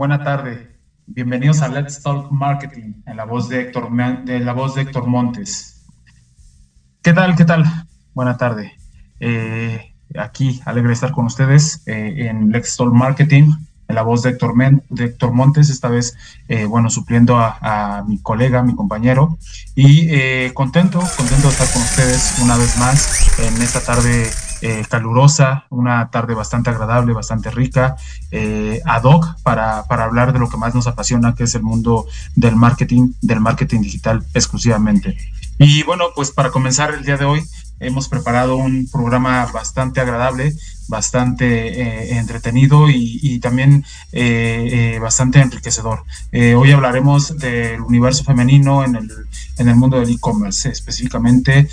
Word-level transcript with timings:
Buena 0.00 0.24
tarde. 0.24 0.66
Bienvenidos 1.04 1.60
a 1.60 1.68
Let's 1.68 2.02
Talk 2.02 2.30
Marketing 2.30 3.02
en 3.04 3.18
la 3.18 3.26
voz 3.26 3.50
de 3.50 3.60
Héctor, 3.60 3.90
de 4.24 4.40
la 4.40 4.54
voz 4.54 4.74
de 4.74 4.80
Héctor 4.80 5.06
Montes. 5.06 5.84
¿Qué 7.02 7.12
tal? 7.12 7.36
¿Qué 7.36 7.44
tal? 7.44 7.66
Buena 8.14 8.38
tarde. 8.38 8.72
Eh, 9.20 9.92
aquí, 10.18 10.62
alegre 10.64 10.88
de 10.88 10.94
estar 10.94 11.12
con 11.12 11.26
ustedes 11.26 11.82
eh, 11.86 12.28
en 12.30 12.50
Let's 12.50 12.78
Talk 12.78 12.94
Marketing 12.94 13.52
en 13.88 13.94
la 13.94 14.00
voz 14.00 14.22
de 14.22 14.30
Héctor, 14.30 14.54
de 14.88 15.04
Héctor 15.04 15.32
Montes, 15.32 15.68
esta 15.68 15.90
vez, 15.90 16.16
eh, 16.48 16.64
bueno, 16.64 16.88
supliendo 16.88 17.36
a, 17.36 17.58
a, 17.60 18.02
mi 18.04 18.22
colega, 18.22 18.62
mi 18.62 18.74
compañero, 18.74 19.36
y 19.74 20.48
contento, 20.54 21.00
contento 21.18 21.48
de 21.48 21.52
estar 21.52 21.70
con 21.74 21.82
ustedes 21.82 22.38
una 22.42 22.56
vez 22.56 22.78
más 22.78 23.38
en 23.38 23.60
esta 23.60 23.80
tarde 23.80 24.30
eh, 24.62 24.84
calurosa, 24.88 25.66
una 25.70 26.10
tarde 26.10 26.34
bastante 26.34 26.70
agradable, 26.70 27.12
bastante 27.12 27.50
rica, 27.50 27.96
eh, 28.30 28.80
ad 28.84 29.04
hoc 29.04 29.40
para, 29.42 29.84
para, 29.84 30.04
hablar 30.04 30.32
de 30.32 30.38
lo 30.38 30.48
que 30.48 30.56
más 30.56 30.74
nos 30.74 30.86
apasiona, 30.86 31.34
que 31.34 31.44
es 31.44 31.54
el 31.54 31.62
mundo 31.62 32.06
del 32.34 32.56
marketing, 32.56 33.12
del 33.22 33.40
marketing 33.40 33.80
digital 33.80 34.24
exclusivamente. 34.34 35.16
Y 35.58 35.82
bueno, 35.82 36.06
pues 36.14 36.30
para 36.30 36.50
comenzar 36.50 36.94
el 36.94 37.04
día 37.04 37.16
de 37.16 37.24
hoy, 37.24 37.42
hemos 37.80 38.08
preparado 38.08 38.56
un 38.56 38.88
programa 38.90 39.46
bastante 39.52 40.00
agradable, 40.00 40.54
bastante 40.90 41.46
eh, 41.46 42.18
entretenido 42.18 42.90
y, 42.90 43.38
también 43.40 43.84
eh, 44.12 44.94
eh, 44.96 44.98
bastante 44.98 45.40
enriquecedor. 45.40 46.04
hoy 46.32 46.72
hablaremos 46.72 47.38
del 47.38 47.80
universo 47.80 48.24
femenino 48.24 48.84
en 48.84 48.96
el, 48.96 49.10
en 49.56 49.68
el 49.68 49.76
mundo 49.76 49.98
del 49.98 50.10
e-commerce, 50.10 50.68
específicamente 50.68 51.68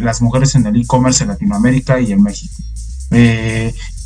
las 0.00 0.22
mujeres 0.22 0.54
en 0.54 0.66
el 0.66 0.80
e-commerce 0.80 1.24
en 1.24 1.30
Latinoamérica 1.30 1.98
y 1.98 2.12
en 2.12 2.22
México. 2.22 2.54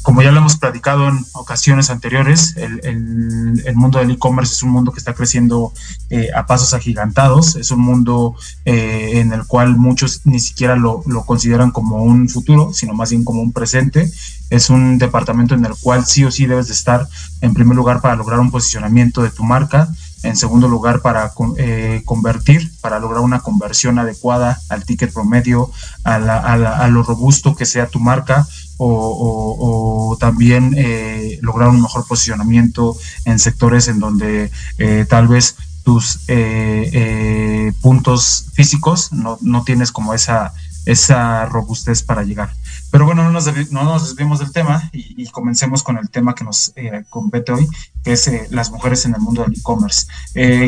Como 0.07 0.23
ya 0.23 0.31
lo 0.31 0.39
hemos 0.39 0.57
platicado 0.57 1.09
en 1.09 1.27
ocasiones 1.33 1.91
anteriores, 1.91 2.55
el, 2.57 3.75
mundo 3.75 3.99
del 3.99 4.13
e-commerce 4.13 4.55
es 4.55 4.63
un 4.63 4.71
mundo 4.71 4.93
que 4.93 5.01
está 5.01 5.15
creciendo 5.15 5.73
eh, 6.11 6.29
a 6.33 6.47
pasos 6.47 6.75
agigantados, 6.75 7.57
es 7.57 7.73
un 7.73 7.81
mundo 7.81 8.37
eh, 8.65 9.15
en 9.15 9.33
el 9.33 9.45
cual 9.49 9.77
muchos 9.77 10.21
ni 10.23 10.39
siquiera 10.39 10.77
lo, 10.77 11.03
consideran 11.27 11.73
como 11.73 12.05
un 12.05 12.29
futuro, 12.29 12.73
sino 12.73 12.95
más 12.95 13.11
bien 13.11 13.25
como 13.25 13.43
un 13.43 13.51
presente. 13.51 14.09
Es 14.49 14.71
un 14.71 14.99
departamento 14.99 15.57
en 15.57 15.65
el 15.65 15.75
cual 15.75 16.07
sí 16.07 16.23
o 16.23 16.31
sí 16.31 16.47
debes 16.47 16.69
de 16.69 16.75
estar 16.75 17.09
en 17.41 17.53
primer 17.53 17.75
lugar 17.75 18.01
para 18.01 18.15
lograr 18.15 18.39
un 18.39 18.53
posicionamiento 18.53 19.25
de 19.25 19.31
tu 19.31 19.43
marca, 19.43 19.89
en 20.23 20.37
segundo 20.37 20.69
lugar 20.69 21.01
para 21.01 21.33
eh, 21.59 22.03
convertir, 22.05 22.71
para 22.81 23.01
lograr 23.01 23.23
una 23.23 23.41
conversión 23.41 23.99
adecuada 23.99 24.61
al 24.69 24.85
ticket 24.85 25.13
promedio, 25.13 25.69
a 26.05 26.89
lo 26.93 27.03
robusto 27.03 27.57
que 27.57 27.67
sea 27.67 27.89
tu 27.89 27.99
marca 27.99 28.47
o, 28.79 30.17
también 30.21 30.75
eh, 30.77 31.39
lograr 31.43 31.69
un 31.69 31.81
mejor 31.83 32.07
posicionamiento 32.07 32.97
en 33.25 33.39
sectores 33.39 33.89
en 33.89 33.99
donde 34.01 34.51
eh, 34.79 35.07
tal 35.09 35.29
vez 35.29 35.57
tus 35.85 36.21
eh, 36.27 37.73
puntos 37.81 38.47
físicos 38.55 39.13
no, 39.13 39.39
no, 39.41 39.63
tienes 39.63 39.93
como 39.93 40.15
esa, 40.15 40.53
esa 40.85 41.47
robustez 41.47 42.03
para 42.03 42.25
llegar. 42.25 42.53
Pero 42.91 43.05
bueno, 43.05 43.23
no 43.23 43.31
nos, 43.31 43.47
no 43.71 43.99
desviemos 43.99 44.41
del 44.41 44.53
tema 44.53 44.89
y, 44.93 45.27
comencemos 45.27 45.83
con 45.83 45.99
el 45.99 46.09
tema 46.09 46.35
que 46.35 46.45
nos 46.45 46.73
compete 47.11 47.53
hoy, 47.53 47.69
que 48.03 48.13
es 48.13 48.31
las 48.51 48.71
mujeres 48.71 49.05
en 49.05 49.15
el 49.15 49.21
mundo 49.21 49.43
del 49.43 49.53
e-commerce. 49.53 50.07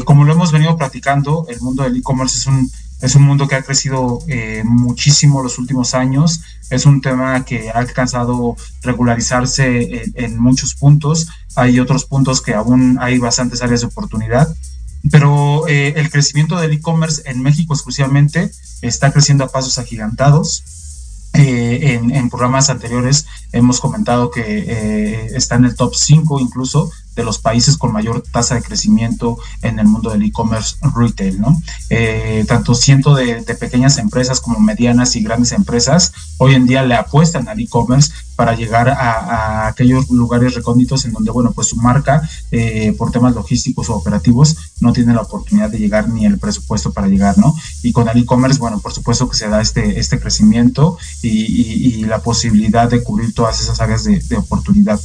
como 0.05 0.25
lo 0.25 0.33
hemos 0.33 0.53
venido 0.53 0.77
platicando, 0.77 1.47
el 1.49 1.61
mundo 1.61 1.85
del 1.85 1.97
e-commerce 1.97 2.37
es 2.37 2.47
un 2.47 2.71
es 3.01 3.15
un 3.15 3.23
mundo 3.23 3.47
que 3.47 3.55
ha 3.55 3.63
crecido 3.63 4.21
eh, 4.27 4.63
muchísimo 4.65 5.43
los 5.43 5.59
últimos 5.59 5.95
años. 5.95 6.41
Es 6.71 6.85
un 6.85 7.01
tema 7.01 7.45
que 7.45 7.71
ha 7.71 7.79
alcanzado 7.79 8.57
regularizarse 8.83 10.13
en, 10.15 10.39
muchos 10.39 10.75
puntos. 10.75 11.29
Hay 11.55 11.79
otros 11.79 12.05
puntos 12.05 12.43
que 12.43 12.55
aún 12.55 12.99
hay 13.01 13.19
bastantes 13.19 13.63
áreas 13.63 13.83
de 13.83 13.87
oportunidad. 13.87 14.53
Pero 15.13 15.69
eh, 15.69 15.95
el 15.97 16.11
crecimiento 16.11 16.57
del 16.57 16.73
e-commerce 16.73 17.23
en 17.27 17.41
México 17.41 17.73
exclusivamente 17.73 18.51
está 18.83 19.13
creciendo 19.13 19.45
a 19.45 19.49
pasos 19.49 19.79
agigantados. 19.79 20.65
Eh, 21.35 21.95
en, 21.95 22.11
en, 22.11 22.31
programas 22.31 22.69
anteriores 22.69 23.27
hemos 23.53 23.81
comentado 23.81 24.31
que 24.31 25.29
está 25.35 25.57
en 25.57 25.67
el 25.67 25.77
top 25.77 25.95
5 25.95 26.41
incluso 26.41 26.91
de 27.19 27.25
los 27.25 27.41
países 27.41 27.77
con 27.77 27.93
mayor 27.93 28.23
tasa 28.23 28.55
de 28.55 28.63
crecimiento 28.63 29.39
en 29.63 29.81
el 29.81 29.89
mundo 29.89 30.11
del 30.11 30.23
e-commerce 30.23 30.77
retail, 30.95 31.41
¿no? 31.41 31.61
Eh, 31.91 32.45
tanto 32.47 32.77
ciento 32.77 33.15
de, 33.17 33.43
pequeñas 33.59 33.99
empresas 33.99 34.41
como 34.41 34.61
medianas 34.61 35.17
y 35.17 35.23
grandes 35.23 35.51
empresas 35.51 36.13
hoy 36.39 36.55
en 36.55 36.67
día 36.67 36.85
le 36.85 36.95
apuestan 36.95 37.49
al 37.49 37.59
e-commerce 37.59 38.13
para 38.37 38.55
llegar 38.55 38.89
a, 38.89 39.67
aquellos 39.67 40.09
lugares 40.11 40.55
recónditos 40.55 41.05
en 41.05 41.13
donde, 41.13 41.33
bueno, 41.33 41.51
pues 41.51 41.67
su 41.67 41.77
marca, 41.77 42.23
eh, 42.53 42.95
por 42.97 43.11
temas 43.11 43.35
logísticos 43.35 43.91
o 43.91 43.97
operativos, 43.97 44.57
no 44.79 44.93
tiene 44.93 45.13
la 45.13 45.23
oportunidad 45.23 45.71
de 45.71 45.79
llegar 45.79 46.09
ni 46.09 46.25
el 46.25 46.39
presupuesto 46.39 46.93
para 46.93 47.09
llegar, 47.09 47.37
¿no? 47.37 47.57
Y 47.83 47.91
con 47.91 48.09
el 48.09 48.17
e-commerce, 48.17 48.61
bueno, 48.61 48.79
por 48.79 48.93
supuesto 48.93 49.29
que 49.29 49.37
se 49.37 49.49
da 49.49 49.61
este, 49.61 49.99
este 49.99 50.21
crecimiento 50.21 50.99
y, 51.21 52.05
la 52.09 52.21
posibilidad 52.21 52.89
de 52.89 53.03
cubrir 53.03 53.35
todas 53.35 53.61
esas 53.61 53.81
áreas 53.81 54.05
de, 54.05 54.21
de 54.21 54.37
oportunidad. 54.37 55.01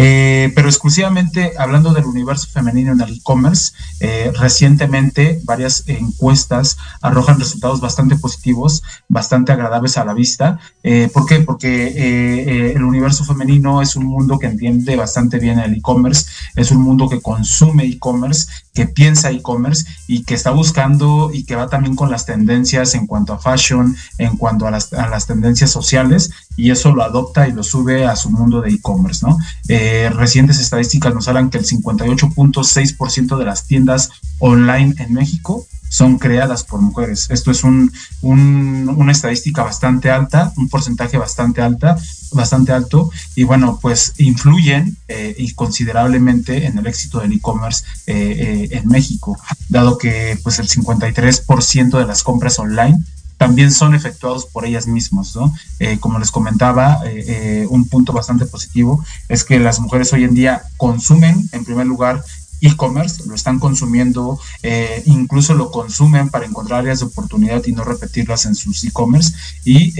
Eh, 0.00 0.52
pero 0.54 0.68
exclusivamente 0.68 1.54
hablando 1.58 1.92
del 1.92 2.04
universo 2.04 2.46
femenino 2.46 2.92
en 2.92 3.00
el 3.00 3.16
e-commerce, 3.16 3.72
eh, 3.98 4.30
recientemente 4.32 5.40
varias 5.42 5.82
encuestas 5.88 6.76
arrojan 7.02 7.40
resultados 7.40 7.80
bastante 7.80 8.14
positivos, 8.14 8.84
bastante 9.08 9.50
agradables 9.50 9.96
a 9.98 10.04
la 10.04 10.14
vista. 10.14 10.60
Eh, 10.84 11.10
¿Por 11.12 11.26
qué? 11.26 11.40
Porque 11.40 12.72
el 12.76 12.84
universo 12.84 13.24
femenino 13.24 13.82
es 13.82 13.96
un 13.96 14.04
mundo 14.04 14.38
que 14.38 14.46
entiende 14.46 14.94
bastante 14.94 15.40
bien 15.40 15.58
el 15.58 15.74
e-commerce, 15.74 16.30
es 16.54 16.70
un 16.70 16.80
mundo 16.80 17.08
que 17.08 17.20
consume 17.20 17.84
e-commerce, 17.84 18.46
que 18.72 18.86
piensa 18.86 19.32
e-commerce 19.32 19.84
y 20.06 20.22
que 20.22 20.34
está 20.34 20.52
buscando 20.52 21.30
y 21.32 21.42
que 21.42 21.56
va 21.56 21.68
también 21.68 21.96
con 21.96 22.08
las 22.08 22.24
tendencias 22.24 22.94
en 22.94 23.08
cuanto 23.08 23.32
a 23.32 23.38
fashion, 23.40 23.96
en 24.18 24.36
cuanto 24.36 24.68
a 24.68 24.70
las, 24.70 24.92
a 24.92 25.08
las 25.08 25.26
tendencias 25.26 25.72
sociales 25.72 26.30
y 26.56 26.70
eso 26.70 26.92
lo 26.92 27.02
adopta 27.02 27.48
y 27.48 27.52
lo 27.52 27.64
sube 27.64 28.06
a 28.06 28.14
su 28.14 28.30
mundo 28.30 28.60
de 28.60 28.70
e-commerce, 28.70 29.26
¿no? 29.26 29.38
Eh, 29.68 29.87
recientes 30.10 30.58
estadísticas 30.58 31.14
nos 31.14 31.28
hablan 31.28 31.50
que 31.50 31.58
el 31.58 31.66
58.6% 31.66 33.36
de 33.36 33.44
las 33.44 33.66
tiendas 33.66 34.10
online 34.38 34.94
en 34.98 35.14
México 35.14 35.66
son 35.88 36.18
creadas 36.18 36.64
por 36.64 36.80
mujeres. 36.80 37.28
Esto 37.30 37.50
es 37.50 37.64
un, 37.64 37.92
una 38.22 39.12
estadística 39.12 39.62
bastante 39.62 40.10
alta, 40.10 40.52
un 40.56 40.68
porcentaje 40.68 41.16
bastante 41.16 41.62
alta, 41.62 41.96
bastante 42.32 42.72
alto, 42.72 43.10
y 43.34 43.44
bueno, 43.44 43.78
pues 43.80 44.12
influyen 44.18 44.96
eh, 45.08 45.34
y 45.38 45.54
considerablemente 45.54 46.66
en 46.66 46.78
el 46.78 46.86
éxito 46.86 47.20
del 47.20 47.32
e-commerce 47.32 47.84
eh, 48.06 48.68
en 48.72 48.88
México, 48.88 49.38
dado 49.68 49.98
que 49.98 50.38
pues 50.42 50.58
el 50.58 50.68
53% 50.68 51.98
de 51.98 52.06
las 52.06 52.22
compras 52.22 52.58
online 52.58 52.98
también 53.38 53.70
son 53.70 53.94
efectuados 53.94 54.44
por 54.46 54.66
ellas 54.66 54.86
mismas, 54.86 55.34
¿no? 55.34 55.54
Eh, 55.78 55.98
como 56.00 56.18
les 56.18 56.30
comentaba, 56.30 57.00
eh, 57.06 57.24
eh, 57.28 57.66
un 57.70 57.88
punto 57.88 58.12
bastante 58.12 58.44
positivo 58.44 59.02
es 59.28 59.44
que 59.44 59.58
las 59.58 59.80
mujeres 59.80 60.12
hoy 60.12 60.24
en 60.24 60.34
día 60.34 60.62
consumen, 60.76 61.48
en 61.52 61.64
primer 61.64 61.86
lugar, 61.86 62.22
e-commerce, 62.60 63.22
lo 63.24 63.36
están 63.36 63.60
consumiendo, 63.60 64.40
incluso 65.04 65.54
lo 65.54 65.70
consumen 65.70 66.28
para 66.28 66.44
encontrar 66.44 66.80
áreas 66.80 66.98
de 66.98 67.06
oportunidad 67.06 67.64
y 67.64 67.70
no 67.70 67.84
repetirlas 67.84 68.46
en 68.46 68.56
sus 68.56 68.82
e-commerce. 68.82 69.32
Y 69.64 69.94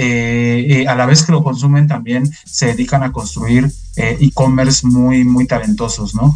a 0.85 0.97
la 0.97 1.07
vez 1.07 1.23
que 1.23 1.31
lo 1.31 1.45
consumen, 1.45 1.87
también 1.87 2.29
se 2.45 2.67
dedican 2.67 3.05
a 3.05 3.13
construir 3.13 3.73
e-commerce 3.95 4.85
muy, 4.85 5.23
muy 5.23 5.47
talentosos, 5.47 6.17
¿no? 6.17 6.35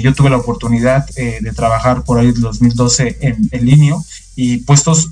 yo 0.00 0.14
tuve 0.14 0.30
la 0.30 0.36
oportunidad 0.36 1.08
de 1.16 1.52
trabajar 1.56 2.04
por 2.04 2.20
ahí 2.20 2.28
en 2.28 2.40
2012 2.40 3.18
en, 3.22 3.48
en 3.50 3.64
y 4.36 4.58
puestos 4.58 5.10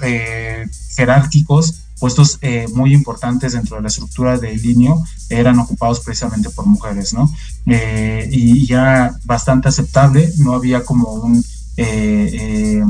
jerárquicos 0.96 1.80
puestos 2.00 2.38
eh, 2.40 2.66
muy 2.72 2.94
importantes 2.94 3.52
dentro 3.52 3.76
de 3.76 3.82
la 3.82 3.88
estructura 3.88 4.38
de 4.38 4.56
Linio 4.56 5.04
eran 5.28 5.58
ocupados 5.60 6.00
precisamente 6.00 6.48
por 6.50 6.66
mujeres, 6.66 7.12
¿no? 7.12 7.32
Eh, 7.66 8.26
y 8.32 8.66
ya 8.66 9.14
bastante 9.24 9.68
aceptable, 9.68 10.32
no 10.38 10.54
había 10.54 10.82
como 10.82 11.12
un... 11.12 11.44
Eh, 11.76 12.82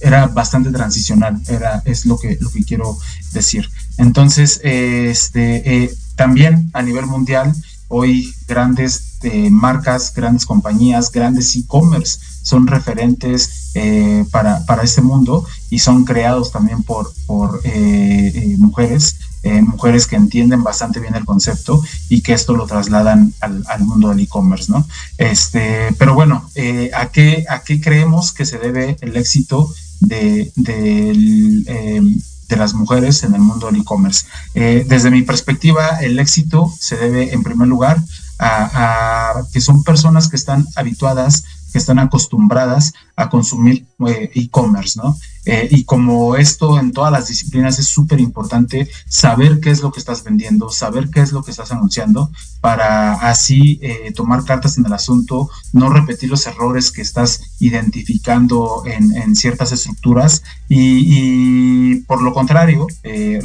era 0.00 0.26
bastante 0.26 0.70
transicional, 0.70 1.40
era, 1.48 1.82
es 1.84 2.06
lo 2.06 2.18
que, 2.18 2.36
lo 2.40 2.50
que 2.50 2.64
quiero 2.64 2.98
decir. 3.32 3.68
Entonces, 3.96 4.60
este, 4.62 5.92
también 6.14 6.70
a 6.72 6.82
nivel 6.82 7.06
mundial, 7.06 7.52
hoy 7.88 8.32
grandes 8.46 9.18
marcas, 9.50 10.14
grandes 10.14 10.46
compañías, 10.46 11.10
grandes 11.10 11.56
e-commerce 11.56 12.20
son 12.48 12.66
referentes 12.66 13.72
eh, 13.74 14.24
para, 14.30 14.64
para, 14.64 14.82
este 14.82 15.02
mundo 15.02 15.46
y 15.68 15.80
son 15.80 16.06
creados 16.06 16.50
también 16.50 16.82
por, 16.82 17.12
por 17.26 17.60
eh, 17.62 18.32
eh, 18.34 18.54
mujeres, 18.56 19.16
mujeres 19.62 20.06
que 20.06 20.16
entienden 20.16 20.62
bastante 20.62 21.00
bien 21.00 21.14
el 21.14 21.24
concepto 21.24 21.82
y 22.08 22.22
que 22.22 22.32
esto 22.32 22.54
lo 22.54 22.66
trasladan 22.66 23.32
al, 23.40 23.80
mundo 23.80 24.08
del 24.08 24.20
e-commerce, 24.20 24.70
¿no? 24.70 24.86
Este, 25.16 25.94
pero 25.96 26.14
bueno, 26.14 26.50
¿a, 26.94 27.06
qué, 27.06 27.44
¿a 27.48 27.62
qué 27.62 27.80
creemos 27.80 28.32
que 28.32 28.44
se 28.44 28.58
debe 28.58 28.96
el 29.00 29.16
éxito 29.16 29.72
de, 30.00 30.52
de 30.56 32.56
las 32.56 32.74
mujeres 32.74 33.22
en 33.22 33.34
el 33.34 33.40
mundo 33.40 33.68
del 33.68 33.80
e-commerce. 33.80 34.26
desde 34.54 35.10
mi 35.10 35.22
perspectiva, 35.22 35.98
el 36.00 36.18
éxito 36.18 36.74
se 36.78 36.96
debe 36.96 37.32
en 37.32 37.42
primer 37.42 37.68
lugar 37.68 38.02
a, 38.38 39.38
a, 39.38 39.46
que 39.52 39.60
son 39.60 39.82
personas 39.82 40.28
que 40.28 40.36
están 40.36 40.66
habituadas 40.76 41.44
que 41.72 41.78
están 41.78 41.98
acostumbradas 41.98 42.92
a 43.18 43.28
consumir 43.28 43.84
eh, 44.06 44.30
e-commerce, 44.34 44.98
¿no? 45.02 45.16
Eh, 45.44 45.66
y 45.70 45.84
como 45.84 46.36
esto 46.36 46.78
en 46.78 46.92
todas 46.92 47.10
las 47.10 47.26
disciplinas 47.26 47.78
es 47.78 47.86
súper 47.86 48.20
importante 48.20 48.88
saber 49.08 49.60
qué 49.60 49.70
es 49.70 49.82
lo 49.82 49.90
que 49.90 49.98
estás 49.98 50.22
vendiendo, 50.22 50.70
saber 50.70 51.08
qué 51.10 51.20
es 51.20 51.32
lo 51.32 51.42
que 51.42 51.50
estás 51.50 51.72
anunciando, 51.72 52.30
para 52.60 53.14
así 53.14 53.78
eh, 53.82 54.12
tomar 54.14 54.44
cartas 54.44 54.78
en 54.78 54.86
el 54.86 54.92
asunto, 54.92 55.48
no 55.72 55.88
repetir 55.90 56.30
los 56.30 56.46
errores 56.46 56.92
que 56.92 57.02
estás 57.02 57.40
identificando 57.58 58.82
en, 58.86 59.34
ciertas 59.34 59.72
estructuras 59.72 60.42
y, 60.68 61.96
por 62.02 62.22
lo 62.22 62.32
contrario, 62.32 62.86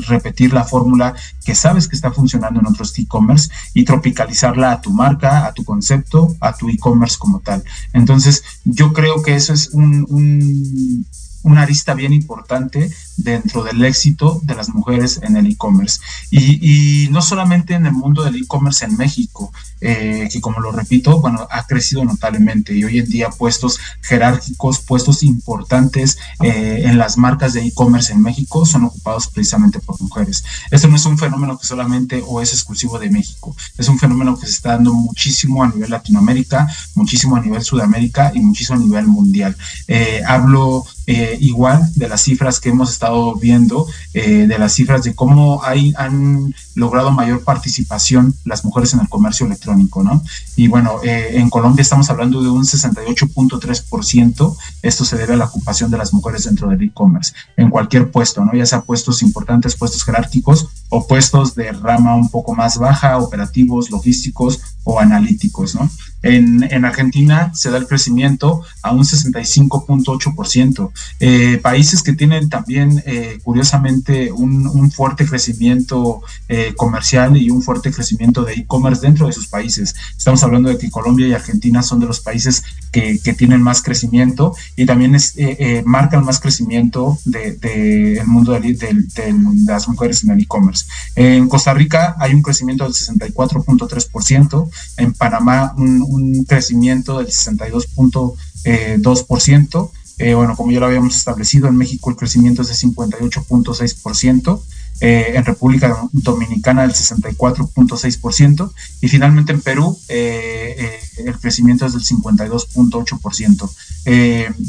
repetir 0.08 0.54
la 0.54 0.64
fórmula 0.64 1.14
que 1.46 1.56
sabes 1.56 1.88
que 1.88 1.96
está 1.96 2.12
funcionando 2.12 2.60
en 2.60 2.68
otros 2.68 2.98
e-commerce 2.98 3.50
y 3.74 3.84
tropicalizarla 3.84 4.72
a 4.72 4.81
tu 4.81 4.92
marca, 4.92 5.46
a 5.46 5.54
tu 5.54 5.64
concepto, 5.64 6.36
a 6.40 6.56
tu 6.56 6.70
e-commerce 6.70 7.18
como 7.18 7.40
tal. 7.40 7.64
Entonces, 7.92 8.23
yo 8.64 8.94
creo 8.94 9.22
que 9.22 9.36
eso 9.36 9.54
es 9.54 9.70
un 9.70 11.06
una 11.44 11.62
arista 11.62 11.94
bien 11.94 12.13
importante 12.13 12.92
dentro 13.18 13.63
del 13.63 13.84
éxito 13.86 14.42
de 14.44 14.56
las 14.56 14.69
mujeres 14.69 15.19
en 15.22 15.38
el 15.38 15.48
e-commerce. 15.48 16.00
Y, 16.31 17.07
no 17.12 17.22
solamente 17.22 17.74
en 17.74 17.86
el 17.86 17.92
mundo 17.92 18.24
del 18.24 18.36
e-commerce 18.36 18.86
en 18.86 18.98
México, 18.98 19.51
eh, 19.81 20.28
que 20.31 20.42
como 20.42 20.60
lo 20.60 20.72
repito, 20.72 21.19
bueno, 21.19 21.48
ha 21.51 21.66
crecido 21.68 22.04
notablemente 22.04 22.74
y 22.74 22.84
hoy 22.84 23.00
en 23.00 23.06
día 23.06 23.30
puestos 23.30 23.80
jerárquicos, 24.01 24.80
puestos 24.80 25.24
importantes 25.24 26.18
eh, 26.42 26.84
en 26.86 26.98
las 26.98 27.18
marcas 27.18 27.54
de 27.54 27.62
e-commerce 27.62 28.13
en 28.13 28.22
México 28.22 28.66
son 28.66 28.86
ocupados 28.86 29.28
precisamente 29.28 29.80
por 29.80 30.01
mujeres. 30.01 30.44
Esto 30.72 30.88
no 30.88 30.96
es 30.96 31.06
un 31.06 31.18
fenómeno 31.18 31.57
que 31.57 31.68
solamente 31.68 32.24
o 32.25 32.42
es 32.42 32.54
exclusivo 32.54 32.98
de 32.98 33.10
México, 33.10 33.56
es 33.78 33.88
un 33.89 34.00
fenómeno 34.00 34.39
que 34.39 34.48
se 34.48 34.54
está 34.54 34.69
dando 34.69 34.94
muchísimo 34.94 35.63
a 35.63 35.68
nivel 35.68 35.92
Latinoamérica, 35.92 36.68
muchísimo 36.96 37.36
a 37.36 37.42
nivel 37.42 37.63
Sudamérica 37.63 38.31
y 38.34 38.39
muchísimo 38.39 38.80
a 38.80 38.81
nivel 38.81 39.07
mundial. 39.07 39.56
Eh, 39.88 40.22
hablo 40.25 40.86
igual 41.05 41.89
de 41.95 42.07
las 42.07 42.21
cifras 42.21 42.59
que 42.59 42.69
hemos 42.69 42.91
estado 42.91 43.35
viendo, 43.35 43.88
de 44.13 44.57
las 44.57 44.73
cifras 44.73 45.03
de 45.03 45.13
cómo 45.15 45.63
hay, 45.63 45.94
han 45.97 46.53
logrado 46.75 47.11
mayor 47.11 47.44
participación 47.44 48.33
las 48.45 48.65
mujeres 48.65 48.94
en 48.94 49.01
el 49.01 49.09
comercio 49.09 49.45
electrónico, 49.45 50.03
¿no? 50.03 50.23
Y 50.55 50.67
bueno, 50.67 51.00
eh, 51.03 51.33
en 51.33 51.50
Colombia 51.50 51.81
estamos 51.81 52.09
hablando 52.09 52.41
de 52.41 52.50
un 52.50 52.63
68.3%, 52.63 54.57
esto 54.81 55.05
se 55.05 55.17
debe 55.17 55.33
a 55.33 55.38
la 55.38 55.45
ocupación 55.45 55.91
de 55.91 55.97
las 55.97 56.13
mujeres 56.13 56.45
dentro 56.45 56.67
del 56.69 56.81
e-commerce, 56.81 57.33
en 57.57 57.69
cualquier 57.69 58.11
puesto, 58.11 58.44
¿no? 58.44 58.53
Ya 58.53 58.65
sea 58.65 58.81
puestos 58.81 59.21
importantes, 59.21 59.75
puestos 59.75 60.03
jerárquicos 60.03 60.67
o 60.89 61.07
puestos 61.07 61.55
de 61.55 61.71
rama 61.71 62.15
un 62.15 62.29
poco 62.29 62.55
más 62.55 62.77
baja, 62.77 63.17
operativos, 63.17 63.91
logísticos 63.91 64.59
o 64.83 65.00
analíticos, 65.00 65.75
¿no? 65.75 65.89
En, 66.24 66.64
en 66.64 66.86
Argentina 66.86 67.52
se 67.54 67.70
da 67.70 67.78
el 67.78 67.88
crecimiento 67.88 68.64
a 68.81 68.92
un 68.92 69.04
65.8%. 69.04 70.92
Eh, 71.20 71.60
países 71.62 72.02
que 72.02 72.14
tienen 72.14 72.50
también, 72.50 73.04
eh, 73.06 73.40
curiosamente, 73.44 74.31
un, 74.31 74.64
fuerte 74.92 75.25
crecimiento 75.25 76.22
eh, 76.48 76.74
comercial 76.75 77.38
y 77.38 77.50
un 77.50 77.62
fuerte 77.62 77.92
crecimiento 77.92 78.44
de 78.44 78.54
e-commerce 78.54 79.02
dentro 79.02 79.28
de 79.28 79.34
sus 79.34 79.48
países. 79.48 79.96
Estamos 80.18 80.44
hablando 80.44 80.70
de 80.70 80.78
que 80.78 80.90
Colombia 80.90 81.28
y 81.28 81.34
Argentina 81.34 81.81
son 81.81 82.00
de 82.00 82.06
los 82.08 82.20
países 82.20 82.64
que, 82.94 83.34
tienen 83.34 83.62
más 83.62 83.81
crecimiento 83.81 84.56
y 84.78 84.86
también 84.86 85.16
es, 85.16 85.36
marcan 85.84 86.24
más 86.24 86.40
crecimiento 86.40 87.19
del 87.25 87.60
de, 87.60 88.19
el 88.19 88.28
mundo 88.28 88.54
de, 88.54 88.74
de, 88.74 89.36
las 89.66 89.90
mujeres 89.90 90.24
en 90.24 90.30
el 90.30 90.42
e-commerce. 90.42 90.86
En 91.15 91.50
Costa 91.50 91.74
Rica 91.74 92.15
hay 92.20 92.34
un 92.34 92.41
crecimiento 92.41 92.86
del 92.86 92.94
64.3%, 92.94 94.70
en 94.98 95.13
Panamá 95.13 95.74
un 95.75 96.13
un 96.13 96.46
crecimiento 96.46 97.20
del 97.20 97.27
62.2%. 97.27 99.91
Eh, 100.20 100.36
bueno, 100.36 100.56
como 100.56 100.72
ya 100.72 100.79
lo 100.79 100.86
habíamos 100.86 101.15
establecido, 101.15 101.67
en 101.67 101.75
México 101.75 102.12
el 102.12 102.15
crecimiento 102.15 102.62
es 102.62 102.67
de 102.67 102.75
58.6%, 102.75 104.62
eh, 105.01 105.33
en 105.35 105.43
República 105.43 106.07
Dominicana 106.12 106.83
del 106.83 106.91
64.6% 106.93 108.71
y 109.01 109.07
finalmente 109.07 109.51
en 109.51 109.62
Perú 109.62 109.97
eh, 110.07 110.75
eh, 110.77 111.00
el 111.25 111.38
crecimiento 111.39 111.85
es 111.85 111.93
del 111.93 112.03
52.8%. 112.03 113.69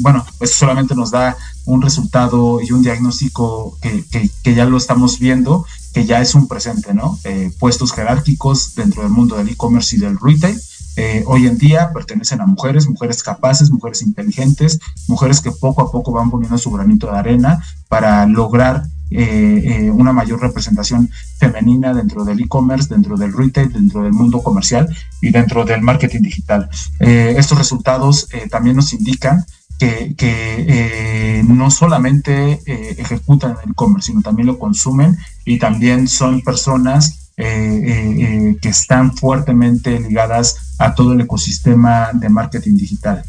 bueno, 0.01 0.27
eso 0.41 0.55
solamente 0.55 0.95
nos 0.95 1.11
da 1.11 1.37
un 1.67 1.83
resultado 1.83 2.61
y 2.61 2.73
un 2.73 2.83
diagnóstico 2.83 3.79
que, 3.81 4.05
que, 4.11 4.31
que 4.43 4.55
ya 4.55 4.65
lo 4.65 4.77
estamos 4.77 5.19
viendo, 5.19 5.67
que 5.93 6.05
ya 6.05 6.21
es 6.21 6.35
un 6.35 6.49
presente, 6.49 6.95
¿no? 6.95 7.19
puestos 7.59 7.93
jerárquicos 7.93 8.75
dentro 8.75 9.03
del 9.03 9.13
mundo 9.13 9.37
del 9.37 9.51
e-commerce 9.51 9.97
y 9.97 10.01
del 10.01 10.19
retail 10.21 10.61
eh, 10.97 11.25
hoy 11.27 11.47
en 11.47 11.59
día 11.59 11.91
pertenecen 11.93 12.41
a 12.41 12.47
mujeres, 12.47 12.89
mujeres 12.89 13.23
capaces, 13.23 13.71
mujeres 13.71 14.03
inteligentes, 14.03 14.79
mujeres 15.09 15.41
que 15.41 15.51
poco 15.51 15.83
a 15.83 15.91
poco 15.91 16.13
van 16.13 16.31
poniendo 16.31 16.57
su 16.59 16.71
granito 16.71 17.11
de 17.11 17.19
arena 17.19 17.63
para 17.89 18.27
lograr 18.27 18.85
eh, 19.11 19.63
eh, 19.87 19.91
una 19.91 20.13
mayor 20.13 20.41
representación 20.41 21.11
femenina 21.39 21.93
dentro 21.93 22.25
del 22.25 22.41
e-commerce, 22.41 22.89
dentro 22.89 23.17
del 23.17 23.33
retail, 23.33 23.73
dentro 23.73 24.03
del 24.03 24.13
mundo 24.13 24.43
comercial 24.43 24.89
y 25.21 25.31
dentro 25.31 25.65
del 25.65 25.83
marketing 25.83 26.23
digital. 26.23 26.69
estos 27.01 27.59
resultados 27.59 28.29
también 28.51 28.77
nos 28.77 28.93
indican 28.93 29.45
que, 29.79 31.45
no 31.47 31.71
solamente 31.71 32.61
ejecutan 32.67 33.57
el 33.63 33.73
e-commerce, 33.73 34.07
sino 34.07 34.23
también 34.23 34.47
lo 34.47 34.59
consumen 34.59 35.17
y 35.45 35.59
también 35.59 36.09
son 36.09 36.41
personas 36.41 37.25
eh, 37.37 37.47
eh, 37.47 38.15
eh, 38.21 38.57
que 38.63 38.69
están 38.69 39.17
fuertemente 39.17 39.99
ligadas 39.99 40.64
a 40.79 40.95
todo 40.95 41.13
el 41.13 41.21
ecosistema 41.21 42.11
de 42.13 42.29
marketing 42.29 42.77
digital. 42.77 43.25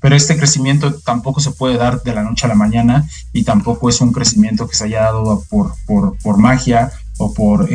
pero 0.00 0.16
este 0.16 0.36
crecimiento 0.36 0.94
tampoco 1.04 1.40
se 1.40 1.52
puede 1.52 1.76
dar 1.76 2.02
de 2.02 2.14
la 2.14 2.22
noche 2.22 2.46
a 2.46 2.48
la 2.48 2.54
mañana 2.54 3.08
y 3.32 3.44
tampoco 3.44 3.88
es 3.88 4.00
un 4.00 4.12
crecimiento 4.12 4.66
que 4.66 4.76
se 4.76 4.84
haya 4.84 5.02
dado 5.02 5.44
por, 5.48 5.74
por, 5.86 6.16
por 6.18 6.38
magia 6.38 6.90
o 7.18 7.34
por 7.34 7.68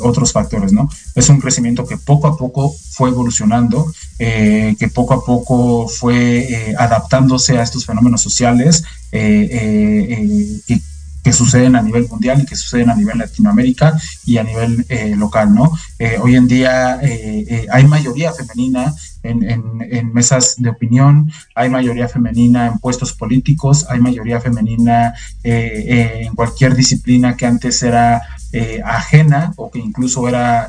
otros 0.00 0.32
factores, 0.32 0.72
¿no? 0.72 0.90
Es 1.14 1.28
un 1.28 1.40
crecimiento 1.40 1.86
que 1.86 1.96
poco 1.96 2.26
a 2.26 2.36
poco 2.36 2.74
fue 2.90 3.10
evolucionando, 3.10 3.86
que 4.18 4.90
poco 4.92 5.14
a 5.14 5.24
poco 5.24 5.86
fue 5.88 6.74
adaptándose 6.76 7.56
a 7.56 7.62
estos 7.62 7.86
fenómenos 7.86 8.20
sociales, 8.20 8.82
que 9.12 10.80
que 11.22 11.32
suceden 11.32 11.76
a 11.76 11.82
nivel 11.82 12.08
mundial 12.08 12.40
y 12.40 12.46
que 12.46 12.56
suceden 12.56 12.90
a 12.90 12.94
nivel 12.94 13.18
Latinoamérica 13.18 13.98
y 14.24 14.38
a 14.38 14.44
nivel 14.44 14.86
eh, 14.88 15.14
local, 15.16 15.54
¿no? 15.54 15.72
Eh, 15.98 16.18
hoy 16.20 16.36
en 16.36 16.48
día 16.48 16.98
eh, 17.02 17.66
hay 17.70 17.86
mayoría 17.86 18.32
femenina 18.32 18.94
en, 19.22 20.12
mesas 20.12 20.56
de 20.58 20.70
opinión, 20.70 21.30
hay 21.54 21.68
mayoría 21.68 22.08
femenina 22.08 22.66
en 22.66 22.78
puestos 22.78 23.12
políticos, 23.12 23.86
hay 23.88 24.00
mayoría 24.00 24.40
femenina 24.40 25.14
eh, 25.44 25.84
eh, 25.86 26.22
en 26.26 26.34
cualquier 26.34 26.74
disciplina 26.74 27.36
que 27.36 27.46
antes 27.46 27.82
era 27.82 28.22
eh, 28.52 28.80
ajena 28.84 29.52
o 29.56 29.70
que 29.70 29.78
incluso 29.78 30.26
era 30.28 30.68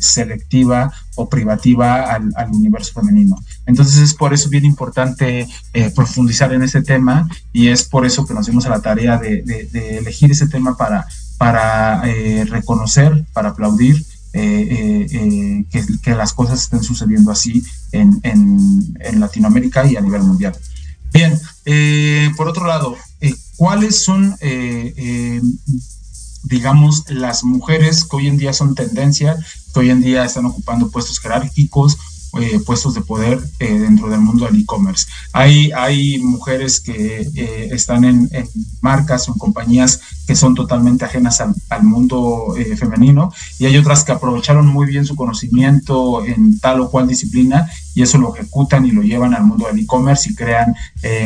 selectiva 0.00 0.92
o 1.16 1.28
privativa 1.28 2.12
al, 2.12 2.50
universo 2.52 2.92
femenino. 3.00 3.36
Entonces 3.66 3.98
es 3.98 4.14
por 4.14 4.32
eso 4.32 4.48
bien 4.48 4.64
importante 4.64 5.46
profundizar 5.94 6.52
en 6.52 6.62
ese 6.62 6.82
tema 6.82 7.28
y 7.52 7.68
es 7.68 7.84
por 7.84 8.06
eso 8.06 8.26
que 8.26 8.34
nos 8.34 8.46
dimos 8.46 8.66
a 8.66 8.70
la 8.70 8.80
tarea 8.80 9.18
de, 9.18 9.42
elegir 9.98 10.30
ese 10.30 10.48
tema 10.48 10.76
para, 10.76 11.06
para 11.38 12.02
reconocer, 12.46 13.24
para 13.32 13.50
aplaudir 13.50 14.04
eh, 14.38 15.06
eh, 15.10 15.64
eh, 15.72 15.84
que, 16.02 16.14
las 16.14 16.34
cosas 16.34 16.60
estén 16.60 16.82
sucediendo 16.82 17.30
así 17.30 17.64
en, 17.92 18.20
Latinoamérica 19.18 19.86
y 19.86 19.96
a 19.96 20.02
nivel 20.02 20.22
mundial. 20.22 20.54
Bien, 21.10 21.40
por 22.36 22.46
otro 22.48 22.66
lado, 22.66 22.96
¿cuáles 23.56 24.02
son, 24.02 24.36
digamos, 26.44 27.08
las 27.08 27.44
mujeres 27.44 28.04
que 28.04 28.16
hoy 28.16 28.26
en 28.26 28.36
día 28.36 28.52
son 28.52 28.74
tendencia, 28.74 29.38
que 29.72 29.80
hoy 29.80 29.90
en 29.90 30.02
día 30.02 30.24
están 30.26 30.44
ocupando 30.44 30.90
puestos 30.90 31.18
jerárquicos 31.18 31.96
eh, 32.38 32.60
puestos 32.66 32.92
de 32.92 33.00
poder 33.00 33.40
eh, 33.60 33.78
dentro 33.78 34.10
del 34.10 34.20
mundo 34.20 34.44
del 34.44 34.60
e-commerce. 34.60 35.06
Hay, 35.32 35.70
hay 35.72 36.18
mujeres 36.18 36.80
que 36.80 37.26
eh, 37.34 37.68
están 37.72 38.04
en, 38.04 38.28
marcas 38.82 39.28
o 39.28 39.32
en 39.32 39.38
compañías 39.38 40.00
que 40.26 40.34
son 40.34 40.54
totalmente 40.54 41.04
ajenas 41.04 41.40
al, 41.40 41.82
mundo 41.82 42.54
femenino 42.76 43.32
y 43.58 43.66
hay 43.66 43.76
otras 43.76 44.02
que 44.02 44.12
aprovecharon 44.12 44.66
muy 44.66 44.86
bien 44.86 45.04
su 45.04 45.14
conocimiento 45.14 46.24
en 46.24 46.58
tal 46.58 46.80
o 46.80 46.90
cual 46.90 47.06
disciplina 47.06 47.70
y 47.94 48.02
eso 48.02 48.18
lo 48.18 48.34
ejecutan 48.34 48.84
y 48.84 48.90
lo 48.90 49.02
llevan 49.02 49.34
al 49.34 49.44
mundo 49.44 49.66
del 49.66 49.78
e-commerce 49.78 50.30
y 50.30 50.34
crean 50.34 50.74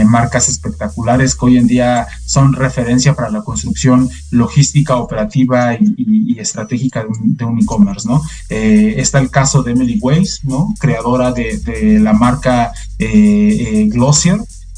marcas 0.06 0.48
espectaculares 0.48 1.34
que 1.34 1.46
hoy 1.46 1.56
en 1.56 1.66
día 1.66 2.06
son 2.24 2.52
referencia 2.52 3.14
para 3.14 3.30
la 3.30 3.42
construcción 3.42 4.08
logística, 4.30 4.96
operativa 4.96 5.74
y, 5.74 6.38
estratégica 6.38 7.04
de 7.20 7.44
un, 7.44 7.58
e-commerce, 7.58 8.08
¿no? 8.08 8.22
está 8.48 9.18
el 9.18 9.30
caso 9.30 9.62
de 9.62 9.72
Emily 9.72 9.98
Weiss, 10.00 10.40
¿no? 10.44 10.74
creadora 10.78 11.32
de, 11.32 11.98
la 12.00 12.12
marca 12.12 12.72
eh, 12.98 13.88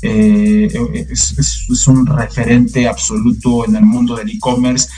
eh. 0.03 0.69
Eh, 0.73 1.07
es, 1.11 1.89
un 1.89 2.07
referente 2.07 2.87
absoluto 2.87 3.65
en 3.67 3.77
el 3.77 3.85
mundo 3.85 4.17
del 4.17 4.31
e-commerce. 4.31 4.89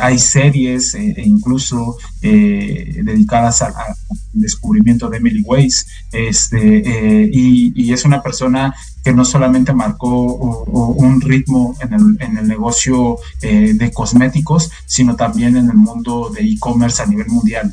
hay 0.00 0.18
series 0.18 0.94
e 0.94 1.22
incluso 1.24 1.96
dedicadas 2.20 3.62
al 3.62 3.74
descubrimiento 4.32 5.08
de 5.08 5.16
Emily 5.16 5.42
Weiss. 5.44 5.86
Este, 6.12 7.30
y, 7.32 7.92
es 7.92 8.04
una 8.04 8.22
persona 8.22 8.74
que 9.04 9.12
no 9.12 9.24
solamente 9.24 9.72
marcó 9.74 10.22
un 10.22 11.20
ritmo 11.20 11.76
en 11.80 11.92
el, 11.92 12.16
en 12.20 12.38
el 12.38 12.48
negocio 12.48 13.18
de 13.40 13.90
cosméticos, 13.92 14.70
sino 14.86 15.14
también 15.14 15.56
en 15.56 15.68
el 15.68 15.76
mundo 15.76 16.30
de 16.34 16.42
e-commerce 16.42 17.02
a 17.02 17.06
nivel 17.06 17.28
mundial. 17.28 17.72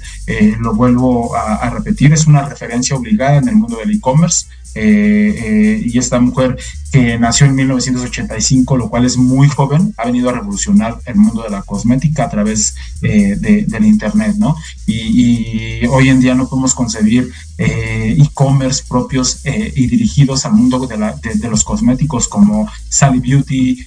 lo 0.59 0.73
vuelvo 0.73 1.35
a, 1.35 1.69
repetir, 1.69 2.11
es 2.13 2.27
una 2.27 2.47
referencia 2.47 2.95
obligada 2.95 3.37
en 3.37 3.47
el 3.47 3.55
mundo 3.55 3.77
del 3.77 3.91
e-commerce. 3.91 4.45
y 4.75 5.97
esta 5.97 6.19
mujer 6.19 6.57
que 6.91 7.17
nació 7.17 7.45
en 7.45 7.55
1985, 7.55 8.75
lo 8.77 8.89
cual 8.89 9.05
es 9.05 9.17
muy 9.17 9.47
joven, 9.47 9.93
ha 9.97 10.05
venido 10.05 10.29
a 10.29 10.33
revolucionar 10.33 10.99
el 11.05 11.15
mundo 11.15 11.43
de 11.43 11.49
la 11.49 11.61
cosmética 11.61 12.25
a 12.25 12.29
través 12.29 12.75
del 13.01 13.85
Internet, 13.85 14.35
¿no? 14.37 14.55
Y, 14.85 15.85
hoy 15.87 16.09
en 16.09 16.19
día 16.19 16.35
no 16.35 16.47
podemos 16.47 16.73
concebir 16.73 17.31
e-commerce 17.57 18.83
propios 18.87 19.41
y 19.45 19.87
dirigidos 19.87 20.45
al 20.45 20.53
mundo 20.53 20.85
de, 20.85 20.97
la, 20.97 21.15
de, 21.21 21.49
los 21.49 21.63
cosméticos 21.63 22.27
como 22.27 22.67
Sally 22.89 23.19
Beauty, 23.19 23.77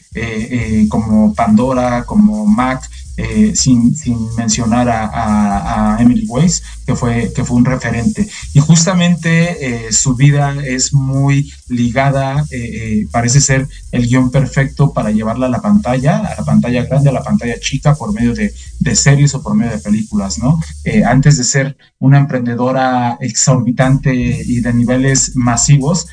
como 0.88 1.35
Pandora, 1.35 2.05
como 2.05 2.47
MAC, 2.47 2.88
eh, 3.17 3.53
sin, 3.55 3.95
mencionar 4.37 4.88
a, 4.91 5.97
Emily 6.00 6.26
Weiss, 6.26 6.64
que 6.85 6.97
fue, 6.97 7.33
que 7.33 7.45
fue 7.45 7.57
un 7.57 7.64
referente. 7.64 8.29
Y 8.53 8.59
justamente 8.59 9.87
eh, 9.87 9.93
su 9.93 10.17
vida 10.17 10.57
es 10.64 10.93
muy 10.93 11.53
ligada, 11.69 12.45
eh, 12.50 13.07
parece 13.12 13.41
ser 13.41 13.69
el 13.93 14.09
guion 14.09 14.33
perfecto 14.33 14.93
para 14.93 15.12
llevarla 15.12 15.47
a 15.47 15.50
la 15.50 15.62
pantalla, 15.62 16.19
a 16.19 16.35
la 16.41 16.45
pantalla 16.45 16.85
grande, 16.87 17.11
a 17.11 17.12
la 17.12 17.23
pantalla 17.23 17.59
chica, 17.61 17.95
por 17.95 18.12
medio 18.12 18.35
de, 18.35 18.53
series 18.97 19.35
o 19.35 19.43
por 19.43 19.55
medio 19.55 19.73
de 19.73 19.79
películas, 19.79 20.38
¿no? 20.38 20.61
antes 21.07 21.38
de 21.38 21.45
ser 21.45 21.76
una 21.99 22.19
emprendedora 22.19 23.17
exorbitante 23.21 24.14
y 24.14 24.61
de 24.61 24.75
niveles 24.75 25.35
masivos, 25.35 26.07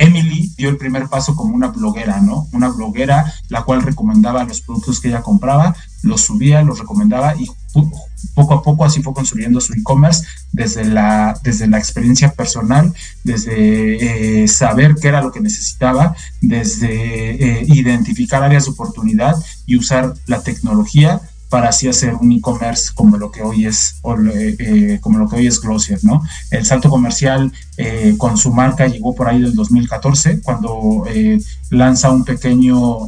Emily 0.00 0.52
dio 0.56 0.70
el 0.70 0.76
primer 0.76 1.08
paso 1.08 1.36
como 1.36 1.54
una 1.54 1.68
bloguera, 1.68 2.20
¿no? 2.20 2.48
Una 2.52 2.68
bloguera 2.68 3.32
la 3.48 3.62
cual 3.62 3.82
recomendaba 3.82 4.44
los 4.44 4.62
productos 4.62 5.00
que 5.00 5.08
ella 5.08 5.22
compraba, 5.22 5.76
los 6.02 6.22
subía, 6.22 6.62
los 6.62 6.78
recomendaba 6.78 7.36
y 7.36 7.46
poco 8.34 8.54
a 8.54 8.62
poco 8.62 8.84
así 8.84 9.02
fue 9.02 9.14
construyendo 9.14 9.60
su 9.60 9.72
e-commerce 9.74 10.26
desde 10.52 10.84
la, 10.84 11.38
desde 11.42 11.68
la 11.68 11.78
experiencia 11.78 12.32
personal, 12.32 12.92
desde 13.22 14.42
eh, 14.42 14.48
saber 14.48 14.96
qué 15.00 15.08
era 15.08 15.22
lo 15.22 15.30
que 15.30 15.40
necesitaba, 15.40 16.16
desde 16.40 17.60
eh, 17.60 17.66
identificar 17.68 18.42
áreas 18.42 18.64
de 18.64 18.70
oportunidad 18.72 19.36
y 19.66 19.76
usar 19.76 20.14
la 20.26 20.42
tecnología 20.42 21.20
para 21.50 21.68
así 21.68 21.88
hacer 21.88 22.14
un 22.14 22.32
e-commerce 22.32 22.92
como 22.94 23.18
lo 23.18 23.30
que 23.30 23.42
hoy 23.42 23.66
es 23.66 23.96
eh, 24.34 24.56
eh, 24.58 24.98
como 25.00 25.18
lo 25.18 25.28
que 25.28 25.36
hoy 25.36 25.46
es 25.46 25.60
Glossier, 25.60 25.98
¿no? 26.02 26.22
El 26.50 26.64
salto 26.64 26.88
comercial 26.88 27.52
eh, 27.76 28.14
con 28.16 28.38
su 28.38 28.52
marca 28.52 28.86
llegó 28.86 29.14
por 29.14 29.28
ahí 29.28 29.42
del 29.42 29.54
2014 29.54 30.40
cuando 30.42 31.04
lanza 31.70 32.10
un 32.10 32.24
pequeño 32.24 33.06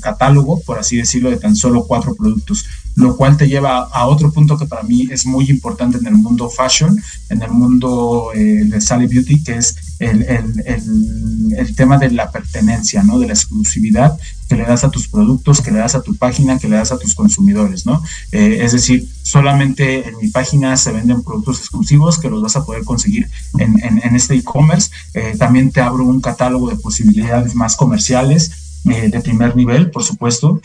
catálogo, 0.00 0.60
por 0.62 0.78
así 0.78 0.96
decirlo, 0.96 1.30
de 1.30 1.36
tan 1.36 1.54
solo 1.54 1.86
cuatro 1.86 2.14
productos 2.14 2.64
lo 2.96 3.16
cual 3.16 3.36
te 3.36 3.48
lleva 3.48 3.88
a 3.92 4.06
otro 4.06 4.32
punto 4.32 4.58
que 4.58 4.66
para 4.66 4.82
mí 4.82 5.08
es 5.10 5.26
muy 5.26 5.48
importante 5.50 5.98
en 5.98 6.06
el 6.06 6.14
mundo 6.14 6.50
fashion, 6.50 6.96
en 7.28 7.42
el 7.42 7.50
mundo 7.50 8.30
eh, 8.34 8.64
de 8.64 8.80
Sally 8.80 9.06
Beauty, 9.06 9.42
que 9.42 9.56
es 9.56 9.76
el, 10.00 11.76
tema 11.76 11.98
de 11.98 12.10
la 12.10 12.30
pertenencia, 12.30 13.02
¿no? 13.02 13.18
De 13.18 13.26
la 13.26 13.32
exclusividad 13.32 14.18
que 14.48 14.56
le 14.56 14.64
das 14.64 14.82
a 14.82 14.90
tus 14.90 15.08
productos, 15.08 15.60
que 15.60 15.70
le 15.70 15.78
das 15.78 15.94
a 15.94 16.02
tu 16.02 16.16
página, 16.16 16.58
que 16.58 16.68
le 16.68 16.76
das 16.76 16.90
a 16.90 16.98
tus 16.98 17.14
consumidores, 17.14 17.86
¿no? 17.86 18.02
Eh, 18.32 18.58
es 18.62 18.72
decir, 18.72 19.08
solamente 19.22 20.08
en 20.08 20.16
mi 20.16 20.28
página 20.28 20.76
se 20.76 20.92
venden 20.92 21.22
productos 21.22 21.58
exclusivos 21.58 22.18
que 22.18 22.30
los 22.30 22.42
vas 22.42 22.56
a 22.56 22.64
poder 22.64 22.84
conseguir 22.84 23.30
en, 23.58 24.16
este 24.16 24.34
e-commerce. 24.34 24.90
Eh, 25.14 25.36
también 25.38 25.70
te 25.70 25.80
abro 25.80 26.04
un 26.04 26.20
catálogo 26.20 26.68
de 26.70 26.76
posibilidades 26.76 27.54
más 27.54 27.76
comerciales 27.76 28.50
de 28.84 29.20
primer 29.20 29.54
nivel, 29.56 29.90
por 29.90 30.02
supuesto, 30.02 30.60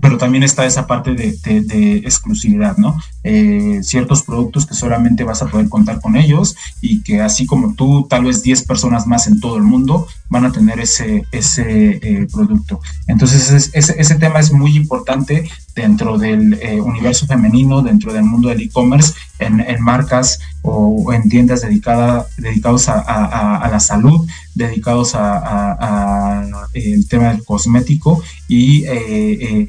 pero 0.00 0.18
también 0.18 0.42
está 0.42 0.66
esa 0.66 0.86
parte 0.86 1.14
de, 1.14 1.96
exclusividad, 1.98 2.76
¿no? 2.76 2.98
Eh, 3.22 3.80
ciertos 3.82 4.22
productos 4.22 4.64
que 4.66 4.74
solamente 4.74 5.24
vas 5.24 5.42
a 5.42 5.46
poder 5.46 5.68
contar 5.68 6.00
con 6.00 6.16
ellos 6.16 6.56
y 6.80 7.02
que 7.02 7.20
así 7.20 7.44
como 7.44 7.74
tú, 7.74 8.06
tal 8.08 8.24
vez 8.24 8.42
10 8.42 8.64
personas 8.64 9.06
más 9.06 9.26
en 9.26 9.40
todo 9.40 9.58
el 9.58 9.62
mundo 9.62 10.06
van 10.30 10.46
a 10.46 10.52
tener 10.52 10.80
ese, 10.80 11.26
ese 11.30 12.00
eh, 12.02 12.26
producto. 12.32 12.80
Entonces, 13.08 13.70
ese, 13.74 14.00
ese, 14.00 14.14
tema 14.14 14.38
es 14.38 14.52
muy 14.52 14.74
importante 14.74 15.50
dentro 15.74 16.16
del 16.16 16.54
eh, 16.62 16.80
universo 16.80 17.26
femenino, 17.26 17.82
dentro 17.82 18.12
del 18.12 18.22
mundo 18.22 18.48
del 18.48 18.62
e-commerce, 18.62 19.12
en, 19.38 19.82
marcas 19.82 20.38
o, 20.62 21.12
en 21.12 21.28
tiendas 21.28 21.62
dedicadas 21.62 22.26
dedicados 22.36 22.88
a, 22.88 23.68
la 23.70 23.80
salud, 23.80 24.26
dedicados 24.54 25.12
a, 25.14 26.46
el 26.72 27.08
tema 27.08 27.30
del 27.30 27.44
cosmético 27.44 28.22
y, 28.48 28.84
eh, 28.84 29.68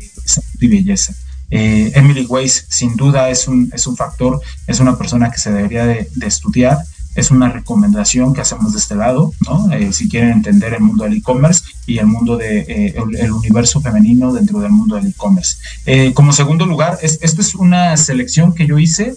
y 0.59 0.67
belleza. 0.67 1.13
Emily 1.51 2.25
Weiss 2.27 2.65
sin 2.69 2.95
duda 2.95 3.29
es 3.29 3.47
un, 3.47 3.69
es 3.73 3.85
un 3.85 3.97
factor, 3.97 4.41
es 4.67 4.79
una 4.79 4.97
persona 4.97 5.29
que 5.29 5.37
se 5.37 5.51
debería 5.51 5.85
de 5.85 6.07
estudiar 6.21 6.77
es 7.15 7.29
una 7.29 7.49
recomendación 7.49 8.33
que 8.33 8.41
hacemos 8.41 8.71
de 8.73 8.79
este 8.79 8.95
lado, 8.95 9.33
¿no? 9.41 9.71
Eh, 9.71 9.91
si 9.91 10.07
quieren 10.07 10.31
entender 10.31 10.73
el 10.73 10.81
mundo 10.81 11.03
del 11.03 11.13
e-commerce 11.13 11.63
y 11.85 11.97
el 11.97 12.07
mundo 12.07 12.37
de 12.37 12.59
eh, 12.59 12.95
el, 13.19 13.31
universo 13.31 13.81
femenino 13.81 14.31
dentro 14.31 14.59
del 14.59 14.71
mundo 14.71 14.95
del 14.95 15.07
e-commerce. 15.07 15.57
Eh, 15.85 16.13
como 16.13 16.31
segundo 16.31 16.65
lugar, 16.65 16.99
es, 17.01 17.19
esta 17.21 17.41
es 17.41 17.55
una 17.55 17.97
selección 17.97 18.53
que 18.53 18.67
yo 18.67 18.79
hice 18.79 19.15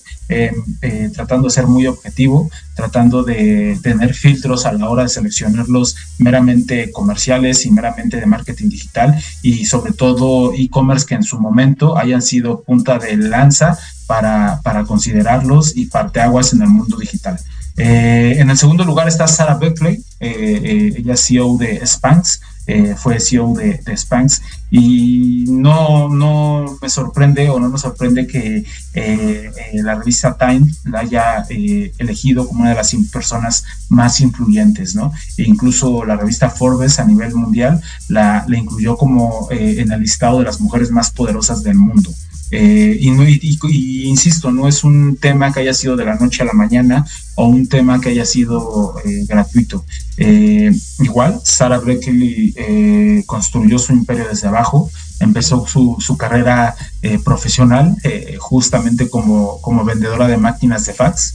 tratando 1.12 1.48
de 1.48 1.54
ser 1.54 1.66
muy 1.66 1.86
objetivo, 1.86 2.50
tratando 2.74 3.22
de 3.22 3.78
tener 3.82 4.14
filtros 4.14 4.64
a 4.64 4.72
la 4.72 4.88
hora 4.88 5.02
de 5.02 5.10
seleccionarlos 5.10 5.96
meramente 6.18 6.90
comerciales 6.92 7.66
y 7.66 7.70
meramente 7.70 8.18
de 8.18 8.26
marketing 8.26 8.70
digital 8.70 9.22
y 9.42 9.66
sobre 9.66 9.92
todo 9.92 10.52
e-commerce 10.54 11.06
que 11.06 11.14
en 11.14 11.24
su 11.24 11.38
momento 11.38 11.98
hayan 11.98 12.22
sido 12.22 12.62
punta 12.62 12.98
de 12.98 13.16
lanza 13.16 13.78
para, 14.06 14.60
para 14.62 14.84
considerarlos 14.84 15.76
y 15.76 15.86
parteaguas 15.86 16.52
en 16.54 16.62
el 16.62 16.68
mundo 16.68 16.96
digital. 16.96 17.38
Eh, 17.76 18.36
en 18.38 18.50
el 18.50 18.56
segundo 18.56 18.84
lugar 18.84 19.08
está 19.08 19.26
Sarah 19.26 19.56
Beckley, 19.56 19.94
eh, 20.20 20.60
eh, 20.62 20.94
ella 20.96 21.14
es 21.14 21.26
CEO 21.26 21.56
de 21.58 21.84
Spanx. 21.84 22.40
eh, 22.66 22.94
fue 22.96 23.20
CEO 23.20 23.52
de, 23.52 23.80
de, 23.84 23.96
Spanx 23.96 24.40
y 24.70 25.44
no, 25.48 26.08
no 26.08 26.78
me 26.80 26.88
sorprende 26.88 27.50
o 27.50 27.60
no 27.60 27.68
nos 27.68 27.82
sorprende 27.82 28.26
que 28.26 28.64
eh, 28.94 29.52
la 29.74 29.96
revista 29.96 30.36
Time 30.38 30.64
la 30.84 31.00
haya 31.00 31.44
elegido 31.98 32.46
como 32.48 32.60
una 32.60 32.70
de 32.70 32.76
las 32.76 32.96
personas 33.12 33.64
más 33.90 34.20
influyentes, 34.20 34.94
¿no? 34.94 35.12
E 35.36 35.42
incluso 35.42 36.04
la 36.06 36.16
revista 36.16 36.48
Forbes 36.48 36.98
a 36.98 37.04
nivel 37.04 37.34
mundial 37.34 37.82
la, 38.08 38.44
la 38.48 38.58
incluyó 38.58 38.96
como 38.96 39.48
en 39.50 39.92
el 39.92 40.00
listado 40.00 40.38
de 40.38 40.44
las 40.46 40.60
mujeres 40.60 40.90
más 40.90 41.10
poderosas 41.10 41.62
del 41.62 41.76
mundo. 41.76 42.10
Eh, 42.56 42.98
y, 43.00 44.04
insisto, 44.04 44.52
no 44.52 44.68
es 44.68 44.84
un 44.84 45.16
tema 45.16 45.52
que 45.52 45.60
haya 45.60 45.74
sido 45.74 45.96
de 45.96 46.04
la 46.04 46.14
noche 46.14 46.42
a 46.42 46.46
la 46.46 46.52
mañana 46.52 47.04
o 47.34 47.48
un 47.48 47.66
tema 47.66 48.00
que 48.00 48.10
haya 48.10 48.24
sido 48.24 48.94
eh, 49.04 49.24
gratuito. 49.26 49.84
Eh, 50.18 50.72
igual, 51.00 51.40
Sarah 51.42 51.78
Breckley 51.78 53.24
construyó 53.26 53.78
su 53.78 53.92
imperio 53.92 54.28
desde 54.28 54.46
abajo, 54.46 54.88
empezó 55.18 55.66
su, 55.66 55.96
su 55.98 56.16
carrera 56.16 56.76
profesional 57.24 57.96
justamente 58.38 59.08
como, 59.08 59.60
como 59.60 59.84
vendedora 59.84 60.28
de 60.28 60.36
máquinas 60.36 60.86
de 60.86 60.94
fax. 60.94 61.34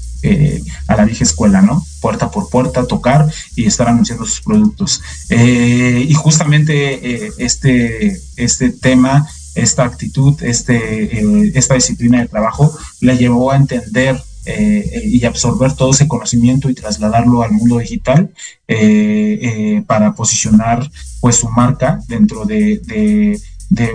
a 0.87 0.95
la 0.95 1.05
vieja 1.05 1.23
escuela, 1.23 1.61
¿no? 1.61 1.85
Puerta 2.01 2.31
por 2.31 2.49
puerta, 2.49 2.85
tocar 2.85 3.29
y 3.55 3.65
estar 3.65 3.87
anunciando 3.89 4.25
sus 4.25 4.41
productos. 4.41 5.01
y 5.29 6.13
justamente 6.13 7.31
este, 7.43 8.21
este 8.37 8.69
tema 8.69 9.27
esta 9.55 9.83
actitud, 9.83 10.41
este, 10.43 11.19
eh, 11.19 11.51
esta 11.55 11.75
disciplina 11.75 12.19
de 12.19 12.27
trabajo, 12.27 12.75
la 13.01 13.13
llevó 13.13 13.51
a 13.51 13.57
entender 13.57 14.21
eh, 14.45 15.01
y 15.05 15.23
absorber 15.25 15.73
todo 15.73 15.91
ese 15.91 16.07
conocimiento 16.07 16.69
y 16.69 16.73
trasladarlo 16.73 17.43
al 17.43 17.51
mundo 17.51 17.77
digital 17.77 18.31
eh, 18.67 19.83
para 19.85 20.13
posicionar 20.13 20.89
pues 21.19 21.35
su 21.35 21.49
marca 21.49 21.99
dentro 22.07 22.45
de, 22.45 22.79
de, 22.79 23.39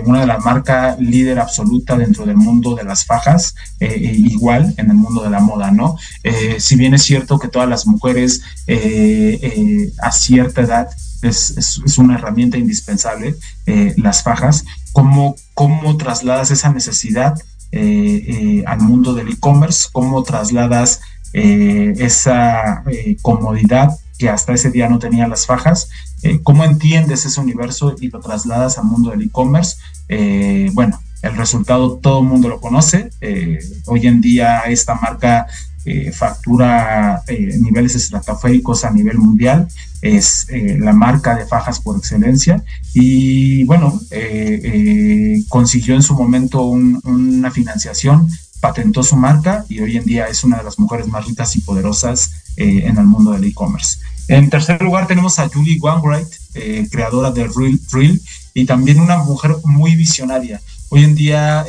una 0.05 0.21
de 0.21 0.27
las 0.27 0.43
marcas 0.43 0.97
líder 0.99 1.39
absoluta 1.39 1.97
dentro 1.97 2.25
del 2.25 2.37
mundo 2.37 2.75
de 2.75 2.83
las 2.83 3.05
fajas, 3.05 3.55
igual 3.79 4.73
en 4.77 4.89
el 4.89 4.95
mundo 4.95 5.23
de 5.23 5.29
la 5.29 5.39
moda, 5.39 5.71
¿no? 5.71 5.97
si 6.59 6.75
bien 6.77 6.93
es 6.93 7.03
cierto 7.03 7.39
que 7.39 7.49
todas 7.49 7.67
las 7.67 7.85
mujeres 7.85 8.41
a 10.01 10.11
cierta 10.11 10.61
edad 10.61 10.89
es, 11.21 11.57
es, 11.57 11.97
una 11.97 12.15
herramienta 12.15 12.57
indispensable, 12.57 13.35
las 13.97 14.23
fajas, 14.23 14.63
cómo, 14.93 15.35
cómo 15.53 15.97
trasladas 15.97 16.51
esa 16.51 16.71
necesidad 16.71 17.35
eh, 17.77 18.23
eh, 18.27 18.63
al 18.65 18.79
mundo 18.79 19.13
del 19.13 19.27
e-commerce, 19.27 19.89
cómo 19.91 20.23
trasladas 20.23 21.01
eh, 21.33 21.93
esa 21.97 22.85
comodidad 23.21 23.89
que 24.17 24.29
hasta 24.29 24.53
ese 24.53 24.71
día 24.71 24.89
no 24.89 24.99
tenía 24.99 25.27
las 25.27 25.45
fajas, 25.45 25.89
cómo 26.43 26.63
entiendes 26.63 27.25
ese 27.25 27.39
universo 27.39 27.95
y 27.99 28.09
lo 28.09 28.19
trasladas 28.19 28.77
al 28.77 28.85
mundo 28.85 29.11
del 29.11 29.23
e-commerce. 29.23 29.77
bueno, 30.73 30.99
el 31.21 31.35
resultado 31.35 31.97
todo 31.97 32.19
el 32.19 32.27
mundo 32.27 32.49
lo 32.49 32.61
conoce. 32.61 33.09
hoy 33.85 34.07
en 34.07 34.21
día 34.21 34.59
esta 34.61 34.95
marca 34.95 35.47
factura 36.13 37.23
niveles 37.59 37.95
estratosféricos 37.95 38.85
a 38.85 38.91
nivel 38.91 39.17
mundial 39.17 39.67
es 40.05 40.47
eh, 40.49 40.77
la 40.79 40.93
marca 40.93 41.35
de 41.35 41.45
fajas 41.45 41.79
por 41.79 41.97
excelencia 41.97 42.63
y 42.93 43.63
bueno, 43.63 43.99
eh, 44.11 44.61
eh, 44.63 45.43
consiguió 45.49 45.95
en 45.95 46.03
su 46.03 46.13
momento 46.13 46.61
una 46.63 47.51
financiación, 47.51 48.29
patentó 48.59 49.01
su 49.03 49.15
marca 49.15 49.65
y 49.67 49.79
hoy 49.79 49.97
en 49.97 50.05
día 50.05 50.27
es 50.27 50.43
una 50.43 50.57
de 50.57 50.63
las 50.63 50.77
mujeres 50.77 51.07
más 51.07 51.25
ricas 51.25 51.55
y 51.55 51.61
poderosas 51.61 52.44
en 52.57 52.97
el 52.97 53.05
mundo 53.05 53.31
del 53.31 53.43
e-commerce. 53.43 53.99
En 54.27 54.49
tercer 54.49 54.81
lugar 54.81 55.07
tenemos 55.07 55.37
a 55.39 55.47
Julie 55.49 55.79
Wainwright, 55.79 56.27
creadora 56.89 57.31
de 57.31 57.47
Real, 57.47 57.79
Real 57.91 58.19
y 58.53 58.65
también 58.65 58.99
una 58.99 59.17
mujer 59.17 59.55
muy 59.63 59.95
visionaria. 59.95 60.61
Hoy 60.89 61.03
en 61.03 61.15
día 61.15 61.65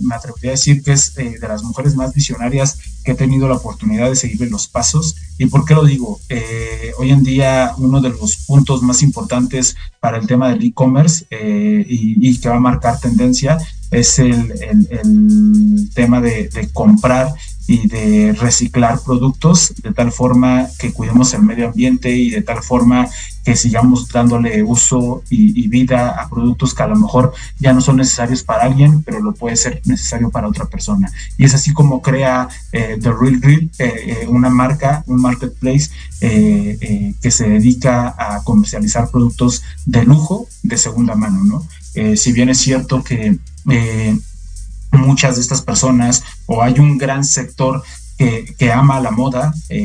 me 0.00 0.14
atrevería 0.14 0.50
a 0.50 0.52
decir 0.52 0.82
que 0.82 0.92
es 0.92 1.14
de 1.14 1.38
las 1.40 1.62
mujeres 1.62 1.94
más 1.96 2.12
visionarias 2.14 2.78
que 3.04 3.12
he 3.12 3.14
tenido 3.14 3.48
la 3.48 3.56
oportunidad 3.56 4.08
de 4.08 4.16
seguirle 4.16 4.50
los 4.50 4.68
pasos. 4.68 5.16
¿Y 5.38 5.46
por 5.46 5.64
qué 5.64 5.74
lo 5.74 5.84
digo? 5.84 6.20
Eh, 6.28 6.92
hoy 6.98 7.10
en 7.10 7.22
día 7.22 7.74
uno 7.78 8.00
de 8.00 8.10
los 8.10 8.36
puntos 8.46 8.82
más 8.82 9.02
importantes 9.02 9.76
para 10.00 10.18
el 10.18 10.26
tema 10.26 10.50
del 10.50 10.64
e-commerce 10.64 11.24
eh, 11.30 11.84
y, 11.88 12.38
que 12.38 12.48
va 12.48 12.56
a 12.56 12.60
marcar 12.60 13.00
tendencia 13.00 13.58
es 13.90 14.18
el, 14.18 15.90
tema 15.94 16.20
de, 16.20 16.48
de 16.48 16.68
comprar 16.68 17.34
y 17.66 17.86
de 17.88 18.32
reciclar 18.32 19.00
productos 19.00 19.72
de 19.82 19.92
tal 19.92 20.10
forma 20.10 20.66
que 20.78 20.92
cuidemos 20.92 21.32
el 21.34 21.42
medio 21.42 21.68
ambiente 21.68 22.10
y 22.10 22.30
de 22.30 22.42
tal 22.42 22.62
forma 22.62 23.08
que 23.44 23.56
sigamos 23.56 24.08
dándole 24.08 24.62
uso 24.62 25.22
y, 25.30 25.68
vida 25.68 26.10
a 26.10 26.28
productos 26.28 26.74
que 26.74 26.82
a 26.82 26.88
lo 26.88 26.96
mejor 26.96 27.32
ya 27.58 27.72
no 27.72 27.80
son 27.80 27.96
necesarios 27.96 28.42
para 28.42 28.64
alguien, 28.64 29.02
pero 29.02 29.20
lo 29.20 29.32
puede 29.32 29.56
ser 29.56 29.80
necesario 29.84 30.30
para 30.30 30.48
otra 30.48 30.66
persona. 30.66 31.10
Y 31.38 31.44
es 31.44 31.54
así 31.54 31.72
como 31.72 32.02
crea 32.02 32.48
eh, 32.72 32.98
The 33.00 33.12
Real 33.12 33.38
Grill, 33.38 33.70
eh, 33.78 33.92
eh, 34.22 34.26
una 34.28 34.50
marca, 34.50 35.04
un 35.06 35.20
marketplace 35.20 35.90
que 36.20 37.30
se 37.30 37.48
dedica 37.48 38.14
a 38.18 38.44
comercializar 38.44 39.10
productos 39.10 39.62
de 39.86 40.04
lujo 40.04 40.48
de 40.62 40.76
segunda 40.76 41.14
mano, 41.14 41.42
¿no? 41.44 41.66
si 42.14 42.32
bien 42.32 42.50
es 42.50 42.58
cierto 42.58 43.02
que 43.02 43.38
muchas 44.92 45.36
de 45.36 45.42
estas 45.42 45.62
personas 45.62 46.22
o 46.52 46.62
hay 46.62 46.80
un 46.80 46.98
gran 46.98 47.22
sector 47.24 47.82
que, 48.58 48.72
ama 48.72 49.00
la 49.00 49.10
moda. 49.10 49.54
Eh, 49.68 49.78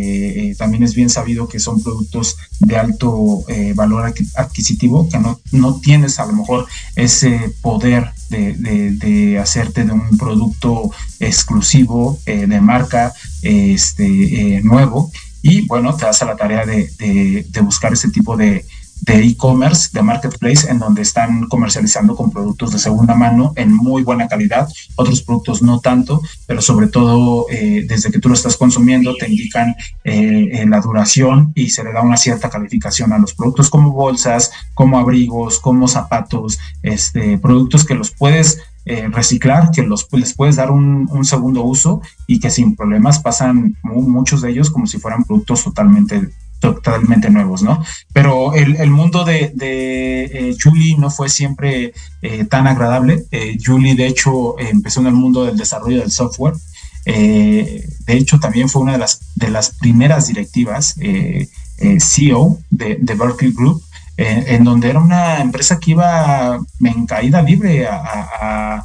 eh, 0.51 0.55
también 0.57 0.83
es 0.83 0.93
bien 0.93 1.09
sabido 1.09 1.47
que 1.47 1.59
son 1.59 1.81
productos 1.81 2.35
de 2.59 2.75
alto 2.75 3.43
eh, 3.47 3.73
valor 3.73 4.13
adquisitivo, 4.35 5.07
que 5.07 5.19
no, 5.19 5.39
no 5.51 5.79
tienes 5.79 6.19
a 6.19 6.25
lo 6.25 6.33
mejor 6.33 6.67
ese 6.95 7.53
poder 7.61 8.11
de, 8.29 9.39
hacerte 9.41 9.85
de 9.85 9.93
un 9.93 10.17
producto 10.17 10.91
exclusivo 11.19 12.19
de 12.25 12.59
marca 12.59 13.13
este, 13.41 14.61
nuevo. 14.63 15.11
Y 15.41 15.61
bueno, 15.67 15.95
te 15.95 16.05
das 16.05 16.21
a 16.23 16.25
la 16.25 16.35
tarea 16.35 16.65
de 16.65 17.61
buscar 17.61 17.93
ese 17.93 18.09
tipo 18.09 18.35
de, 18.35 18.65
de 19.01 19.23
e-commerce, 19.23 19.89
de 19.93 20.01
marketplace, 20.01 20.69
en 20.69 20.79
donde 20.79 21.01
están 21.01 21.47
comercializando 21.47 22.15
con 22.15 22.31
productos 22.31 22.71
de 22.71 22.79
segunda 22.79 23.13
mano 23.13 23.53
en 23.55 23.73
muy 23.73 24.03
buena 24.03 24.27
calidad, 24.27 24.67
otros 24.95 25.21
productos 25.21 25.61
no 25.61 25.79
tanto, 25.79 26.21
pero 26.47 26.61
sobre 26.61 26.87
todo 26.87 27.45
eh, 27.51 27.85
desde 27.87 28.11
que 28.11 28.19
tú 28.19 28.29
lo 28.29 28.35
estás 28.35 28.57
consumiendo 28.57 29.15
te 29.15 29.29
indican 29.29 29.75
eh, 30.03 30.65
la 30.67 30.79
duración 30.79 31.51
y 31.55 31.69
se 31.69 31.83
le 31.83 31.91
da 31.91 32.01
una 32.01 32.17
cierta 32.17 32.49
calificación 32.49 33.13
a 33.13 33.19
los 33.19 33.33
productos 33.33 33.69
como 33.69 33.91
bolsas, 33.91 34.51
como 34.73 34.97
abrigos, 34.97 35.59
como 35.59 35.87
zapatos, 35.87 36.59
este, 36.81 37.37
productos 37.37 37.85
que 37.85 37.95
los 37.95 38.11
puedes 38.11 38.59
eh, 38.87 39.07
reciclar, 39.11 39.71
que 39.71 39.81
los, 39.81 40.07
les 40.11 40.35
puedes 40.35 40.57
dar 40.57 40.69
un, 40.69 41.09
segundo 41.23 41.63
uso 41.63 42.01
y 42.27 42.39
que 42.39 42.51
sin 42.51 42.75
problemas 42.75 43.17
pasan 43.17 43.75
muchos 43.81 44.41
de 44.41 44.51
ellos 44.51 44.69
como 44.69 44.85
si 44.85 44.99
fueran 44.99 45.23
productos 45.23 45.63
totalmente 45.63 46.29
totalmente 46.73 47.29
nuevos, 47.29 47.61
¿no? 47.63 47.83
Pero 48.13 48.53
el, 48.53 48.89
mundo 48.89 49.23
de, 49.23 49.53
eh, 49.59 50.55
Julie 50.61 50.97
no 50.97 51.09
fue 51.09 51.29
siempre 51.29 51.93
eh, 52.21 52.45
tan 52.45 52.67
agradable. 52.67 53.25
Eh, 53.31 53.57
Julie, 53.63 53.95
de 53.95 54.07
hecho, 54.07 54.57
empezó 54.59 55.01
en 55.01 55.07
el 55.07 55.13
mundo 55.13 55.45
del 55.45 55.57
desarrollo 55.57 55.99
del 55.99 56.11
software. 56.11 56.55
de 57.05 57.83
hecho, 58.07 58.39
también 58.39 58.69
fue 58.69 58.81
una 58.81 58.93
de 58.93 58.97
las, 58.97 59.21
de 59.35 59.49
las 59.49 59.69
primeras 59.69 60.27
directivas 60.27 60.95
CEO 61.99 62.57
de, 62.69 63.15
Berkeley 63.15 63.51
Group, 63.51 63.83
en 64.17 64.63
donde 64.63 64.89
era 64.89 64.99
una 64.99 65.39
empresa 65.39 65.79
que 65.79 65.91
iba 65.91 66.59
en 66.83 67.05
caída 67.05 67.41
libre 67.41 67.87
a, 67.87 68.83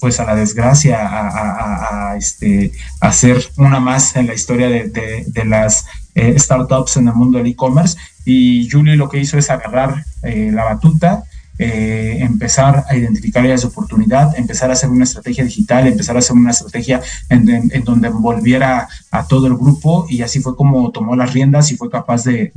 pues 0.00 0.20
a 0.20 0.24
la 0.24 0.34
desgracia, 0.34 0.98
a, 1.00 2.16
este, 2.16 2.72
a 3.00 3.12
ser 3.12 3.42
una 3.56 3.80
más 3.80 4.16
en 4.16 4.26
la 4.26 4.34
historia 4.34 4.68
de, 4.68 5.44
las 5.44 5.86
eh, 6.14 6.38
startups 6.38 6.96
en 6.96 7.08
el 7.08 7.14
mundo 7.14 7.38
del 7.38 7.48
e-commerce. 7.48 7.96
Y 8.24 8.68
Julie 8.70 8.96
lo 8.96 9.08
que 9.08 9.18
hizo 9.18 9.38
es 9.38 9.50
agarrar 9.50 10.04
eh, 10.22 10.50
la 10.52 10.64
batuta 10.64 11.24
eh, 11.56 12.18
empezar 12.20 12.84
a 12.88 12.96
identificar 12.96 13.44
áreas 13.44 13.60
de 13.60 13.68
oportunidad, 13.68 14.36
empezar 14.36 14.70
a 14.70 14.72
hacer 14.72 14.90
una 14.90 15.04
estrategia 15.04 15.44
digital, 15.44 15.86
empezar 15.86 16.16
a 16.16 16.18
hacer 16.18 16.34
una 16.34 16.50
estrategia 16.50 17.00
en, 17.28 17.70
donde 17.84 18.08
envolviera 18.08 18.88
a 19.12 19.26
todo 19.28 19.46
el 19.46 19.54
grupo 19.54 20.04
y 20.08 20.22
así 20.22 20.40
fue 20.40 20.56
como 20.56 20.90
tomó 20.90 21.14
las 21.14 21.32
riendas 21.32 21.70
y 21.70 21.76
fue 21.76 21.90
capaz 21.90 22.24
de, 22.24 22.50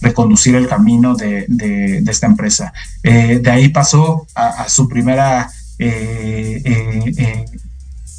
reconducir 0.00 0.56
el 0.56 0.66
camino 0.66 1.14
de, 1.14 2.02
esta 2.08 2.26
empresa. 2.26 2.72
Eh, 3.04 3.38
de 3.40 3.50
ahí 3.50 3.68
pasó 3.68 4.26
a, 4.34 4.68
su 4.68 4.88
primera 4.88 5.48
eh, 5.78 7.44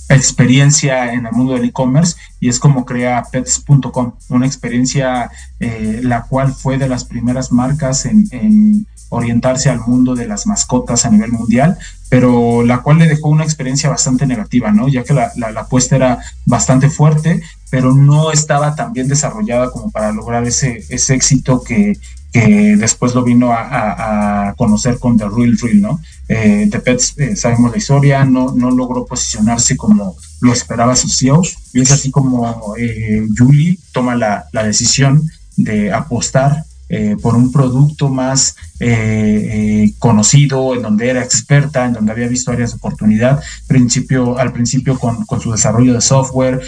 experiencia 0.07 1.11
en 1.11 1.25
el 1.25 1.33
mundo 1.33 1.53
del 1.53 1.65
e-commerce 1.65 2.15
y 2.39 2.47
es 2.47 2.59
como 2.59 2.85
crea 2.85 3.23
pets.com, 3.29 4.13
una 4.29 4.45
experiencia 4.45 5.29
la 5.59 6.21
cual 6.23 6.53
fue 6.53 6.77
de 6.77 6.87
las 6.87 7.03
primeras 7.03 7.51
marcas 7.51 8.05
en 8.05 8.87
orientarse 9.09 9.69
al 9.69 9.79
mundo 9.79 10.15
de 10.15 10.27
las 10.27 10.47
mascotas 10.47 11.05
a 11.05 11.09
nivel 11.09 11.31
mundial, 11.31 11.77
pero 12.09 12.63
la 12.63 12.79
cual 12.79 12.99
le 12.99 13.07
dejó 13.07 13.29
una 13.29 13.43
experiencia 13.43 13.89
bastante 13.89 14.25
negativa, 14.25 14.71
¿no? 14.71 14.87
Ya 14.87 15.03
que 15.03 15.13
la, 15.13 15.31
la, 15.35 15.61
apuesta 15.61 15.95
era 15.95 16.19
bastante 16.45 16.89
fuerte, 16.89 17.41
pero 17.69 17.93
no 17.93 18.31
estaba 18.31 18.75
tan 18.75 18.93
bien 18.93 19.07
desarrollada 19.07 19.71
como 19.71 19.91
para 19.91 20.11
lograr 20.11 20.45
ese, 20.45 20.83
ese 20.89 21.15
éxito 21.15 21.63
que, 21.63 21.97
que 22.31 22.75
después 22.77 23.13
lo 23.13 23.23
vino 23.23 23.51
a, 23.51 24.53
conocer 24.57 24.99
con 24.99 25.17
The 25.17 25.25
Real 25.29 25.57
Real, 25.61 25.81
¿no? 25.81 25.99
Eh, 26.27 26.67
The 26.69 26.79
Pets, 26.79 27.13
eh, 27.17 27.35
sabemos 27.35 27.71
la 27.71 27.77
historia, 27.77 28.25
no, 28.25 28.53
no 28.55 28.71
logró 28.71 29.05
posicionarse 29.05 29.77
como 29.77 30.15
lo 30.41 30.53
esperaba 30.53 30.95
su 30.95 31.09
CEO, 31.09 31.41
y 31.73 31.81
es 31.81 31.91
así 31.91 32.11
como 32.11 32.75
eh, 32.77 33.25
Julie 33.37 33.77
toma 33.91 34.15
la, 34.15 34.45
la 34.51 34.63
decisión 34.63 35.29
de 35.55 35.91
apostar 35.91 36.63
eh, 36.89 37.17
por 37.21 37.35
un 37.35 37.51
producto 37.51 38.07
más 38.07 38.55
eh, 38.79 38.87
eh, 38.87 39.93
conocido, 39.99 40.73
en 40.73 40.81
donde 40.81 41.09
era 41.09 41.21
experta, 41.21 41.85
en 41.85 41.93
donde 41.93 42.13
había 42.13 42.27
visto 42.27 42.51
áreas 42.51 42.71
de 42.71 42.77
oportunidad, 42.77 43.43
principio, 43.67 44.37
al 44.37 44.53
principio 44.53 44.97
con, 44.97 45.25
con 45.25 45.41
su 45.41 45.51
desarrollo 45.51 45.93
de 45.93 46.01
software, 46.01 46.61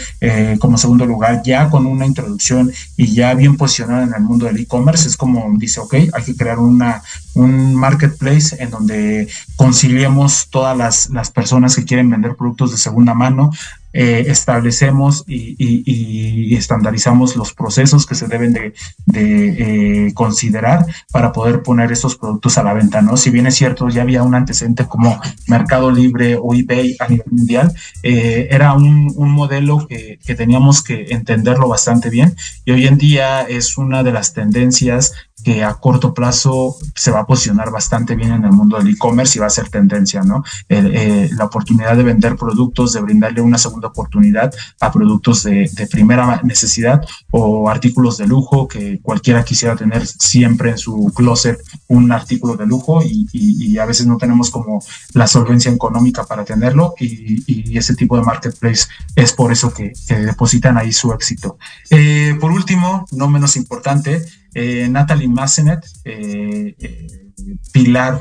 como 0.58 0.76
segundo 0.76 1.06
lugar 1.06 1.42
ya 1.44 1.70
con 1.70 1.86
una 1.86 2.04
introducción 2.04 2.70
y 2.96 3.14
ya 3.14 3.32
bien 3.34 3.56
posicionada 3.56 4.04
en 4.04 4.14
el 4.14 4.22
mundo 4.22 4.46
del 4.46 4.58
e-commerce, 4.58 5.08
es 5.08 5.16
como 5.16 5.46
dice, 5.56 5.80
ok, 5.80 5.94
hay 6.12 6.22
que 6.24 6.36
crear 6.36 6.58
una, 6.58 7.02
un 7.34 7.74
marketplace 7.74 8.56
en 8.62 8.70
donde 8.70 9.28
conciliemos 9.56 10.48
todas 10.50 10.76
las, 10.76 11.10
las 11.10 11.30
personas 11.30 11.76
que 11.76 11.84
quieren 11.84 12.10
vender 12.10 12.34
productos 12.36 12.72
de 12.72 12.78
segunda 12.78 13.14
mano, 13.14 13.50
eh, 13.92 14.26
establecemos 14.28 15.24
y, 15.26 16.54
estandarizamos 16.54 17.36
los 17.36 17.54
procesos 17.54 18.06
que 18.06 18.14
se 18.14 18.28
deben 18.28 18.52
de, 18.52 18.74
eh, 19.14 20.12
considerar 20.14 20.86
para 21.10 21.32
poder 21.32 21.62
poner 21.62 21.90
estos 21.90 22.16
productos 22.16 22.58
a 22.58 22.62
la 22.62 22.74
venta, 22.74 23.02
¿no? 23.02 23.16
Si 23.16 23.30
bien 23.30 23.46
es 23.46 23.54
cierto, 23.54 23.88
ya 23.88 24.02
había 24.02 24.22
un 24.22 24.34
antecedente 24.34 24.86
como 24.86 25.20
Mercado 25.46 25.90
Libre 25.90 26.36
o 26.40 26.54
eBay 26.54 26.96
a 26.98 27.08
nivel 27.08 27.26
mundial, 27.30 27.72
eh, 28.02 28.48
era 28.50 28.74
un, 28.74 29.10
modelo 29.30 29.86
que, 29.86 30.18
que 30.24 30.34
teníamos 30.34 30.82
que 30.82 31.06
entenderlo 31.10 31.68
bastante 31.68 32.10
bien 32.10 32.34
y 32.64 32.72
hoy 32.72 32.86
en 32.86 32.98
día 32.98 33.42
es 33.42 33.78
una 33.78 34.02
de 34.02 34.12
las 34.12 34.34
tendencias 34.34 35.12
que 35.44 35.64
a 35.64 35.74
corto 35.74 36.14
plazo 36.14 36.76
se 36.94 37.10
va 37.10 37.20
a 37.20 37.26
posicionar 37.26 37.70
bastante 37.70 38.14
bien 38.14 38.32
en 38.32 38.44
el 38.44 38.52
mundo 38.52 38.78
del 38.78 38.88
e-commerce 38.88 39.38
y 39.38 39.40
va 39.40 39.46
a 39.46 39.50
ser 39.50 39.68
tendencia, 39.68 40.22
¿no? 40.22 40.44
Eh, 40.68 41.30
la 41.36 41.44
oportunidad 41.44 41.96
de 41.96 42.02
vender 42.02 42.36
productos, 42.36 42.92
de 42.92 43.00
brindarle 43.00 43.40
una 43.40 43.58
segunda 43.58 43.88
oportunidad 43.88 44.52
a 44.80 44.92
productos 44.92 45.42
de, 45.44 45.70
primera 45.90 46.40
necesidad 46.44 47.04
o 47.30 47.68
artículos 47.68 48.18
de 48.18 48.26
lujo 48.26 48.68
que 48.68 49.00
cualquiera 49.02 49.44
quisiera 49.44 49.76
tener 49.76 50.06
siempre 50.06 50.70
en 50.70 50.78
su 50.78 51.12
closet 51.14 51.60
un 51.88 52.12
artículo 52.12 52.56
de 52.56 52.66
lujo 52.66 53.02
y, 53.02 53.78
a 53.80 53.86
veces 53.86 54.06
no 54.06 54.18
tenemos 54.18 54.50
como 54.50 54.82
la 55.14 55.26
solvencia 55.26 55.72
económica 55.72 56.24
para 56.24 56.44
tenerlo 56.44 56.94
y, 56.98 57.78
ese 57.80 57.94
tipo 57.94 58.16
de 58.16 58.22
marketplace 58.22 58.88
es 59.16 59.32
por 59.32 59.52
eso 59.52 59.72
que, 59.72 59.92
depositan 60.08 60.76
ahí 60.76 60.92
su 60.92 61.12
éxito. 61.12 61.56
Eh, 61.88 62.36
por 62.40 62.50
último, 62.50 63.06
no 63.12 63.28
menos 63.28 63.56
importante, 63.56 64.22
eh, 64.54 64.88
Natalie 64.88 65.28
Massenet, 65.28 65.84
eh, 66.04 66.74
eh, 66.78 67.26
pilar, 67.72 68.20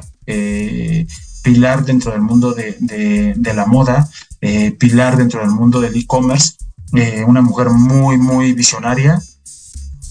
pilar 1.44 1.84
dentro 1.86 2.12
del 2.12 2.22
mundo 2.22 2.54
de, 2.54 3.54
la 3.56 3.66
moda, 3.66 4.08
pilar 4.78 5.18
dentro 5.18 5.42
del 5.42 5.50
mundo 5.50 5.82
del 5.82 5.98
e-commerce, 5.98 6.54
una 7.26 7.42
mujer 7.42 7.70
muy, 7.72 8.18
muy 8.18 8.54
visionaria, 8.54 9.20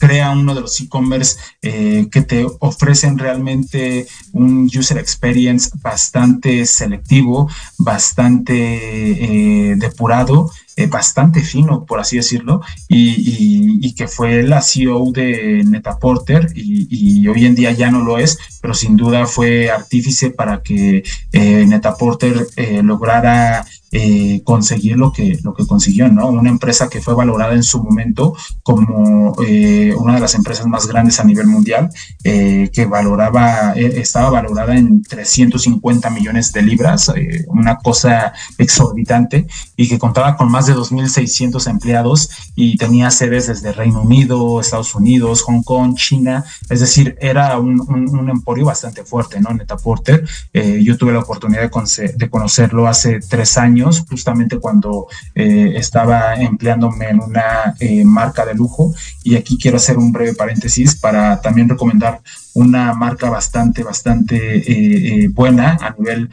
crea 0.00 0.30
uno 0.32 0.56
de 0.56 0.62
los 0.62 0.80
e-commerce 0.80 1.36
que 1.60 2.24
te 2.26 2.46
ofrecen 2.58 3.16
realmente 3.16 4.08
un 4.32 4.64
user 4.64 4.98
experience 4.98 5.70
bastante 5.80 6.66
selectivo, 6.66 7.48
bastante 7.78 9.76
depurado 9.76 10.50
eh, 10.78 10.86
bastante 10.86 11.40
fino, 11.40 11.84
por 11.84 11.98
así 11.98 12.18
decirlo, 12.18 12.60
y, 12.88 13.92
que 13.96 14.06
fue 14.06 14.44
la 14.44 14.62
CEO 14.62 15.10
de 15.10 15.64
Netaporter 15.64 16.52
y, 16.54 17.26
hoy 17.26 17.46
en 17.46 17.56
día 17.56 17.72
ya 17.72 17.90
no 17.90 18.04
lo 18.04 18.16
es, 18.16 18.38
pero 18.60 18.74
sin 18.74 18.96
duda 18.96 19.26
fue 19.26 19.70
artífice 19.70 20.30
para 20.30 20.62
que 20.62 21.02
eh, 21.32 21.66
Netaporter 21.66 22.46
eh, 22.54 22.80
lograra 22.84 23.66
eh, 23.90 24.42
conseguir 24.44 24.98
lo 24.98 25.12
que, 25.12 25.38
lo 25.42 25.54
que 25.54 25.66
consiguió, 25.66 26.08
¿no? 26.08 26.28
Una 26.28 26.50
empresa 26.50 26.90
que 26.90 27.00
fue 27.00 27.14
valorada 27.14 27.54
en 27.54 27.62
su 27.62 27.82
momento 27.82 28.36
como 28.62 29.34
eh, 29.46 29.94
una 29.96 30.16
de 30.16 30.20
las 30.20 30.34
empresas 30.34 30.66
más 30.66 30.86
grandes 30.86 31.18
a 31.20 31.24
nivel 31.24 31.46
mundial, 31.46 31.88
eh, 32.22 32.68
que 32.70 32.84
valoraba, 32.84 33.72
estaba 33.72 34.28
valorada 34.28 34.76
en 34.76 35.02
350 35.02 36.10
millones 36.10 36.52
de 36.52 36.60
libras, 36.60 37.10
una 37.46 37.78
cosa 37.78 38.34
exorbitante, 38.58 39.46
y 39.74 39.88
que 39.88 39.98
contaba 39.98 40.36
con 40.36 40.50
más 40.50 40.66
de 40.66 40.74
2.600 40.74 41.70
empleados 41.70 42.28
y 42.54 42.76
tenía 42.76 43.10
sedes 43.10 43.46
desde 43.46 43.72
Reino 43.72 44.02
Unido, 44.02 44.60
Estados 44.60 44.94
Unidos, 44.94 45.40
Hong 45.42 45.62
Kong, 45.62 45.94
China, 45.94 46.44
es 46.68 46.80
decir, 46.80 47.16
era 47.22 47.58
un, 47.58 48.28
emporio 48.28 48.66
bastante 48.66 49.02
fuerte, 49.04 49.40
¿no? 49.40 49.54
Netaporter. 49.54 50.28
yo 50.52 50.98
tuve 50.98 51.12
la 51.12 51.20
oportunidad 51.20 51.62
de 51.62 52.30
conocerlo 52.30 52.86
hace 52.86 53.20
tres 53.20 53.56
años 53.56 53.77
justamente 54.08 54.58
cuando 54.58 55.06
eh, 55.34 55.74
estaba 55.76 56.34
empleándome 56.34 57.08
en 57.08 57.20
una 57.20 57.74
eh, 57.80 58.04
marca 58.04 58.44
de 58.44 58.54
lujo. 58.54 58.94
Y 59.22 59.36
aquí 59.36 59.58
quiero 59.58 59.76
hacer 59.76 59.96
un 59.98 60.12
breve 60.12 60.34
paréntesis 60.34 60.96
para 60.96 61.40
también 61.40 61.68
recomendar 61.68 62.20
una 62.54 62.92
marca 62.92 63.30
bastante, 63.30 63.84
bastante 63.84 64.36
eh, 64.36 65.28
buena 65.28 65.78
a 65.80 65.94
nivel 65.96 66.28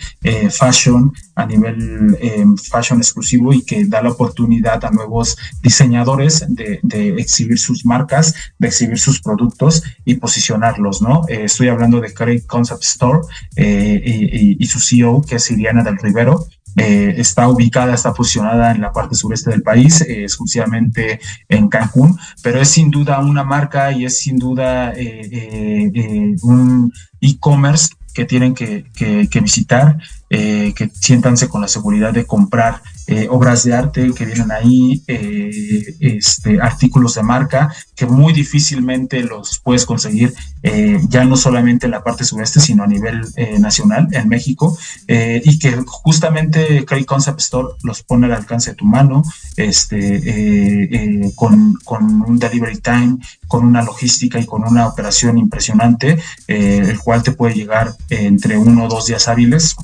fashion, 0.50 1.14
a 1.36 1.46
nivel 1.46 2.18
fashion 2.58 2.98
exclusivo 2.98 3.54
y 3.54 3.62
que 3.64 3.86
da 3.86 4.02
la 4.02 4.10
oportunidad 4.10 4.84
a 4.86 4.90
nuevos 4.90 5.38
diseñadores 5.62 6.44
de, 6.48 6.80
exhibir 7.20 7.60
sus 7.60 7.86
marcas, 7.86 8.34
de 8.58 8.70
exhibir 8.70 8.98
sus 8.98 9.22
productos 9.22 9.84
y 10.04 10.16
posicionarlos, 10.16 11.02
¿no? 11.04 11.22
estoy 11.28 11.68
hablando 11.68 12.02
de 12.02 12.12
Craig 12.12 12.48
Concept 12.48 12.84
Store 12.84 13.20
y, 13.56 14.64
y, 14.64 14.66
su 14.66 14.80
CEO, 14.80 15.22
que 15.22 15.36
es 15.36 15.52
Iriana 15.52 15.84
del 15.84 15.98
Rivero. 15.98 16.48
Eh, 16.78 17.16
está 17.18 17.48
ubicada, 17.48 17.94
está 17.94 18.14
posicionada 18.14 18.72
en 18.72 18.82
la 18.82 18.92
parte 18.92 19.16
sureste 19.16 19.50
del 19.50 19.62
país, 19.62 20.02
eh, 20.02 20.24
exclusivamente 20.24 21.22
en 21.48 21.70
Cancún, 21.70 22.20
pero 22.42 22.60
es 22.60 22.70
sin 22.70 22.92
duda 22.92 23.20
una 23.20 23.44
marca 23.44 23.92
y 23.94 24.06
es 24.06 24.20
sin 24.20 24.38
duda 24.38 24.92
eh, 24.96 26.36
un 26.42 26.92
e-commerce 27.22 27.90
que 28.14 28.26
tienen 28.26 28.54
que, 28.54 28.86
que 28.94 29.40
visitar, 29.42 29.98
que 30.30 30.90
siéntanse 30.94 31.50
con 31.50 31.62
la 31.62 31.68
seguridad 31.68 32.14
de 32.14 32.26
comprar 32.26 32.82
eh, 33.08 33.28
obras 33.30 33.64
de 33.64 33.74
arte 33.74 34.12
que 34.16 34.26
vienen 34.26 34.52
ahí, 34.52 35.04
eh, 35.08 35.96
este, 36.00 36.60
artículos 36.60 37.14
de 37.14 37.22
marca 37.22 37.72
que 37.96 38.08
muy 38.08 38.34
difícilmente 38.34 39.22
los 39.22 39.60
puedes 39.60 39.86
conseguir 39.86 40.34
eh, 40.64 41.00
ya 41.08 41.24
no 41.24 41.38
solamente 41.38 41.86
en 41.86 41.92
la 41.92 42.04
parte 42.04 42.24
sureste, 42.24 42.60
sino 42.60 42.84
a 42.84 42.88
nivel 42.88 43.22
nacional 43.60 44.08
en 44.12 44.28
México 44.28 44.78
y 45.08 45.60
que 45.60 45.84
justamente 45.86 46.84
Craig 46.86 47.06
Concept 47.06 47.40
Store 47.40 47.68
los 47.84 48.02
pone 48.02 48.26
al 48.26 48.34
alcance 48.34 48.72
de 48.72 48.76
tu 48.76 48.86
mano, 48.86 49.24
este, 49.56 51.32
con, 51.36 51.76
con, 51.84 52.22
un 52.22 52.40
delivery 52.40 52.80
time, 52.80 53.18
con 53.48 53.66
una 53.66 53.84
logística 53.84 54.40
y 54.40 54.46
con 54.46 54.64
una 54.64 54.88
operación 54.88 55.38
impresionante, 55.38 56.18
el 56.48 57.00
cual 57.00 57.24
te 57.24 57.32
puede 57.32 57.54
llegar 57.54 57.96
entre 58.10 58.58
uno 58.58 58.86
o 58.86 58.88
dos 58.88 59.08
días 59.08 59.28
hábiles 59.28 59.76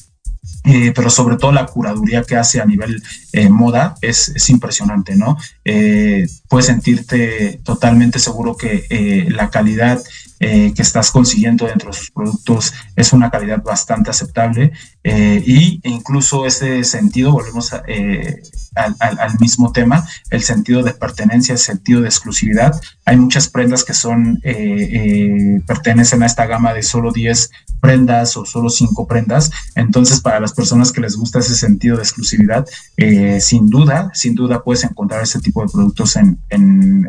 eh, 0.63 0.91
pero 0.95 1.09
sobre 1.09 1.37
todo 1.37 1.51
la 1.51 1.65
curaduría 1.65 2.23
que 2.23 2.35
hace 2.35 2.61
a 2.61 2.65
nivel 2.65 3.01
eh, 3.33 3.49
moda 3.49 3.95
es, 4.01 4.29
es, 4.29 4.49
impresionante, 4.49 5.15
¿no? 5.15 5.37
Eh, 5.65 6.27
puedes 6.47 6.67
sentirte 6.67 7.59
totalmente 7.63 8.19
seguro 8.19 8.55
que 8.55 9.27
la 9.29 9.49
calidad 9.49 10.01
que 10.39 10.73
estás 10.81 11.11
consiguiendo 11.11 11.67
dentro 11.67 11.91
de 11.91 11.97
sus 11.97 12.09
productos 12.09 12.73
es 12.95 13.13
una 13.13 13.29
calidad 13.29 13.61
bastante 13.61 14.09
aceptable 14.09 14.71
y 15.03 15.79
incluso 15.83 16.47
ese 16.47 16.83
sentido, 16.83 17.31
volvemos 17.31 17.73
a, 17.73 17.83
al, 18.75 19.39
mismo 19.39 19.71
tema, 19.71 20.07
el 20.29 20.41
sentido 20.41 20.81
de 20.83 20.93
pertenencia, 20.93 21.53
el 21.53 21.59
sentido 21.59 22.01
de 22.01 22.07
exclusividad. 22.07 22.79
Hay 23.05 23.17
muchas 23.17 23.49
prendas 23.49 23.83
que 23.83 23.93
son, 23.93 24.39
eh, 24.43 24.53
eh, 24.53 25.61
pertenecen 25.67 26.23
a 26.23 26.25
esta 26.25 26.45
gama 26.45 26.73
de 26.73 26.83
solo 26.83 27.11
10 27.11 27.51
prendas 27.81 28.37
o 28.37 28.45
solo 28.45 28.69
5 28.69 29.07
prendas. 29.07 29.51
Entonces, 29.75 30.21
para 30.21 30.39
las 30.39 30.53
personas 30.53 30.91
que 30.91 31.01
les 31.01 31.15
gusta 31.15 31.39
ese 31.39 31.55
sentido 31.55 31.97
de 31.97 32.03
exclusividad, 32.03 32.65
eh, 32.97 33.41
sin 33.41 33.67
duda, 33.69 34.11
sin 34.13 34.35
duda 34.35 34.63
puedes 34.63 34.83
encontrar 34.83 35.23
ese 35.23 35.39
tipo 35.39 35.61
de 35.61 35.71
productos 35.71 36.15
en, 36.15 36.39
en 36.49 37.07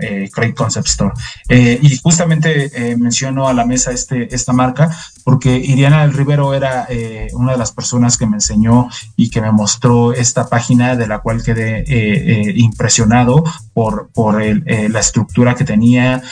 Concept 0.57 0.89
Store. 0.89 1.13
y 1.49 1.97
justamente 1.99 2.97
menciono 2.97 3.49
a 3.49 3.53
la 3.53 3.65
mesa 3.65 3.93
este, 3.93 4.35
esta 4.35 4.53
marca 4.53 4.91
porque 5.25 5.57
Iriana 5.57 6.03
del 6.03 6.13
Rivero 6.13 6.55
era 6.55 6.87
una 7.35 7.53
de 7.53 7.59
las 7.59 7.73
personas 7.73 8.17
que 8.17 8.27
me 8.27 8.37
enseñó 8.37 8.89
y 9.17 9.31
que 9.31 9.41
me 9.41 9.53
mostró 9.53 10.13
esta 10.13 10.49
página 10.49 10.97
de 10.97 11.07
la 11.07 11.21
cual 11.21 11.43
quedé 11.43 11.81
eh, 11.81 11.85
eh, 11.89 12.53
impresionado 12.57 13.45
por, 13.73 14.11
por 14.13 14.43
eh, 14.43 14.89
la 14.89 15.01
estructura 15.01 15.55
que 15.55 15.65
tenía, 15.65 16.23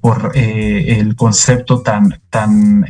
por 0.00 0.32
el 0.34 1.16
concepto 1.16 1.80
tan, 1.82 2.20
tan 2.30 2.84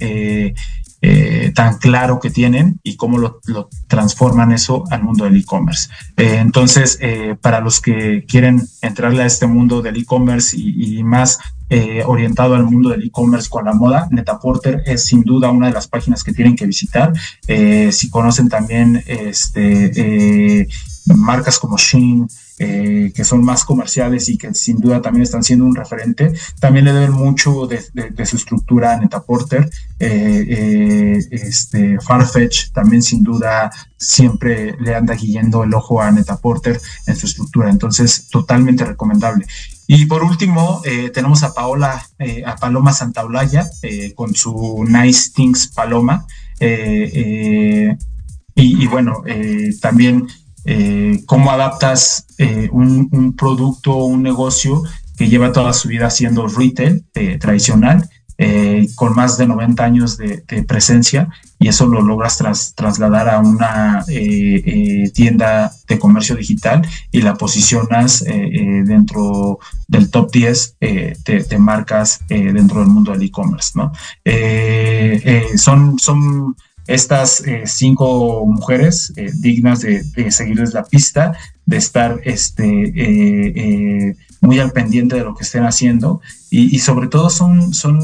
tan 1.55 1.79
claro 1.79 2.19
que 2.19 2.31
tienen 2.31 2.81
y 2.83 2.97
cómo 2.97 3.19
lo, 3.19 3.41
transforman 3.87 4.51
eso 4.51 4.83
al 4.91 5.05
mundo 5.05 5.25
del 5.25 5.37
e-commerce. 5.37 5.89
entonces, 6.17 6.99
para 7.41 7.61
los 7.61 7.81
que 7.81 8.25
quieren 8.27 8.67
entrarle 8.83 9.23
a 9.23 9.27
este 9.27 9.47
mundo 9.47 9.83
del 9.83 9.99
e-commerce 9.99 10.57
y, 10.59 11.03
más 11.05 11.39
eh, 11.69 12.03
orientado 12.07 12.55
al 12.55 12.65
mundo 12.65 12.91
del 12.91 13.05
e-commerce 13.05 13.49
con 13.49 13.65
la 13.65 13.73
moda, 13.73 14.09
Netaporter 14.11 14.83
es 14.87 15.05
sin 15.05 15.23
duda 15.23 15.51
una 15.51 15.69
de 15.69 15.73
las 15.73 15.89
páginas 15.89 16.23
que 16.23 16.33
tienen 16.33 16.57
que 16.57 16.67
visitar. 16.67 17.13
Eh, 17.49 17.91
si 17.93 18.09
conocen 18.11 18.49
también 18.49 19.03
este, 19.07 20.69
marcas 21.15 21.59
como 21.59 21.77
Shein, 21.77 22.29
eh, 22.59 23.13
que 23.15 23.23
son 23.23 23.45
más 23.45 23.65
comerciales 23.65 24.31
y 24.31 24.39
que 24.39 24.55
sin 24.55 24.81
duda 24.81 25.03
también 25.03 25.23
están 25.23 25.45
siendo 25.45 25.67
un 25.67 25.75
referente. 25.75 26.33
También 26.59 26.87
le 26.87 26.95
deben 26.95 27.13
mucho 27.13 27.67
de, 27.67 27.83
su 28.25 28.37
estructura 28.37 28.95
a 28.95 28.97
Netaporter. 28.97 29.69
Eh, 30.01 30.47
eh, 30.49 31.27
este, 31.31 32.01
Farfetch 32.01 32.71
también 32.73 33.03
sin 33.03 33.23
duda 33.23 33.71
siempre 33.99 34.75
le 34.81 34.95
anda 34.95 35.15
guiando 35.15 35.65
el 35.65 35.75
ojo 35.75 36.01
a 36.01 36.11
Netaporter 36.11 36.81
en 37.07 37.17
su 37.17 37.27
estructura. 37.27 37.69
Entonces, 37.69 38.29
totalmente 38.29 38.87
recomendable. 38.87 39.47
Y 39.87 40.07
por 40.07 40.25
último, 40.25 40.83
tenemos 41.15 41.43
a 41.43 41.55
Paola, 41.55 42.05
a 42.45 42.57
Paloma 42.57 42.93
Santaolalla 42.93 43.69
con 44.17 44.35
su 44.35 44.85
Nice 44.89 45.31
Things 45.33 45.69
Paloma. 45.69 46.27
y, 46.61 47.93
y, 48.55 48.87
bueno, 48.89 49.23
también 49.81 50.27
eh, 50.69 51.23
cómo 51.27 51.53
adaptas 51.53 52.27
eh, 52.39 52.69
un, 52.73 53.37
producto 53.37 53.99
un 54.05 54.25
negocio 54.25 54.83
que 55.17 55.29
lleva 55.29 55.53
toda 55.53 55.73
su 55.73 55.87
vida 55.87 56.11
siendo 56.11 56.49
retail 56.49 57.05
eh, 57.15 57.39
tradicional, 57.39 58.11
con 58.97 59.15
más 59.15 59.39
de 59.39 59.47
90 59.47 59.83
años 59.83 60.19
de, 60.19 60.43
presencia, 60.69 61.29
y 61.59 61.69
eso 61.69 61.87
lo 61.87 62.03
logras 62.03 62.39
trasladar 62.75 63.29
a 63.29 63.39
una 63.39 64.05
tienda 65.15 65.73
de 65.89 65.99
comercio 65.99 66.37
digital 66.37 66.87
y 67.11 67.23
la 67.23 67.35
posicionas 67.35 68.23
dentro 68.25 69.59
del 69.89 70.11
top 70.11 70.31
10 70.33 70.77
de, 70.81 71.59
marcas 71.59 72.21
dentro 72.29 72.81
del 72.81 72.89
mundo 72.89 73.13
del 73.13 73.23
e-commerce. 73.23 73.73
¿no? 73.75 73.93
son, 75.57 75.99
son 75.99 76.57
estas 76.87 77.41
eh, 77.47 77.65
cinco 77.67 78.45
mujeres 78.47 79.13
eh, 79.17 79.31
dignas 79.35 79.81
de, 79.81 80.31
seguirles 80.31 80.73
la 80.73 80.85
pista, 80.85 81.37
de 81.65 81.77
estar 81.77 82.21
este, 82.25 82.93
eh, 82.95 84.17
muy 84.41 84.59
al 84.59 84.73
pendiente 84.73 85.17
de 85.17 85.25
lo 85.25 85.35
que 85.35 85.45
estén 85.45 85.65
haciendo. 85.65 86.21
Y, 86.49 86.79
sobre 86.79 87.09
todo 87.09 87.29
son, 87.29 87.75
son 87.75 87.99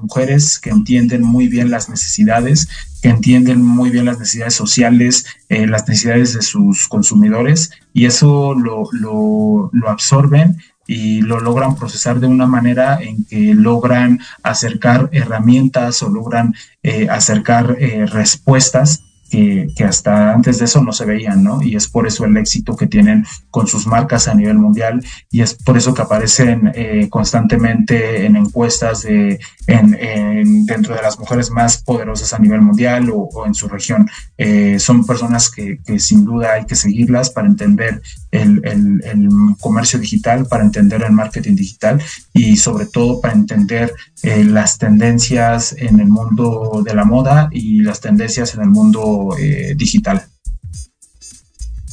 mujeres 0.00 0.58
que 0.58 0.70
entienden 0.70 1.22
muy 1.22 1.48
bien 1.48 1.70
las 1.70 1.90
necesidades, 1.90 2.68
que 3.02 3.10
entienden 3.10 3.62
muy 3.62 3.90
bien 3.90 4.06
las 4.06 4.18
necesidades 4.18 4.54
sociales, 4.54 5.26
las 5.48 5.86
necesidades 5.86 6.32
de 6.32 6.40
sus 6.40 6.88
consumidores 6.88 7.70
y 7.92 8.06
eso 8.06 8.54
lo, 8.54 8.88
lo, 8.92 9.68
lo 9.72 9.90
absorben 9.90 10.56
y 10.88 11.20
lo 11.20 11.38
logran 11.38 11.76
procesar 11.76 12.18
de 12.18 12.26
una 12.26 12.46
manera 12.46 12.98
en 13.00 13.24
que 13.26 13.54
logran 13.54 14.20
acercar 14.42 15.10
herramientas 15.12 16.02
o 16.02 16.08
logran 16.08 16.54
eh, 16.82 17.08
acercar 17.10 17.76
eh, 17.78 18.06
respuestas 18.06 19.04
que, 19.30 19.84
hasta 19.84 20.32
antes 20.32 20.58
de 20.58 20.64
eso 20.64 20.82
no 20.82 20.92
se 20.92 21.04
veían, 21.04 21.42
¿no? 21.44 21.62
Y 21.62 21.76
es 21.76 21.88
por 21.88 22.06
eso 22.06 22.24
el 22.24 22.36
éxito 22.36 22.76
que 22.76 22.86
tienen 22.86 23.24
con 23.50 23.66
sus 23.66 23.86
marcas 23.86 24.28
a 24.28 24.34
nivel 24.34 24.58
mundial 24.58 25.04
y 25.30 25.42
es 25.42 25.54
por 25.54 25.76
eso 25.76 25.94
que 25.94 26.02
aparecen 26.02 26.70
eh, 26.74 27.08
constantemente 27.10 28.24
en 28.24 28.36
encuestas 28.36 29.02
de, 29.02 29.38
en, 29.66 30.66
dentro 30.66 30.94
de 30.94 31.02
las 31.02 31.18
mujeres 31.18 31.50
más 31.50 31.82
poderosas 31.82 32.32
a 32.32 32.38
nivel 32.38 32.62
mundial 32.62 33.10
o, 33.12 33.46
en 33.46 33.54
su 33.54 33.68
región. 33.68 34.08
Eh, 34.36 34.78
son 34.78 35.06
personas 35.06 35.50
que, 35.50 35.78
sin 35.98 36.24
duda 36.24 36.54
hay 36.54 36.64
que 36.64 36.74
seguirlas 36.74 37.30
para 37.30 37.48
entender 37.48 38.02
el, 38.30 39.28
comercio 39.60 39.98
digital, 39.98 40.46
para 40.46 40.64
entender 40.64 41.02
el 41.02 41.12
marketing 41.12 41.54
digital 41.54 42.02
y 42.32 42.56
sobre 42.56 42.86
todo 42.86 43.20
para 43.20 43.34
entender 43.34 43.94
eh, 44.22 44.44
las 44.44 44.78
tendencias 44.78 45.74
en 45.76 46.00
el 46.00 46.08
mundo 46.08 46.82
de 46.84 46.94
la 46.94 47.04
moda 47.04 47.48
y 47.50 47.80
las 47.80 48.00
tendencias 48.00 48.54
en 48.54 48.62
el 48.62 48.68
mundo 48.68 49.34
eh, 49.38 49.74
digital. 49.76 50.26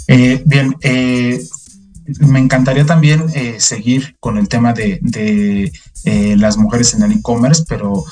Eh, 0.07 0.43
bien, 0.45 0.75
me 2.19 2.39
encantaría 2.39 2.85
también 2.85 3.25
seguir 3.57 4.15
con 4.19 4.37
el 4.37 4.47
tema 4.47 4.73
de, 4.73 5.71
las 6.37 6.57
mujeres 6.57 6.93
en 6.93 7.01
el 7.01 7.13
e-commerce, 7.13 7.63
pero 7.67 8.05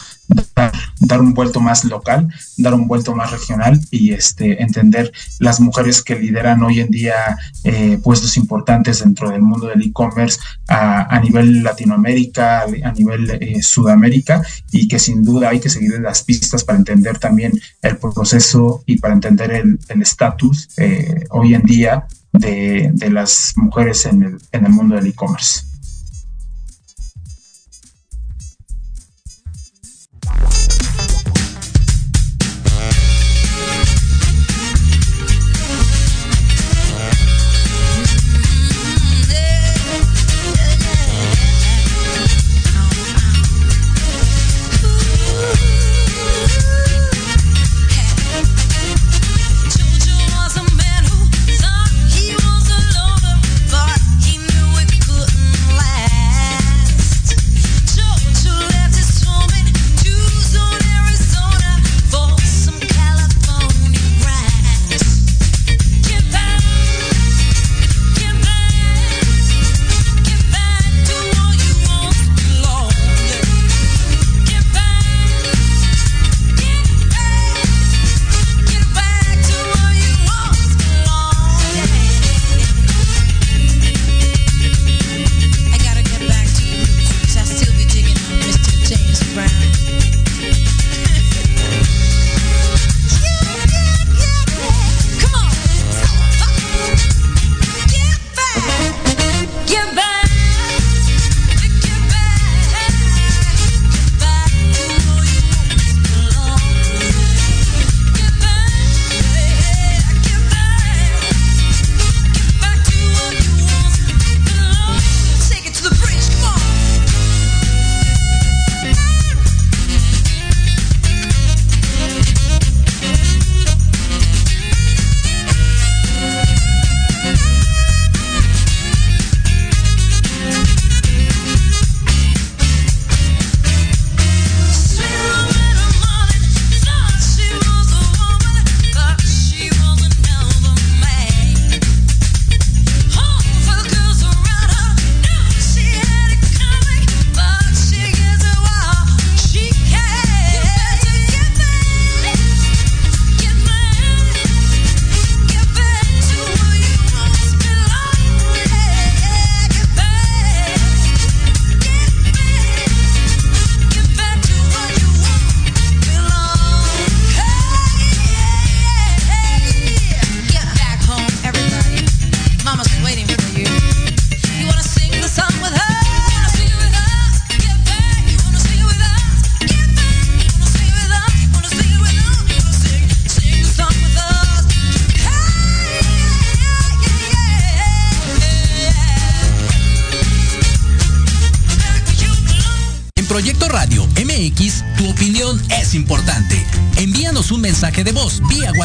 dar, 1.00 1.22
un 1.22 1.34
vuelto 1.34 1.60
más 1.60 1.84
local, 1.86 2.28
dar 2.58 2.74
un 2.74 2.88
vuelto 2.88 3.16
más 3.16 3.32
regional 3.32 3.80
y 3.92 4.14
este, 4.14 4.62
entender 4.62 5.12
las 5.40 5.60
mujeres 5.60 6.02
que 6.02 6.16
lideran 6.16 6.64
hoy 6.64 6.80
en 6.80 6.90
día 6.90 7.38
eh, 7.64 8.00
puestos 8.02 8.38
importantes 8.38 9.00
dentro 9.00 9.30
del 9.30 9.42
mundo 9.42 9.68
del 9.68 9.82
e-commerce 9.82 10.40
a, 10.68 11.20
nivel 11.20 11.64
Latinoamérica, 11.64 12.62
a 12.62 12.92
nivel 12.92 13.30
eh, 13.30 13.62
Sudamérica 13.62 14.42
y 14.72 14.88
que 14.88 15.00
sin 15.00 15.24
duda 15.24 15.50
hay 15.50 15.60
que 15.60 15.70
seguir 15.70 16.00
las 16.00 16.24
pistas 16.24 16.64
para 16.64 16.80
entender 16.80 17.20
también 17.20 17.54
el 17.82 17.98
proceso 17.98 18.84
y 18.86 18.98
para 18.98 19.14
entender 19.14 19.52
el 19.52 20.02
estatus 20.02 20.70
eh, 20.78 21.26
hoy 21.30 21.54
en 21.54 21.64
día 21.64 22.08
de, 22.32 22.92
las 23.12 23.54
mujeres 23.56 24.06
en 24.06 24.24
el, 24.24 24.38
en 24.52 24.66
el 24.66 24.72
mundo 24.72 24.96
del 24.96 25.08
e-commerce. 25.08 25.73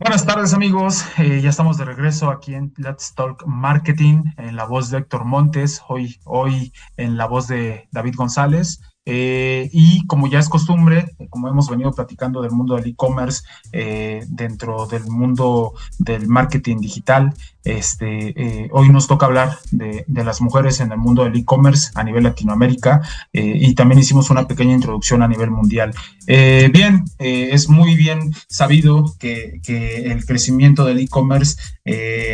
Buenas 0.00 0.24
tardes 0.24 0.54
amigos, 0.54 1.04
eh, 1.18 1.42
ya 1.42 1.50
estamos 1.50 1.76
de 1.76 1.84
regreso 1.84 2.30
aquí 2.30 2.54
en 2.54 2.72
Let's 2.78 3.12
Talk 3.14 3.44
Marketing 3.46 4.24
en 4.38 4.56
la 4.56 4.64
voz 4.64 4.88
de 4.88 4.96
Héctor 4.96 5.26
Montes, 5.26 5.82
hoy, 5.88 6.18
hoy 6.24 6.72
en 6.96 7.18
la 7.18 7.26
voz 7.26 7.48
de 7.48 7.86
David 7.92 8.14
González. 8.16 8.80
Eh, 9.04 9.68
y 9.72 10.06
como 10.06 10.26
ya 10.26 10.38
es 10.38 10.48
costumbre, 10.48 11.16
como 11.28 11.48
hemos 11.48 11.68
venido 11.68 11.92
platicando 11.92 12.40
del 12.40 12.52
mundo 12.52 12.76
del 12.76 12.86
e-commerce, 12.86 13.42
eh, 13.72 14.24
dentro 14.28 14.86
del 14.86 15.04
mundo 15.06 15.74
del 15.98 16.28
marketing 16.28 16.78
digital, 16.78 17.34
este, 17.64 18.32
eh, 18.36 18.68
hoy 18.72 18.88
nos 18.88 19.06
toca 19.06 19.26
hablar 19.26 19.58
de, 19.70 20.04
las 20.08 20.40
mujeres 20.40 20.80
en 20.80 20.92
el 20.92 20.98
mundo 20.98 21.24
del 21.24 21.36
e-commerce 21.36 21.90
a 21.94 22.04
nivel 22.04 22.24
Latinoamérica 22.24 23.00
eh, 23.32 23.54
y 23.60 23.74
también 23.74 24.00
hicimos 24.00 24.30
una 24.30 24.46
pequeña 24.46 24.74
introducción 24.74 25.22
a 25.22 25.28
nivel 25.28 25.50
mundial. 25.50 25.94
Eh, 26.26 26.70
bien, 26.72 27.04
es 27.18 27.68
muy 27.68 27.96
bien 27.96 28.34
sabido 28.48 29.14
que, 29.18 29.60
el 29.66 30.24
crecimiento 30.24 30.84
del 30.84 30.98
e-commerce 30.98 31.56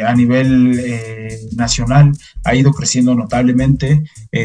a 0.06 0.14
nivel 0.14 0.80
nacional 1.56 2.12
ha 2.44 2.54
ido 2.54 2.72
creciendo 2.72 3.14
notablemente, 3.14 4.02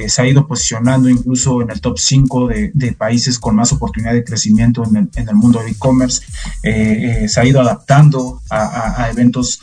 se 0.08 0.22
ha 0.22 0.28
ido 0.28 0.48
posicionando 0.48 1.10
incluso 1.10 1.62
en 1.62 1.72
el 1.72 1.82
top 1.82 1.98
5 1.98 2.48
de, 2.48 2.96
países 2.98 3.40
con 3.40 3.56
más 3.56 3.72
oportunidad 3.72 4.14
de 4.14 4.24
crecimiento 4.24 4.84
en 4.86 5.10
el, 5.28 5.36
mundo 5.36 5.60
del 5.60 5.72
e-commerce, 5.72 6.22
se 6.62 7.40
ha 7.40 7.46
ido 7.46 7.62
adaptando 7.62 8.42
a 8.50 9.10
eventos 9.12 9.60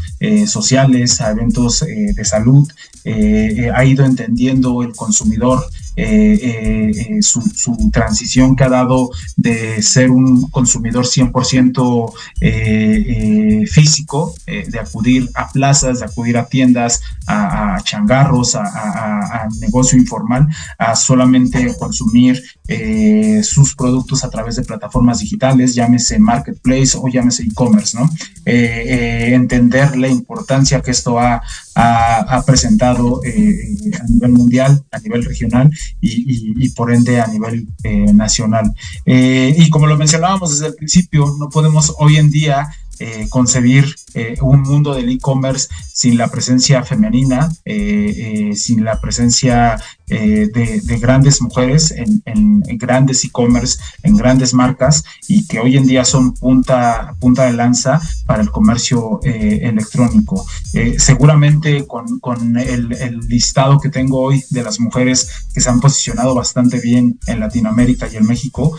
sociales, 0.46 1.07
a 1.20 1.30
eventos 1.30 1.82
eh, 1.82 2.12
de 2.14 2.24
salud, 2.24 2.68
eh, 3.04 3.54
eh, 3.56 3.70
ha 3.74 3.84
ido 3.84 4.04
entendiendo 4.04 4.82
el 4.82 4.94
consumidor 4.94 5.64
su, 7.20 7.90
transición 7.92 8.54
que 8.54 8.64
ha 8.64 8.68
dado 8.68 9.10
de 9.36 9.82
ser 9.82 10.10
un 10.10 10.48
consumidor 10.50 11.04
100% 11.06 12.12
físico, 13.68 14.34
de 14.46 14.78
acudir 14.78 15.28
a 15.34 15.48
plazas, 15.48 16.00
de 16.00 16.06
acudir 16.06 16.36
a 16.38 16.46
tiendas, 16.46 17.00
a, 17.26 17.80
changarros, 17.82 18.54
a, 18.54 19.48
negocio 19.60 19.98
informal, 19.98 20.46
a 20.78 20.94
solamente 20.94 21.74
consumir 21.78 22.42
sus 23.42 23.74
productos 23.74 24.24
a 24.24 24.30
través 24.30 24.56
de 24.56 24.62
plataformas 24.62 25.20
digitales, 25.20 25.74
llámese 25.74 26.18
marketplace 26.18 26.96
o 26.96 27.08
llámese 27.08 27.42
e-commerce, 27.42 27.98
¿no? 27.98 28.08
entender 28.44 29.96
la 29.96 30.08
importancia 30.08 30.80
que 30.80 30.90
esto 30.90 31.18
ha, 31.18 31.42
presentado 32.46 33.20
eh, 33.24 33.92
a 34.00 34.04
nivel 34.04 34.32
mundial, 34.32 34.84
a 34.90 34.98
nivel 34.98 35.24
regional 35.24 35.70
y, 36.00 36.68
por 36.70 36.92
ende 36.92 37.20
a 37.20 37.26
nivel 37.26 37.68
eh, 37.84 38.12
nacional. 38.12 38.72
Eh, 39.06 39.54
y 39.56 39.70
como 39.70 39.86
lo 39.86 39.96
mencionábamos 39.96 40.50
desde 40.50 40.68
el 40.68 40.74
principio, 40.74 41.36
no 41.38 41.48
podemos 41.48 41.94
hoy 41.98 42.16
en 42.16 42.30
día 42.30 42.68
concebir 43.28 43.94
un 44.40 44.62
mundo 44.62 44.92
del 44.92 45.08
e-commerce 45.08 45.68
sin 45.92 46.18
la 46.18 46.26
presencia 46.26 46.82
femenina, 46.82 47.48
sin 47.64 48.82
la 48.82 49.00
presencia 49.00 49.80
eh, 50.10 50.48
de, 50.52 50.98
grandes 50.98 51.40
mujeres 51.42 51.94
en, 51.96 52.60
grandes 52.78 53.24
e-commerce, 53.24 53.78
en 54.02 54.16
grandes 54.16 54.54
marcas 54.54 55.04
y 55.28 55.46
que 55.46 55.60
hoy 55.60 55.76
en 55.76 55.86
día 55.86 56.04
son 56.04 56.34
punta, 56.34 57.14
punta 57.20 57.44
de 57.44 57.52
lanza 57.52 58.00
para 58.26 58.42
el 58.42 58.50
comercio 58.50 59.20
eh, 59.22 59.60
electrónico. 59.62 60.46
Eh, 60.72 60.96
seguramente 60.98 61.86
con, 61.86 62.18
con 62.20 62.56
el, 62.56 62.88
listado 63.28 63.78
que 63.78 63.90
tengo 63.90 64.20
hoy 64.20 64.42
de 64.50 64.62
las 64.62 64.80
mujeres 64.80 65.28
que 65.52 65.60
se 65.60 65.68
han 65.68 65.80
posicionado 65.80 66.34
bastante 66.34 66.80
bien 66.80 67.18
en 67.26 67.40
Latinoamérica 67.40 68.08
y 68.10 68.16
en 68.16 68.26
México, 68.26 68.76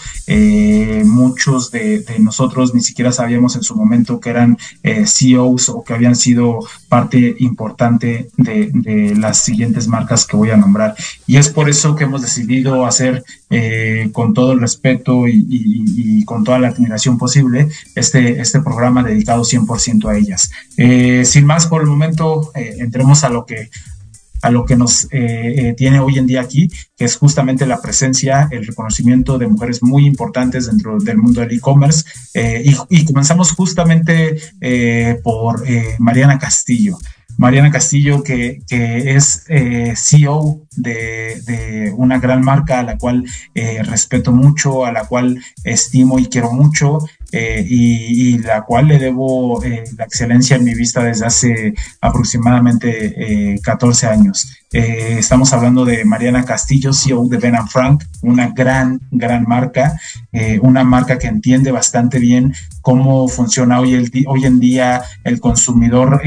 muchos 1.06 1.72
de, 1.72 2.04
nosotros 2.20 2.74
ni 2.74 2.82
siquiera 2.82 3.12
sabíamos 3.12 3.56
en 3.56 3.64
su 3.64 3.76
momento 3.76 4.20
que 4.20 4.30
eran 4.30 4.58
CEOs 4.84 5.70
o 5.70 5.84
que 5.84 5.94
habían 5.94 6.16
sido 6.16 6.60
parte 6.88 7.36
importante 7.40 8.30
de 8.38 9.16
las 9.18 9.40
siguientes 9.44 9.88
marcas 9.88 10.26
que 10.26 10.38
voy 10.38 10.50
a 10.50 10.58
nombrar. 10.58 10.96
Y 11.30 11.38
es 11.38 11.50
por 11.50 11.70
eso 11.70 11.96
que 11.96 12.06
hemos 12.06 12.24
decidido 12.24 12.88
hacer 12.88 13.24
eh, 13.52 14.10
con 14.12 14.34
todo 14.34 14.54
el 14.54 14.62
respeto 14.62 15.28
y, 15.28 16.26
con 16.26 16.44
toda 16.44 16.60
la 16.60 16.70
admiración 16.70 17.18
posible 17.18 17.68
este, 17.96 18.42
este 18.42 18.62
programa 18.62 19.04
dedicado 19.04 19.44
100% 19.44 20.10
a 20.10 20.18
ellas. 20.18 20.52
Eh, 20.78 21.24
sin 21.26 21.46
más 21.46 21.68
por 21.68 21.82
el 21.82 21.88
momento, 21.88 22.52
eh, 22.56 22.78
entremos 22.80 23.24
a 23.24 23.30
lo 23.30 23.46
que 23.46 23.70
a 24.42 24.50
lo 24.50 24.64
que 24.66 24.78
nos 24.78 25.10
tiene 25.10 26.00
hoy 26.00 26.18
en 26.18 26.26
día 26.26 26.40
aquí, 26.40 26.70
que 26.96 27.04
es 27.04 27.18
justamente 27.18 27.66
la 27.66 27.82
presencia, 27.82 28.48
el 28.52 28.66
reconocimiento 28.66 29.38
de 29.38 29.48
mujeres 29.48 29.84
muy 29.84 30.06
importantes 30.06 30.68
dentro 30.68 30.98
del 30.98 31.18
mundo 31.18 31.42
del 31.42 31.52
e-commerce. 31.52 32.06
Y, 32.90 33.04
comenzamos 33.04 33.52
justamente 33.52 34.38
por 35.24 35.62
Mariana 36.00 36.40
Castillo. 36.40 36.98
Mariana 37.40 37.72
Castillo, 37.72 38.22
que, 38.22 38.62
es 38.70 39.46
eh, 39.48 39.94
CEO 39.96 40.68
de, 40.76 41.94
una 41.96 42.20
gran 42.20 42.42
marca 42.42 42.80
a 42.80 42.84
la 42.84 42.98
cual 42.98 43.24
eh, 43.56 43.82
respeto 43.82 44.34
mucho, 44.34 44.86
a 44.86 44.92
la 44.92 45.06
cual 45.06 45.42
estimo 45.64 46.20
y 46.20 46.26
quiero 46.26 46.52
mucho, 46.52 47.00
eh, 47.32 47.66
y, 47.68 48.38
la 48.40 48.62
cual 48.62 48.88
le 48.88 49.00
debo 49.00 49.62
la 49.98 50.04
excelencia 50.04 50.56
en 50.56 50.64
mi 50.64 50.74
vista 50.74 51.04
desde 51.04 51.26
hace 51.26 51.74
aproximadamente 52.02 53.60
14 53.62 54.08
años. 54.08 54.52
estamos 54.72 55.52
hablando 55.54 55.84
de 55.84 56.06
Mariana 56.06 56.46
Castillo, 56.46 56.94
CEO 56.94 57.28
de 57.28 57.38
Ben 57.38 57.68
Frank, 57.68 58.04
una 58.22 58.50
gran, 58.50 59.00
gran 59.12 59.44
marca, 59.48 60.00
una 60.62 60.84
marca 60.84 61.18
que 61.18 61.28
entiende 61.28 61.72
bastante 61.72 62.20
bien 62.20 62.54
cómo 62.82 63.28
funciona 63.28 63.80
hoy, 63.80 63.96
el, 63.96 64.12
hoy 64.28 64.46
en 64.46 64.60
día 64.60 65.02
el 65.24 65.40
consumidor 65.40 66.22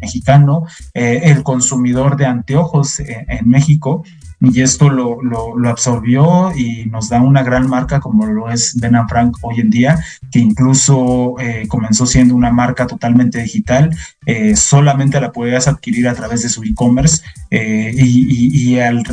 mexicano 0.00 0.66
eh, 0.94 1.20
el 1.24 1.42
consumidor 1.42 2.16
de 2.16 2.26
anteojos 2.26 3.00
eh, 3.00 3.24
en, 3.28 3.48
México, 3.48 4.04
y 4.42 4.60
esto 4.60 4.90
lo, 4.90 5.20
absorbió 5.68 6.52
y 6.56 6.86
nos 6.86 7.08
da 7.08 7.20
una 7.22 7.44
gran 7.44 7.68
marca 7.68 8.00
como 8.00 8.26
lo 8.26 8.50
es 8.50 8.76
Ben 8.76 8.96
Frank 9.08 9.36
hoy 9.42 9.60
en 9.60 9.70
día, 9.70 10.04
que 10.32 10.40
incluso 10.40 11.36
eh, 11.38 11.66
comenzó 11.68 12.06
siendo 12.06 12.34
una 12.34 12.50
marca 12.50 12.86
totalmente 12.88 13.40
digital, 13.40 13.96
solamente 14.56 15.20
la 15.20 15.32
podías 15.32 15.68
adquirir 15.68 16.08
a 16.08 16.14
través 16.14 16.42
de 16.42 16.48
su 16.48 16.62
e-commerce 16.64 17.22
y, 17.50 18.78
al, 18.78 19.04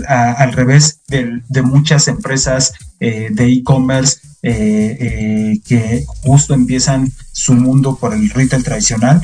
revés 0.54 1.02
de, 1.08 1.42
de, 1.48 1.62
muchas 1.62 2.08
empresas 2.08 2.74
de 3.00 3.46
e-commerce 3.46 4.20
que 4.42 6.06
justo 6.22 6.54
empiezan 6.54 7.12
su 7.32 7.54
mundo 7.54 7.98
por 7.98 8.14
el 8.14 8.30
retail 8.30 8.64
tradicional, 8.64 9.22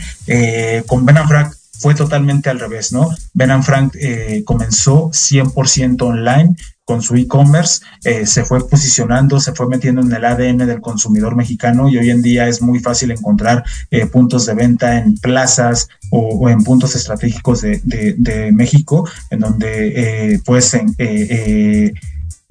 con 0.88 1.06
Ben 1.06 1.28
Frank 1.28 1.54
fue 1.80 1.96
totalmente 1.96 2.50
al 2.50 2.60
revés, 2.60 2.92
¿no? 2.92 3.10
Ben 3.34 3.64
Frank 3.64 3.96
eh, 3.96 4.44
comenzó 4.46 5.10
100% 5.12 6.02
online 6.02 6.56
con 6.84 7.02
su 7.02 7.16
e-commerce, 7.16 7.82
eh, 8.04 8.28
se 8.28 8.46
fue 8.46 8.68
posicionando, 8.68 9.40
se 9.40 9.54
fue 9.54 9.68
metiendo 9.68 10.02
en 10.02 10.14
el 10.14 10.24
ADN 10.24 10.68
del 10.68 10.82
consumidor 10.82 11.36
mexicano 11.36 11.90
y 11.90 11.98
hoy 11.98 12.12
en 12.12 12.22
día 12.22 12.48
es 12.48 12.62
muy 12.62 12.80
fácil 12.80 13.10
encontrar 13.10 13.64
eh, 13.90 14.06
puntos 14.06 14.46
de 14.46 14.54
venta 14.54 14.98
en 14.98 15.18
plazas 15.18 15.88
o, 16.12 16.48
en 16.48 16.64
puntos 16.64 16.96
estratégicos 16.96 17.62
de, 17.62 18.52
México, 18.54 19.10
en 19.32 19.40
donde 19.40 20.42
puedes 20.46 20.76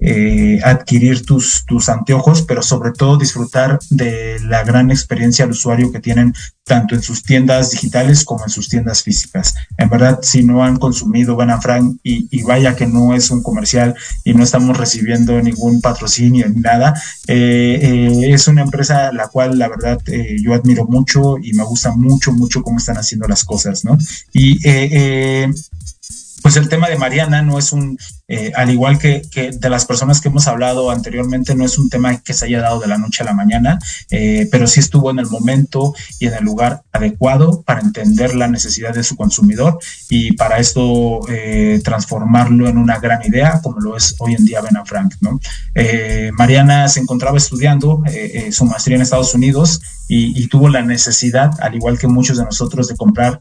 eh, 0.07 0.59
adquirir 0.63 1.25
tus, 1.25 1.65
tus 1.65 1.89
anteojos, 1.89 2.43
pero 2.43 2.61
sobre 2.61 2.91
todo 2.91 3.17
disfrutar 3.17 3.79
de 3.89 4.39
la 4.41 4.63
gran 4.63 4.91
experiencia 4.91 5.45
al 5.45 5.51
usuario 5.51 5.91
que 5.91 5.99
tienen 5.99 6.31
tanto 6.63 6.93
en 6.93 7.01
sus 7.01 7.23
tiendas 7.23 7.71
digitales 7.71 8.23
como 8.23 8.43
en 8.43 8.51
sus 8.51 8.69
tiendas 8.69 9.01
físicas. 9.01 9.55
En 9.79 9.89
verdad, 9.89 10.19
si 10.21 10.43
no 10.43 10.63
han 10.63 10.77
consumido 10.77 11.35
Ben 11.35 11.59
Frank 11.59 11.97
y, 12.03 12.27
y, 12.29 12.43
vaya 12.43 12.75
que 12.75 12.85
no 12.85 13.15
es 13.15 13.31
un 13.31 13.41
comercial 13.41 13.95
y 14.23 14.35
no 14.35 14.43
estamos 14.43 14.77
recibiendo 14.77 15.41
ningún 15.41 15.81
patrocinio 15.81 16.47
ni 16.49 16.61
nada, 16.61 16.93
eh, 17.27 17.79
eh, 17.81 18.31
es 18.31 18.47
una 18.47 18.61
empresa 18.61 19.11
la 19.11 19.27
cual 19.29 19.57
la 19.57 19.69
verdad 19.69 19.99
yo 20.39 20.53
admiro 20.53 20.85
mucho 20.85 21.39
y 21.41 21.53
me 21.53 21.63
gusta 21.63 21.95
mucho, 21.95 22.31
mucho 22.31 22.61
cómo 22.61 22.77
están 22.77 22.99
haciendo 22.99 23.27
las 23.27 23.43
cosas, 23.43 23.83
¿no? 23.83 23.97
Y 24.33 24.59
pues 26.43 26.57
el 26.57 26.69
tema 26.69 26.87
de 26.89 26.95
Mariana 26.95 27.41
no 27.41 27.57
es 27.57 27.73
un 27.73 27.97
eh, 28.27 28.51
al 28.55 28.71
igual 28.71 28.97
que, 28.97 29.21
de 29.53 29.69
las 29.69 29.85
personas 29.85 30.19
que 30.19 30.29
hemos 30.29 30.47
hablado 30.47 30.89
anteriormente, 30.89 31.53
no 31.55 31.63
es 31.63 31.77
un 31.77 31.89
tema 31.89 32.17
que 32.21 32.33
se 32.33 32.45
haya 32.45 32.61
dado 32.61 32.79
de 32.79 32.87
la 32.87 32.97
noche 32.97 33.21
a 33.21 33.25
la 33.25 33.33
mañana, 33.33 33.77
eh, 34.09 34.47
pero 34.51 34.65
sí 34.65 34.79
estuvo 34.79 35.11
en 35.11 35.19
el 35.19 35.27
momento 35.27 35.93
y 36.19 36.27
en 36.27 36.33
el 36.33 36.43
lugar 36.43 36.83
adecuado 36.91 37.61
para 37.61 37.81
entender 37.81 38.33
la 38.33 38.47
necesidad 38.47 38.93
de 38.93 39.03
su 39.03 39.15
consumidor 39.15 39.77
y 40.09 40.33
para 40.33 40.57
esto 40.57 41.21
eh, 41.29 41.81
transformarlo 41.83 42.67
en 42.67 42.77
una 42.77 42.99
gran 42.99 43.23
idea, 43.23 43.59
como 43.61 43.79
lo 43.79 43.95
es 43.95 44.15
hoy 44.19 44.33
en 44.33 44.45
día 44.45 44.61
Ben 44.61 44.75
Frank. 44.85 45.15
Mariana 46.33 46.87
se 46.87 46.99
encontraba 46.99 47.37
estudiando 47.37 48.03
su 48.51 48.65
maestría 48.65 48.95
en 48.95 49.01
Estados 49.01 49.33
Unidos 49.33 49.81
y, 50.07 50.47
tuvo 50.47 50.69
la 50.69 50.81
necesidad, 50.81 51.51
al 51.61 51.75
igual 51.75 51.97
que 51.97 52.07
muchos 52.07 52.37
de 52.37 52.43
nosotros, 52.43 52.87
de 52.87 52.95
comprar 52.95 53.39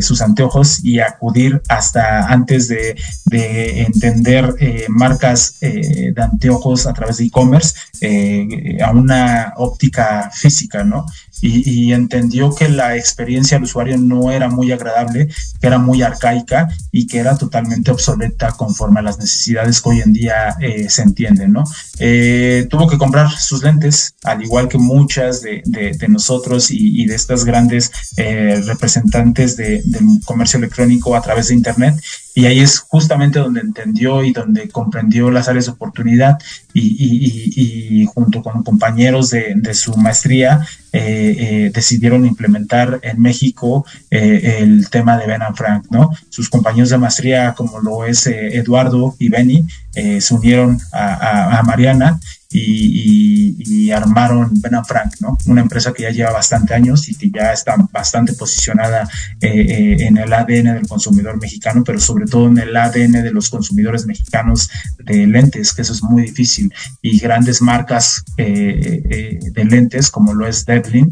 sus 0.00 0.20
anteojos 0.20 0.84
y 0.84 1.00
acudir 1.00 1.62
hasta 1.68 2.26
antes 2.26 2.68
de 2.68 2.96
entender 3.42 4.54
eh, 4.58 4.86
marcas 4.88 5.56
eh, 5.60 6.12
de 6.14 6.22
anteojos 6.22 6.86
a 6.86 6.92
través 6.92 7.18
de 7.18 7.24
e-commerce 7.24 7.74
eh, 8.00 8.78
a 8.82 8.90
una 8.90 9.52
óptica 9.56 10.30
física, 10.32 10.84
¿no? 10.84 11.06
Y, 11.42 11.92
entendió 11.92 12.54
que 12.54 12.68
la 12.68 12.96
experiencia 12.96 13.56
del 13.56 13.64
usuario 13.64 13.98
no 13.98 14.30
era 14.30 14.48
muy 14.48 14.70
agradable, 14.70 15.28
que 15.60 15.66
era 15.66 15.78
muy 15.78 16.00
arcaica 16.02 16.68
y 16.92 17.08
que 17.08 17.18
era 17.18 17.36
totalmente 17.36 17.90
obsoleta 17.90 18.52
conforme 18.52 19.00
a 19.00 19.02
las 19.02 19.18
necesidades 19.18 19.80
que 19.80 19.88
hoy 19.88 20.00
en 20.00 20.12
día 20.12 20.56
eh, 20.60 20.88
se 20.88 21.02
entienden, 21.02 21.52
¿no? 21.52 21.64
Eh, 21.98 22.66
tuvo 22.70 22.88
que 22.88 22.96
comprar 22.96 23.30
sus 23.32 23.62
lentes, 23.62 24.14
al 24.22 24.42
igual 24.42 24.68
que 24.68 24.78
muchas 24.78 25.42
de, 25.42 25.62
nosotros 26.08 26.68
y, 26.70 27.04
de 27.06 27.14
estas 27.14 27.44
grandes 27.44 27.90
eh, 28.16 28.62
representantes 28.64 29.56
del 29.56 29.82
comercio 30.24 30.58
electrónico 30.58 31.16
a 31.16 31.22
través 31.22 31.48
de 31.48 31.54
Internet. 31.54 31.94
Y 32.34 32.46
ahí 32.46 32.60
es 32.60 32.78
justamente 32.78 33.40
donde 33.40 33.60
entendió 33.60 34.24
y 34.24 34.32
donde 34.32 34.68
comprendió 34.68 35.30
las 35.30 35.48
áreas 35.48 35.66
de 35.66 35.72
oportunidad 35.72 36.38
y, 36.74 38.06
junto 38.06 38.42
con 38.42 38.62
compañeros 38.62 39.30
de, 39.30 39.74
su 39.74 39.96
maestría 39.96 40.66
eh, 40.92 41.36
eh, 41.38 41.70
decidieron 41.72 42.26
implementar 42.26 43.00
en 43.02 43.20
México 43.20 43.86
eh, 44.10 44.58
el 44.60 44.90
tema 44.90 45.16
de 45.16 45.26
Ben 45.26 45.40
Frank, 45.54 45.86
¿no? 45.90 46.10
Sus 46.28 46.48
compañeros 46.48 46.90
de 46.90 46.98
maestría, 46.98 47.54
como 47.54 47.80
lo 47.80 48.04
es 48.04 48.26
Eduardo 48.26 49.14
y 49.18 49.28
Benny, 49.28 49.66
se 49.94 50.34
unieron 50.34 50.78
a, 50.92 51.62
Mariana 51.64 52.18
y, 52.54 53.90
armaron 53.90 54.50
Ben 54.54 54.84
Frank, 54.84 55.16
¿no? 55.20 55.36
Una 55.46 55.60
empresa 55.60 55.92
que 55.92 56.04
ya 56.04 56.10
lleva 56.10 56.32
bastante 56.32 56.72
años 56.72 57.08
y 57.08 57.14
que 57.14 57.30
ya 57.30 57.52
está 57.52 57.76
bastante 57.92 58.32
posicionada 58.32 59.08
eh, 59.40 59.48
eh, 59.48 59.96
en 60.06 60.16
el 60.16 60.32
ADN 60.32 60.74
del 60.74 60.88
consumidor 60.88 61.38
mexicano, 61.38 61.84
pero 61.84 62.00
sobre 62.00 62.24
todo 62.26 62.46
en 62.46 62.58
el 62.58 62.74
ADN 62.74 63.12
de 63.12 63.32
los 63.32 63.50
consumidores 63.50 64.06
mexicanos 64.06 64.70
de 64.98 65.26
lentes, 65.26 65.74
que 65.74 65.82
eso 65.82 65.92
es 65.92 66.02
muy 66.02 66.22
difícil. 66.22 66.72
Y 67.02 67.18
grandes 67.18 67.60
marcas 67.60 68.24
eh, 68.38 69.38
de 69.52 69.64
lentes, 69.64 70.10
como 70.10 70.32
lo 70.32 70.46
es 70.46 70.64
Devlin, 70.64 71.08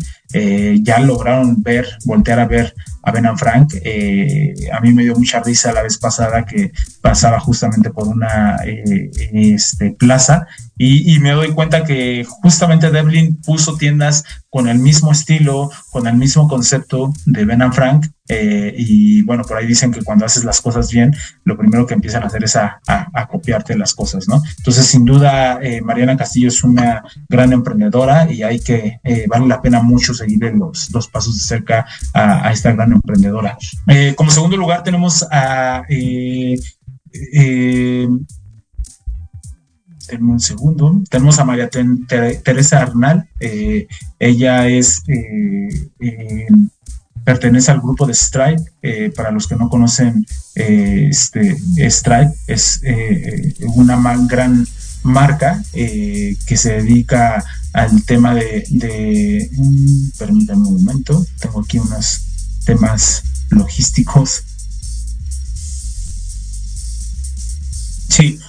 ya 0.82 1.00
lograron 1.00 1.62
ver, 1.62 1.86
voltear 2.04 2.38
a 2.38 2.46
ver 2.46 2.74
a 3.02 3.12
Ben 3.12 3.36
Frank. 3.36 3.74
a 4.72 4.80
mí 4.80 4.92
me 4.92 5.02
dio 5.02 5.14
mucha 5.14 5.40
risa 5.40 5.72
la 5.72 5.82
vez 5.82 5.98
pasada 5.98 6.44
que 6.44 6.72
pasaba 7.00 7.40
justamente 7.40 7.90
por 7.90 8.08
una 8.08 8.56
este, 8.64 9.92
plaza 9.92 10.46
y, 10.82 11.18
me 11.18 11.32
doy 11.32 11.52
cuenta 11.52 11.84
que 11.84 12.24
justamente 12.26 12.90
Devlin 12.90 13.38
puso 13.42 13.76
tiendas 13.76 14.24
con 14.48 14.66
el 14.66 14.78
mismo 14.78 15.12
estilo, 15.12 15.70
con 15.90 16.06
el 16.06 16.14
mismo 16.16 16.48
concepto 16.48 17.12
de 17.26 17.44
Ben 17.44 17.70
Frank. 17.70 18.06
Eh, 18.26 18.74
y 18.78 19.20
bueno, 19.20 19.44
por 19.44 19.58
ahí 19.58 19.66
dicen 19.66 19.92
que 19.92 20.00
cuando 20.00 20.24
haces 20.24 20.42
las 20.42 20.62
cosas 20.62 20.90
bien, 20.90 21.14
lo 21.44 21.58
primero 21.58 21.84
que 21.84 21.92
empiezan 21.92 22.22
a 22.22 22.28
hacer 22.28 22.44
es 22.44 22.56
a, 22.56 22.80
copiarte 23.30 23.76
las 23.76 23.92
cosas, 23.92 24.26
¿no? 24.26 24.42
Entonces, 24.56 24.86
sin 24.86 25.04
duda, 25.04 25.58
eh, 25.60 25.82
Mariana 25.82 26.16
Castillo 26.16 26.48
es 26.48 26.64
una 26.64 27.02
gran 27.28 27.52
emprendedora 27.52 28.32
y 28.32 28.42
hay 28.42 28.58
que, 28.60 29.00
eh, 29.04 29.26
vale 29.28 29.46
la 29.48 29.60
pena 29.60 29.82
mucho 29.82 30.14
seguir 30.14 30.40
los, 30.54 30.90
los 30.94 31.08
pasos 31.08 31.36
de 31.36 31.42
cerca 31.42 31.86
a, 32.14 32.50
esta 32.50 32.72
gran 32.72 32.92
emprendedora. 32.92 33.58
como 34.16 34.30
segundo 34.30 34.56
lugar 34.56 34.82
tenemos 34.82 35.26
a 35.30 35.82
un 40.18 40.40
segundo. 40.40 41.02
Tenemos 41.08 41.38
a 41.38 41.44
María 41.44 41.68
Teresa 41.68 42.80
Arnal. 42.80 43.28
Eh, 43.38 43.86
ella 44.18 44.68
es 44.68 45.02
eh, 45.08 45.68
eh, 46.00 46.46
pertenece 47.24 47.70
al 47.70 47.80
grupo 47.80 48.06
de 48.06 48.14
Stripe. 48.14 49.10
para 49.14 49.30
los 49.30 49.46
que 49.46 49.56
no 49.56 49.68
conocen, 49.68 50.26
este, 50.54 51.56
Stripe 51.90 52.32
es 52.46 52.80
una 53.74 54.00
gran 54.26 54.66
marca 55.02 55.62
que 55.72 56.56
se 56.56 56.72
dedica 56.72 57.44
al 57.72 58.02
tema 58.04 58.34
de, 58.34 58.64
de 58.70 59.50
permítanme 60.18 60.66
un 60.66 60.84
momento, 60.84 61.24
tengo 61.38 61.60
aquí 61.60 61.78
unos 61.78 62.22
temas 62.64 63.22
logísticos. 63.50 64.42
Sí, 68.08 68.40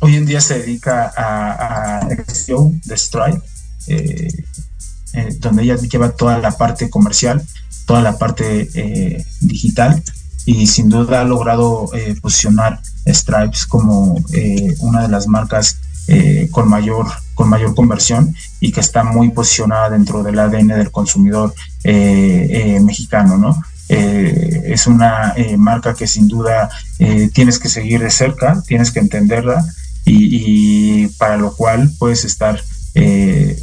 hoy 0.00 0.16
en 0.16 0.26
día 0.26 0.40
se 0.40 0.58
dedica 0.58 1.12
a, 1.16 1.98
a 1.98 2.08
de 2.08 2.96
Stripe, 2.96 3.40
eh, 3.86 4.28
eh, 5.14 5.36
donde 5.40 5.62
ella 5.62 5.76
lleva 5.76 6.10
toda 6.10 6.38
la 6.38 6.52
parte 6.52 6.90
comercial, 6.90 7.42
toda 7.86 8.02
la 8.02 8.18
parte 8.18 8.68
eh, 8.74 9.24
digital 9.40 10.02
y 10.44 10.66
sin 10.66 10.88
duda 10.88 11.20
ha 11.20 11.24
logrado 11.24 11.90
posicionar 12.20 12.80
Stripes 13.06 13.66
como 13.66 14.14
una 14.78 15.02
de 15.02 15.08
las 15.08 15.26
marcas 15.26 15.78
con 16.52 16.68
mayor 16.68 17.06
con 17.34 17.48
mayor 17.48 17.74
conversión 17.74 18.32
y 18.60 18.70
que 18.70 18.78
está 18.78 19.02
muy 19.02 19.30
posicionada 19.30 19.90
dentro 19.90 20.22
del 20.22 20.38
ADN 20.38 20.68
del 20.68 20.92
consumidor 20.92 21.52
mexicano, 21.84 23.38
¿no? 23.38 23.60
es 23.88 24.86
una 24.86 25.34
marca 25.56 25.94
que 25.94 26.06
sin 26.06 26.28
duda 26.28 26.70
tienes 27.32 27.58
que 27.58 27.68
seguir 27.68 28.00
de 28.00 28.10
cerca, 28.10 28.62
tienes 28.68 28.92
que 28.92 29.00
entenderla 29.00 29.64
y, 30.06 31.08
para 31.18 31.36
lo 31.36 31.54
cual 31.54 31.90
puedes 31.98 32.24
estar 32.24 32.62
eh, 32.94 33.60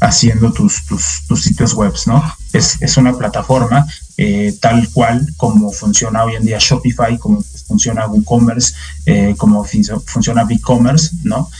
haciendo 0.00 0.52
tus, 0.52 0.84
tus, 0.84 1.42
sitios 1.42 1.72
web, 1.72 1.94
¿no? 2.06 2.22
Es, 2.52 2.80
es 2.82 2.96
una 2.98 3.16
plataforma 3.16 3.86
eh, 4.18 4.54
tal 4.60 4.88
cual 4.90 5.26
como 5.36 5.72
funciona 5.72 6.24
hoy 6.24 6.36
en 6.36 6.44
día 6.44 6.58
Shopify, 6.60 7.18
como 7.18 7.42
funciona 7.66 8.06
WooCommerce, 8.06 8.74
eh, 9.06 9.34
como 9.38 9.64
funciona 9.64 10.44
BigCommerce, 10.44 11.10
¿no? 11.24 11.50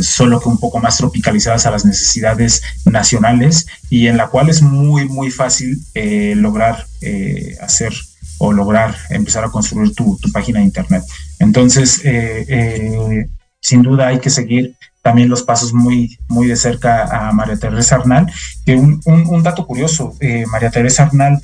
solo 0.00 0.40
que 0.40 0.48
un 0.48 0.58
poco 0.58 0.78
más 0.78 0.96
tropicalizadas 0.96 1.66
a 1.66 1.72
las 1.72 1.84
necesidades 1.84 2.62
nacionales 2.84 3.66
y 3.90 4.06
en 4.06 4.16
la 4.16 4.28
cual 4.28 4.48
es 4.48 4.62
muy, 4.62 5.08
muy 5.08 5.32
fácil 5.32 5.82
lograr 6.36 6.86
hacer 7.60 7.92
o 8.38 8.52
lograr 8.52 8.94
empezar 9.10 9.42
a 9.42 9.50
construir 9.50 9.92
tu, 9.92 10.16
tu 10.22 10.30
página 10.30 10.60
de 10.60 10.66
internet. 10.66 11.02
Entonces, 11.40 12.00
sin 13.66 13.82
duda 13.82 14.06
hay 14.06 14.20
que 14.20 14.30
seguir 14.30 14.76
también 15.02 15.28
los 15.28 15.42
pasos 15.42 15.72
muy, 15.72 16.16
muy 16.28 16.46
de 16.46 16.54
cerca 16.54 17.02
a 17.02 17.32
María 17.32 17.56
Teresa 17.56 17.96
Arnal. 17.96 18.32
Que 18.64 18.76
un, 18.76 19.42
dato 19.42 19.66
curioso, 19.66 20.14
eh, 20.20 20.44
María 20.46 20.70
Teresa 20.70 21.02
Arnal 21.02 21.40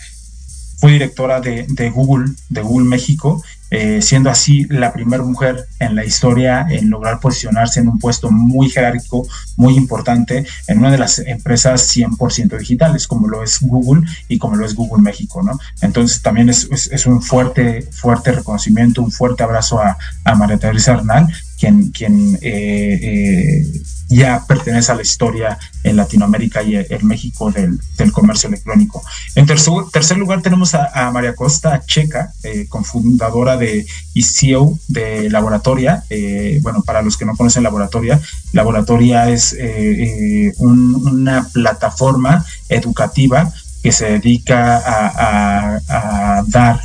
fue 0.79 0.93
directora 0.93 1.41
de, 1.41 1.91
Google, 1.93 2.33
de 2.49 2.63
Google 2.63 2.89
México, 2.89 3.43
eh, 3.71 4.01
siendo 4.03 4.31
así 4.31 4.67
la 4.69 4.93
primera 4.93 5.25
mujer 5.25 5.67
en 5.81 5.97
la 5.97 6.05
historia 6.05 6.65
en 6.71 6.91
lograr 6.91 7.19
posicionarse 7.19 7.81
en 7.81 7.89
un 7.89 7.99
puesto 7.99 8.31
muy 8.31 8.69
jerárquico, 8.69 9.27
muy 9.57 9.75
importante, 9.75 10.47
en 10.69 10.79
una 10.79 10.93
de 10.93 10.99
las 10.99 11.19
empresas 11.19 11.89
100% 11.97 12.57
digitales, 12.57 13.09
como 13.09 13.27
lo 13.27 13.43
es 13.43 13.61
Google 13.61 14.09
y 14.29 14.39
como 14.39 14.55
lo 14.55 14.65
es 14.65 14.77
Google 14.77 15.03
México, 15.03 15.43
¿no? 15.43 15.59
Entonces 15.81 16.23
también 16.23 16.49
es, 16.51 16.69
es, 16.71 17.07
un 17.07 17.21
fuerte, 17.21 17.89
fuerte 17.91 18.31
reconocimiento, 18.31 19.03
un 19.03 19.11
fuerte 19.11 19.43
abrazo 19.43 19.81
a, 19.81 19.97
a 20.25 20.35
María 20.37 20.59
Teresa 20.59 20.95
Arnal, 20.95 21.29
quien, 21.63 21.91
quien 21.93 22.39
eh, 22.43 22.99
eh, 23.01 23.83
ya 24.09 24.45
pertenece 24.47 24.91
a 24.91 24.97
la 24.97 25.03
historia 25.03 25.59
en 25.85 25.97
Latinoamérica 25.97 26.63
y 26.63 26.75
en 26.77 27.07
México 27.07 27.53
del, 27.53 27.79
comercio 28.11 28.49
electrónico. 28.49 29.01
En 29.37 29.47
tercer, 29.47 30.19
lugar 30.19 30.43
tenemos 30.43 30.75
a, 30.75 31.11
María 31.13 31.37
Costa 31.37 31.83
Checa, 31.87 32.33
eh, 32.43 32.67
cofundadora 32.69 33.57
de 33.57 33.87
ICO 34.15 34.77
de 34.89 35.31
Laboratoria. 35.31 36.03
Eh, 36.11 36.59
bueno, 36.63 36.83
para 36.83 37.01
los 37.03 37.17
que 37.17 37.25
no 37.25 37.37
conocen 37.37 37.63
Laboratoria, 37.63 38.21
Laboratoria 38.53 39.31
es 39.31 39.57
eh, 39.57 40.53
una 40.59 41.49
plataforma 41.53 42.45
educativa 42.69 43.53
que 43.83 43.93
se 43.93 44.07
dedica 44.07 44.81
a, 44.85 46.43
dar 46.47 46.81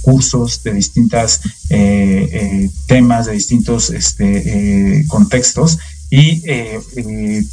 cursos 0.00 0.62
de 0.62 0.72
distintos 0.74 1.40
temas, 2.86 3.26
de 3.26 3.32
distintos 3.32 3.90
este, 3.90 5.04
contextos 5.08 5.78
y 6.10 6.42
eh, 6.48 6.80
eh, 6.96 7.44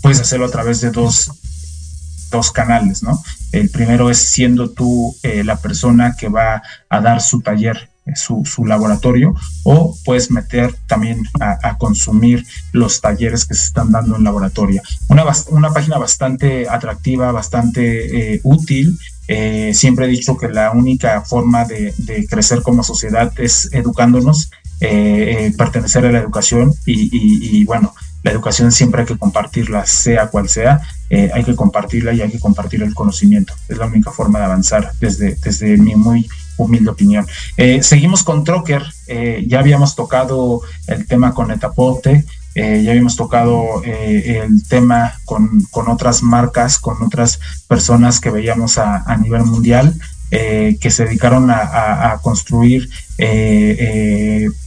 puedes 0.00 0.20
hacerlo 0.20 0.46
a 0.46 0.50
través 0.50 0.80
de 0.80 0.90
dos, 0.90 1.30
dos 2.30 2.50
canales, 2.52 3.02
¿no? 3.02 3.22
El 3.52 3.70
primero 3.70 4.10
es 4.10 4.18
siendo 4.18 4.70
tú 4.70 5.16
eh, 5.22 5.44
la 5.44 5.56
persona 5.56 6.16
que 6.16 6.28
va 6.28 6.62
a 6.88 7.00
dar 7.00 7.20
su 7.20 7.40
taller 7.40 7.90
su, 8.14 8.44
laboratorio 8.64 9.34
o 9.64 9.96
puedes 10.04 10.30
meter 10.30 10.74
también 10.86 11.22
a, 11.40 11.76
consumir 11.78 12.44
los 12.72 13.00
talleres 13.00 13.44
que 13.44 13.54
se 13.54 13.66
están 13.66 13.92
dando 13.92 14.16
en 14.16 14.24
laboratorio. 14.24 14.82
Una, 15.08 15.24
una 15.50 15.72
página 15.72 15.98
bastante 15.98 16.68
atractiva, 16.68 17.32
bastante 17.32 18.34
eh, 18.34 18.40
útil. 18.42 18.98
Eh, 19.28 19.72
siempre 19.74 20.06
he 20.06 20.08
dicho 20.08 20.36
que 20.36 20.48
la 20.48 20.70
única 20.70 21.20
forma 21.22 21.64
de, 21.64 21.94
crecer 22.28 22.62
como 22.62 22.82
sociedad 22.82 23.32
es 23.36 23.68
educándonos, 23.72 24.50
eh, 24.80 25.52
pertenecer 25.56 26.06
a 26.06 26.12
la 26.12 26.18
educación 26.18 26.72
y, 26.86 27.64
bueno, 27.64 27.94
la 28.22 28.32
educación 28.32 28.72
siempre 28.72 29.02
hay 29.02 29.06
que 29.06 29.18
compartirla, 29.18 29.86
sea 29.86 30.28
cual 30.28 30.48
sea, 30.48 30.80
hay 31.10 31.44
que 31.44 31.54
compartirla 31.54 32.12
y 32.12 32.20
hay 32.20 32.30
que 32.30 32.40
compartir 32.40 32.82
el 32.82 32.94
conocimiento. 32.94 33.54
Es 33.68 33.78
la 33.78 33.86
única 33.86 34.10
forma 34.10 34.38
de 34.38 34.46
avanzar 34.46 34.92
desde, 35.00 35.36
desde 35.36 35.76
mi 35.76 35.94
muy 35.94 36.26
humilde 36.58 36.90
opinión. 36.90 37.26
Eh, 37.56 37.82
seguimos 37.82 38.22
con 38.22 38.44
Trocker, 38.44 38.82
eh, 39.06 39.44
ya 39.46 39.60
habíamos 39.60 39.94
tocado 39.94 40.60
el 40.86 41.06
tema 41.06 41.32
con 41.32 41.50
Etapote, 41.50 42.24
eh, 42.54 42.82
ya 42.82 42.90
habíamos 42.90 43.16
tocado 43.16 43.82
el 43.84 44.66
tema 44.68 45.14
con, 45.24 45.66
otras 45.72 46.22
marcas, 46.22 46.78
con 46.78 47.02
otras 47.02 47.38
personas 47.68 48.20
que 48.20 48.30
veíamos 48.30 48.78
a, 48.78 49.16
nivel 49.16 49.44
mundial, 49.44 49.94
que 50.30 50.90
se 50.90 51.04
dedicaron 51.04 51.50
a, 51.50 52.12
a 52.12 52.18
construir 52.18 52.90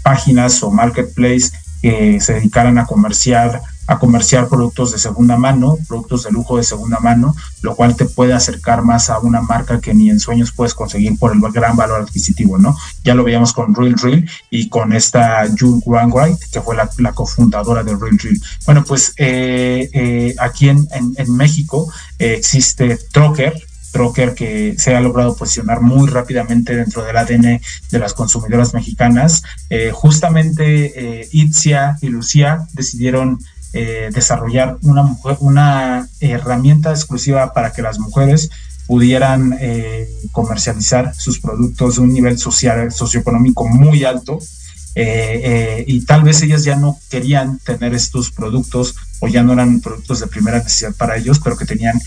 páginas 0.03 0.63
o 0.63 0.71
marketplace 0.71 1.51
que 1.81 2.21
se 2.21 2.33
dedicaran 2.33 2.77
a 2.77 2.85
comerciar 2.85 3.61
a 3.87 3.99
comerciar 3.99 4.47
productos 4.47 4.91
de 4.91 4.99
segunda 4.99 5.37
mano, 5.37 5.77
productos 5.87 6.23
de 6.23 6.31
lujo 6.31 6.57
de 6.57 6.63
segunda 6.63 6.99
mano, 6.99 7.35
lo 7.61 7.75
cual 7.75 7.95
te 7.95 8.05
puede 8.05 8.33
acercar 8.33 8.83
más 8.83 9.09
a 9.09 9.19
una 9.19 9.41
marca 9.41 9.79
que 9.81 9.93
ni 9.93 10.09
en 10.09 10.19
sueños 10.19 10.51
puedes 10.51 10.73
conseguir 10.73 11.17
por 11.17 11.33
el 11.33 11.41
gran 11.51 11.75
valor 11.75 12.01
adquisitivo, 12.01 12.57
¿no? 12.57 12.77
Ya 13.03 13.15
lo 13.15 13.23
veíamos 13.23 13.53
con 13.53 13.75
Real 13.75 13.97
Real 13.97 14.29
y 14.49 14.69
con 14.69 14.93
esta 14.93 15.45
June 15.59 15.81
Wainwright, 15.85 16.39
que 16.51 16.61
fue 16.61 16.75
la, 16.75 17.11
cofundadora 17.13 17.83
de 17.83 17.95
Real 17.95 18.17
Real. 18.17 18.37
Bueno, 18.65 18.83
pues 18.85 19.13
eh, 19.17 19.89
eh, 19.93 20.35
aquí 20.39 20.69
en, 20.69 20.87
México 21.27 21.91
eh, 22.19 22.35
existe 22.37 22.97
Trocker, 23.11 23.53
Trocker 23.91 24.33
que 24.33 24.75
se 24.77 24.95
ha 24.95 25.01
logrado 25.01 25.35
posicionar 25.35 25.81
muy 25.81 26.07
rápidamente 26.07 26.75
dentro 26.75 27.03
del 27.03 27.17
ADN 27.17 27.61
de 27.89 27.99
las 27.99 28.13
consumidoras 28.13 28.73
mexicanas. 28.73 29.43
justamente 29.91 31.27
Itzia 31.31 31.97
y 32.01 32.07
Lucía 32.07 32.67
decidieron 32.73 33.39
eh, 33.73 34.09
desarrollar 34.13 34.77
una, 34.81 35.15
una 35.39 36.07
herramienta 36.19 36.91
exclusiva 36.91 37.53
para 37.53 37.71
que 37.71 37.81
las 37.81 37.99
mujeres 37.99 38.49
pudieran 38.85 39.57
eh, 39.61 40.09
comercializar 40.33 41.15
sus 41.15 41.39
productos 41.39 41.95
de 41.95 42.01
un 42.01 42.13
nivel 42.13 42.37
social, 42.37 42.91
socioeconómico 42.91 43.65
muy 43.67 44.03
alto. 44.03 44.39
Eh, 44.93 45.85
y 45.87 46.03
tal 46.03 46.23
vez 46.23 46.41
ellas 46.41 46.65
ya 46.65 46.75
no 46.75 46.99
querían 47.09 47.59
tener 47.59 47.93
estos 47.93 48.31
productos 48.31 48.93
o 49.21 49.29
ya 49.29 49.41
no 49.41 49.53
eran 49.53 49.79
productos 49.79 50.19
de 50.19 50.27
primera 50.27 50.57
necesidad 50.57 50.93
para 50.95 51.15
ellos, 51.15 51.39
pero 51.41 51.55
que 51.55 51.63
tenían 51.63 51.97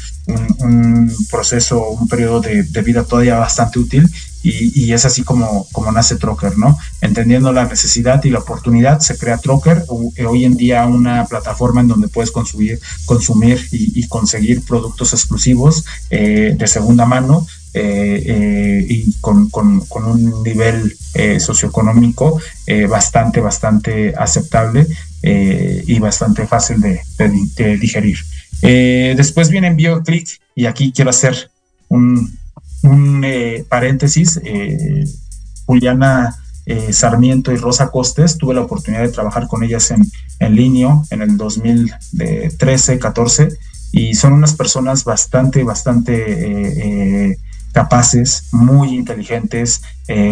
un, 0.59 1.11
proceso, 1.31 1.89
un 1.89 2.07
periodo 2.09 2.43
de, 2.43 2.83
vida 2.83 3.05
todavía 3.05 3.39
bastante 3.39 3.79
útil 3.79 4.11
y, 4.45 4.93
es 4.93 5.07
así 5.07 5.23
como, 5.23 5.67
como 5.73 5.91
nace 5.91 6.17
Trocker, 6.17 6.59
¿no? 6.59 6.79
Entendiendo 7.01 7.51
la 7.51 7.65
necesidad 7.65 8.23
y 8.25 8.31
la 8.31 8.41
oportunidad, 8.41 9.01
se 9.01 9.17
crea 9.17 9.39
Trocker, 9.39 9.85
eh, 10.17 10.27
hoy 10.27 10.45
en 10.45 10.57
día 10.59 10.85
una 10.85 11.25
plataforma 11.25 11.81
en 11.81 11.89
donde 11.89 12.09
puedes 12.09 12.31
consumir, 12.31 12.79
consumir 13.07 13.67
y, 13.73 14.07
conseguir 14.07 14.63
productos 14.63 15.15
exclusivos 15.15 15.87
eh, 16.11 16.55
de 16.57 16.67
segunda 16.67 17.07
mano, 17.07 17.47
eh, 17.73 18.87
y 18.87 19.13
con, 19.21 19.51
un 19.51 20.43
nivel 20.45 20.95
socioeconómico 21.41 22.39
bastante, 22.89 23.41
bastante 23.41 24.15
aceptable 24.17 24.87
y 25.23 25.99
bastante 25.99 26.47
fácil 26.47 26.81
de, 26.81 27.79
digerir. 27.79 28.19
después 28.61 29.49
viene 29.49 29.75
BioClick 29.75 30.41
y 30.55 30.67
aquí 30.67 30.93
quiero 30.93 31.11
hacer 31.11 31.51
un, 31.89 32.31
un 32.85 33.25
eh, 33.25 33.65
paréntesis, 33.69 34.41
eh, 34.45 35.05
Juliana 35.67 36.37
eh, 36.67 36.93
Sarmiento 36.93 37.53
y 37.53 37.57
Rosa 37.57 37.91
Costes, 37.91 38.39
tuve 38.39 38.55
la 38.55 38.63
oportunidad 38.63 39.03
de 39.03 39.09
trabajar 39.09 39.49
con 39.49 39.63
ellas 39.63 39.91
en, 39.91 40.05
en 40.39 40.55
línea 40.55 40.97
en 41.11 41.23
el 41.23 41.37
2013, 41.37 42.99
14, 42.99 43.49
y 43.93 44.15
son 44.15 44.33
unas 44.33 44.55
personas 44.55 45.05
bastante, 45.05 45.63
bastante 45.63 47.39
capaces, 47.73 48.49
muy 48.53 48.95
inteligentes, 48.95 49.83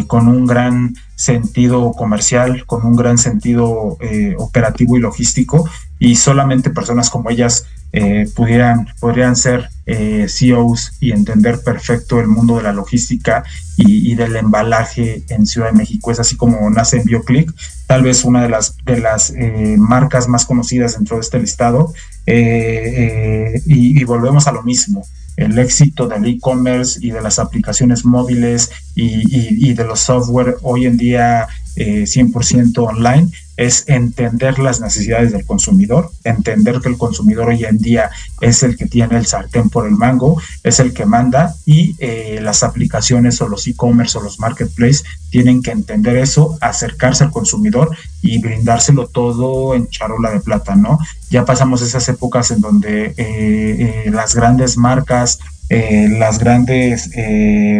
con 0.08 0.26
un 0.26 0.46
gran 0.46 0.94
sentido 1.14 1.92
comercial, 1.92 2.66
con 2.66 2.84
un 2.84 2.96
gran 2.96 3.18
sentido 3.18 3.98
operativo 4.38 4.96
y 4.96 5.00
logístico, 5.00 5.68
y 6.00 6.16
solamente 6.16 6.70
personas 6.70 7.08
como 7.08 7.30
ellas 7.30 7.66
eh, 7.94 8.26
pudieran, 8.34 8.86
podrían 9.00 9.36
ser 9.36 9.68
eh, 9.84 10.26
CEOs 10.26 10.92
y 11.00 11.12
entender 11.12 11.60
perfecto 11.60 12.20
el 12.20 12.26
mundo 12.26 12.56
de 12.56 12.62
la 12.62 12.72
logística 12.72 13.44
y, 13.76 14.14
del 14.14 14.36
embalaje 14.36 15.24
en 15.28 15.46
Ciudad 15.46 15.70
de 15.70 15.76
México. 15.76 16.10
Es 16.10 16.18
así 16.18 16.36
como 16.36 16.70
nace 16.70 16.98
en 16.98 17.04
BioClick, 17.04 17.52
tal 17.86 18.02
vez 18.02 18.24
una 18.24 18.42
de 18.42 18.48
las, 18.48 18.76
de 18.84 18.98
las 18.98 19.30
eh, 19.30 19.76
marcas 19.78 20.26
más 20.28 20.46
conocidas 20.46 20.94
dentro 20.94 21.16
de 21.16 21.22
este 21.22 21.38
listado. 21.38 21.92
y, 22.26 24.04
volvemos 24.04 24.46
a 24.46 24.52
lo 24.52 24.62
mismo 24.62 25.04
el 25.36 25.58
éxito 25.58 26.06
del 26.06 26.26
e-commerce 26.26 26.98
y 27.02 27.10
de 27.10 27.20
las 27.20 27.38
aplicaciones 27.38 28.04
móviles 28.04 28.70
y, 28.94 29.72
de 29.74 29.84
los 29.84 30.00
software 30.00 30.56
hoy 30.62 30.86
en 30.86 30.96
día 30.96 31.48
100% 31.76 32.78
online 32.78 33.30
es 33.56 33.84
entender 33.88 34.58
las 34.58 34.80
necesidades 34.80 35.32
del 35.32 35.44
consumidor, 35.44 36.10
entender 36.24 36.80
que 36.80 36.88
el 36.88 36.96
consumidor 36.96 37.48
hoy 37.48 37.64
en 37.64 37.78
día 37.78 38.10
es 38.40 38.62
el 38.62 38.76
que 38.76 38.86
tiene 38.86 39.16
el 39.16 39.26
sartén 39.26 39.68
por 39.68 39.86
el 39.86 39.92
mango, 39.92 40.40
es 40.62 40.80
el 40.80 40.94
que 40.94 41.04
manda 41.04 41.54
y 41.66 41.94
eh, 41.98 42.38
las 42.42 42.62
aplicaciones 42.62 43.40
o 43.40 43.48
los 43.48 43.66
e-commerce 43.66 44.16
o 44.16 44.22
los 44.22 44.40
marketplaces 44.40 45.04
tienen 45.30 45.62
que 45.62 45.70
entender 45.70 46.16
eso, 46.16 46.56
acercarse 46.60 47.24
al 47.24 47.30
consumidor 47.30 47.96
y 48.22 48.38
brindárselo 48.38 49.06
todo 49.06 49.74
en 49.74 49.88
charola 49.88 50.30
de 50.30 50.40
plata, 50.40 50.74
¿no? 50.74 50.98
Ya 51.30 51.44
pasamos 51.44 51.82
esas 51.82 52.08
épocas 52.08 52.50
en 52.50 52.60
donde 52.60 53.06
eh, 53.06 53.14
eh, 53.16 54.10
las 54.10 54.34
grandes 54.34 54.76
marcas, 54.76 55.38
las 55.70 56.38
grandes 56.38 57.10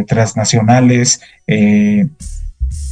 transnacionales, 0.07 1.21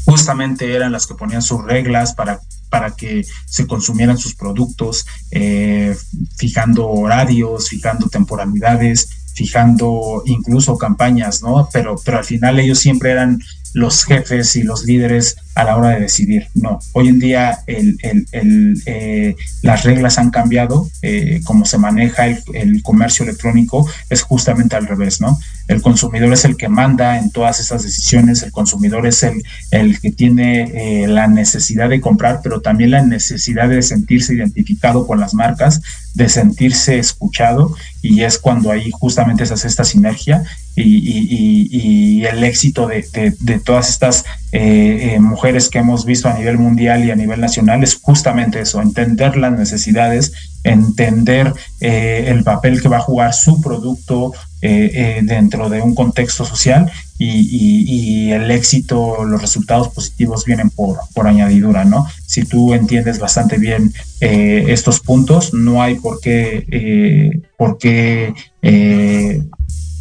justamente 0.05 0.75
eran 0.75 0.93
las 0.93 1.07
que 1.07 1.15
ponían 1.15 1.41
sus 1.41 1.65
reglas 1.65 2.13
para 2.13 2.41
para 2.71 2.93
que 2.93 3.25
se 3.47 3.67
consumieran 3.67 4.17
sus 4.17 4.35
productos, 4.35 5.05
eh, 5.31 5.95
fijando 6.37 6.89
horarios, 6.89 7.69
fijando 7.69 8.09
temporalidades, 8.09 9.09
fijando 9.35 10.23
incluso 10.27 10.79
campañas, 10.79 11.43
¿no? 11.43 11.69
Pero, 11.73 11.97
pero 12.05 12.19
al 12.19 12.25
final 12.25 12.59
ellos 12.59 12.79
siempre 12.79 13.11
eran 13.11 13.41
los 13.73 14.05
jefes 14.05 14.57
y 14.57 14.63
los 14.63 14.85
líderes 14.85 15.37
a 15.55 15.65
la 15.65 15.77
hora 15.77 15.91
de 15.91 16.01
decidir. 16.01 16.49
No, 16.55 16.81
hoy 16.93 17.09
en 17.09 17.19
día 17.19 17.59
eh, 17.67 19.35
las 19.63 19.83
reglas 19.85 20.19
han 20.19 20.31
cambiado, 20.31 20.89
eh, 21.03 21.41
como 21.45 21.65
se 21.65 21.79
maneja 21.79 22.27
el, 22.27 22.83
comercio 22.83 23.25
electrónico 23.25 23.89
es 24.09 24.23
justamente 24.23 24.77
al 24.77 24.87
revés, 24.87 25.21
¿no? 25.21 25.39
El 25.69 25.83
consumidor 25.83 26.33
es 26.33 26.45
el 26.45 26.57
que 26.57 26.69
manda 26.69 27.19
en 27.19 27.31
todas 27.31 27.61
esas 27.61 27.83
decisiones, 27.83 28.43
el 28.43 28.53
consumidor 28.53 29.07
es 29.07 29.23
el, 29.23 29.43
el 29.71 30.01
que 30.01 30.11
tiene 30.11 31.03
eh, 31.03 31.07
la 31.07 31.29
necesidad 31.29 31.89
de 31.89 32.01
comprar, 32.01 32.41
pero 32.43 32.61
también 32.61 32.93
la 32.93 33.03
necesidad 33.03 33.69
de 33.69 33.83
sentirse 33.83 34.35
identificado 34.35 35.07
con 35.07 35.21
las 35.21 35.35
marcas, 35.35 35.83
de 36.15 36.29
sentirse 36.29 36.99
escuchado 36.99 37.75
y 38.03 38.23
es 38.23 38.39
cuando 38.39 38.71
ahí 38.71 38.91
justamente 38.93 39.47
se 39.47 39.55
hace 39.55 39.69
esta 39.69 39.85
sinergia 39.85 40.43
y, 40.77 42.25
el 42.25 42.45
éxito 42.45 42.87
de, 42.87 43.61
todas 43.65 43.89
estas 43.89 44.25
eh, 44.53 45.15
eh, 45.15 45.21
mujeres 45.21 45.69
que 45.69 45.79
hemos 45.79 46.05
visto 46.05 46.29
a 46.29 46.35
nivel 46.35 46.59
mundial 46.59 47.05
y 47.05 47.11
a 47.11 47.17
nivel 47.17 47.41
nacional 47.41 47.83
es 47.83 47.95
justamente 47.95 48.61
eso, 48.61 48.81
entender 48.81 49.37
las 49.37 49.53
necesidades, 49.59 50.33
entender 50.65 51.53
eh, 51.81 52.27
el 52.29 52.45
papel 52.45 52.83
que 52.83 52.89
va 52.89 52.99
a 52.99 53.03
jugar 53.03 53.33
su 53.35 53.61
producto 53.61 54.33
dentro 54.63 55.71
de 55.71 55.81
un 55.81 55.95
contexto 55.95 56.45
social 56.45 56.93
y, 57.17 58.31
el 58.31 58.51
éxito, 58.51 59.25
los 59.25 59.41
resultados 59.41 59.89
positivos 59.89 60.45
vienen 60.45 60.69
por, 60.69 60.99
por 61.15 61.27
añadidura, 61.27 61.87
¿no? 61.87 62.07
Si 62.27 62.45
tú 62.45 62.75
entiendes 62.75 63.19
bastante 63.19 63.57
bien 63.57 63.95
estos 64.21 65.01
puntos, 65.01 65.55
no 65.55 65.83
hay 65.83 65.95
por 65.95 66.21
qué, 66.21 67.41
por 67.57 67.79
qué 67.79 68.35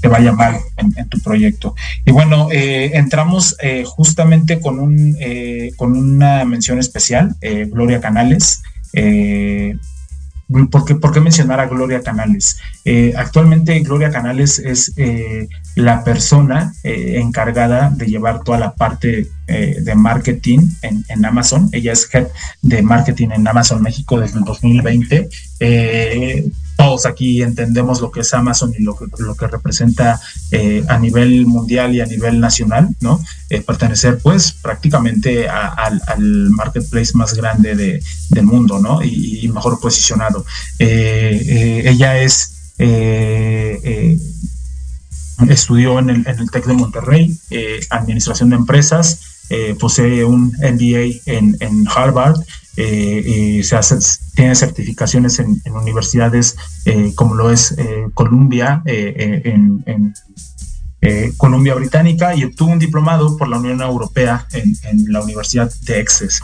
te 0.01 0.07
vaya 0.07 0.31
mal 0.31 0.57
en, 0.77 1.09
tu 1.09 1.19
proyecto. 1.19 1.75
Y 2.05 2.11
bueno, 2.11 2.49
eh, 2.51 2.91
entramos 2.93 3.55
eh, 3.61 3.83
justamente 3.85 4.59
con, 4.59 4.79
un, 4.79 5.15
eh, 5.19 5.71
con 5.75 5.95
una 5.95 6.45
mención 6.45 6.79
especial, 6.79 7.35
Gloria 7.71 7.99
Canales. 7.99 8.61
¿por 10.71 10.83
qué, 10.83 10.95
por 10.95 11.11
qué 11.13 11.19
mencionar 11.19 11.59
a 11.59 11.67
Gloria 11.67 12.01
Canales? 12.01 12.57
Eh, 12.83 13.13
actualmente 13.15 13.79
Gloria 13.81 14.09
Canales 14.09 14.57
es 14.57 14.93
eh, 14.97 15.47
la 15.75 16.03
persona 16.03 16.73
encargada 16.83 17.91
de 17.91 18.07
llevar 18.07 18.43
toda 18.43 18.57
la 18.57 18.73
parte 18.73 19.29
de 19.47 19.95
marketing 19.95 20.59
en, 20.81 21.03
en, 21.07 21.25
Amazon. 21.25 21.69
Ella 21.71 21.93
es 21.93 22.07
head 22.13 22.27
de 22.61 22.81
marketing 22.81 23.29
en 23.31 23.47
Amazon 23.47 23.81
México 23.81 24.19
desde 24.19 24.39
el 24.39 24.45
2020 24.45 25.29
todos 26.80 27.05
aquí 27.05 27.41
entendemos 27.41 27.99
lo 27.99 28.09
que 28.09 28.21
es 28.21 28.34
Amazon 28.34 28.73
y 28.77 28.82
lo 28.82 28.95
que, 28.95 29.05
lo 29.17 29.36
que 29.36 29.47
representa 29.47 30.17
eh, 30.49 30.82
a 30.88 30.97
nivel 30.97 31.45
mundial 31.45 31.93
y 31.93 31.99
a 31.99 32.05
nivel 32.05 32.39
nacional, 32.39 32.88
¿no? 33.01 33.21
Eh, 33.49 33.59
pertenecer 33.59 34.19
pues 34.19 34.53
prácticamente 34.53 35.49
al 35.49 36.01
marketplace 36.51 37.11
más 37.15 37.34
grande 37.34 37.75
de, 37.75 38.01
del 38.30 38.45
mundo, 38.45 38.80
¿no? 38.80 39.03
Y, 39.03 39.49
mejor 39.53 39.82
posicionado. 39.82 40.45
Eh, 40.77 41.84
ella 41.86 42.17
es... 42.19 42.55
estudió 45.49 45.99
en 45.99 46.09
el, 46.11 46.27
en 46.27 46.39
el 46.39 46.49
TEC 46.49 46.65
de 46.65 46.73
Monterrey, 46.73 47.38
Administración 47.89 48.51
de 48.51 48.55
Empresas, 48.55 49.19
posee 49.80 50.23
un 50.23 50.53
MBA 50.59 51.19
en, 51.25 51.57
en 51.59 51.86
Harvard 51.93 52.38
eh, 52.82 53.61
se 53.63 53.75
hace, 53.75 53.97
tiene 54.36 54.55
certificaciones 54.55 55.39
en, 55.39 55.61
universidades 55.69 56.55
eh, 56.86 57.13
como 57.13 57.36
lo 57.36 57.51
es 57.51 57.73
eh, 57.77 58.07
Columbia, 58.13 58.82
en, 58.86 60.13
Columbia 61.37 61.75
Británica, 61.75 62.35
y 62.35 62.43
obtuvo 62.43 62.71
un 62.71 62.79
diplomado 62.79 63.37
por 63.37 63.47
la 63.47 63.57
Unión 63.57 63.81
Europea 63.81 64.45
en, 64.51 65.11
la 65.11 65.21
Universidad 65.21 65.71
de 65.83 65.99
Exes. 65.99 66.41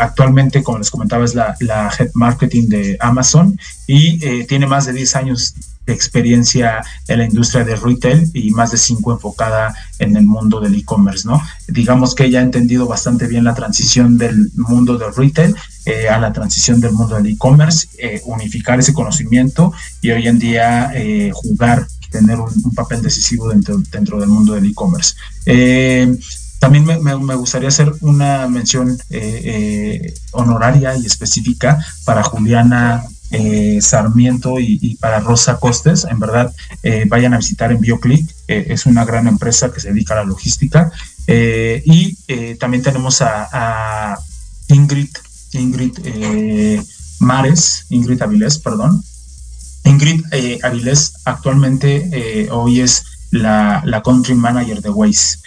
actualmente, 0.00 0.62
como 0.62 0.78
les 0.78 0.90
comentaba, 0.90 1.24
es 1.24 1.34
la, 1.34 1.56
Head 1.98 2.10
Marketing 2.14 2.68
de 2.68 2.96
Amazon 3.00 3.58
y 3.86 4.44
tiene 4.46 4.66
más 4.66 4.86
de 4.86 4.92
10 4.92 5.16
años 5.16 5.54
experiencia 5.92 6.82
en 7.06 7.18
la 7.18 7.24
industria 7.24 7.64
de 7.64 7.76
retail 7.76 8.30
y 8.34 8.50
más 8.50 8.72
de 8.72 8.78
cinco 8.78 9.12
enfocada 9.12 9.74
en 9.98 10.16
el 10.16 10.24
mundo 10.24 10.60
del 10.60 10.74
e-commerce, 10.74 11.26
¿no? 11.26 11.42
Digamos 11.66 12.14
que 12.14 12.24
ella 12.24 12.40
ha 12.40 12.42
entendido 12.42 12.86
bastante 12.86 13.26
bien 13.26 13.44
la 13.44 13.54
transición 13.54 14.18
del 14.18 14.50
mundo 14.54 14.98
del 14.98 15.14
retail 15.14 15.54
eh, 15.86 16.08
a 16.08 16.18
la 16.18 16.32
transición 16.32 16.80
del 16.80 16.92
mundo 16.92 17.16
del 17.16 17.26
e-commerce, 17.26 17.88
eh, 17.98 18.20
unificar 18.26 18.78
ese 18.78 18.92
conocimiento 18.92 19.72
y 20.02 20.10
hoy 20.10 20.28
en 20.28 20.38
día 20.38 20.92
eh, 20.94 21.30
jugar, 21.32 21.86
tener 22.10 22.38
un, 22.40 22.74
papel 22.74 23.02
decisivo 23.02 23.48
dentro, 23.48 23.76
dentro 23.90 24.20
del 24.20 24.28
mundo 24.28 24.54
del 24.54 24.66
e-commerce. 24.66 25.14
También 26.58 26.84
me, 26.84 27.34
gustaría 27.36 27.68
hacer 27.68 27.92
una 28.00 28.48
mención 28.48 28.98
honoraria 30.32 30.96
y 30.96 31.06
específica 31.06 31.78
para 32.04 32.22
Juliana 32.22 33.04
eh, 33.30 33.80
Sarmiento 33.82 34.58
y, 34.58 34.96
para 34.96 35.20
Rosa 35.20 35.58
Costes. 35.58 36.06
En 36.10 36.18
verdad, 36.18 36.54
eh, 36.82 37.04
vayan 37.06 37.34
a 37.34 37.38
visitar 37.38 37.70
en 37.70 37.80
BioClick. 37.80 38.28
Eh, 38.48 38.66
es 38.70 38.86
una 38.86 39.04
gran 39.04 39.26
empresa 39.26 39.70
que 39.70 39.80
se 39.80 39.88
dedica 39.88 40.14
a 40.14 40.18
la 40.18 40.24
logística. 40.24 40.90
y 41.26 42.16
también 42.58 42.82
tenemos 42.82 43.20
a, 43.20 44.18
Ingrid, 44.68 45.10
Ingrid 45.52 45.98
Mares, 47.18 47.84
Ingrid 47.90 48.22
Avilés, 48.22 48.58
perdón. 48.58 49.02
Ingrid 49.88 50.22
Avilés 50.62 51.14
actualmente 51.24 52.48
hoy 52.50 52.80
es 52.80 53.04
la, 53.30 54.02
country 54.04 54.34
manager 54.34 54.80
de 54.80 54.90
Waze. 54.90 55.38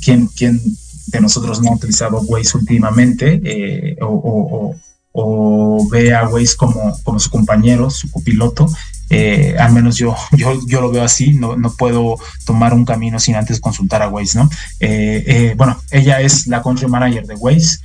quien, 0.00 0.26
quien 0.28 0.60
de 1.06 1.20
nosotros 1.20 1.60
no 1.60 1.70
ha 1.70 1.74
utilizado 1.74 2.20
Waze 2.20 2.56
últimamente 2.56 3.96
o 4.00 4.74
o 5.12 5.86
ve 5.90 6.14
a 6.14 6.26
Waze 6.26 6.56
como, 6.56 6.98
como 7.02 7.18
su 7.18 7.30
compañero, 7.30 7.90
su 7.90 8.10
copiloto. 8.10 8.66
Eh, 9.10 9.54
al 9.58 9.72
menos 9.72 9.98
yo, 9.98 10.16
yo, 10.36 10.58
yo 10.66 10.80
lo 10.80 10.90
veo 10.90 11.04
así, 11.04 11.34
no, 11.34 11.56
no, 11.56 11.72
puedo 11.74 12.16
tomar 12.46 12.72
un 12.72 12.84
camino 12.84 13.20
sin 13.20 13.36
antes 13.36 13.60
consultar 13.60 14.02
a 14.02 14.08
Waze, 14.08 14.38
¿no? 14.38 14.48
Eh, 14.80 15.22
eh, 15.26 15.54
bueno, 15.56 15.78
ella 15.90 16.20
es 16.20 16.46
la 16.46 16.62
country 16.62 16.88
manager 16.88 17.26
de 17.26 17.34
Waze, 17.34 17.78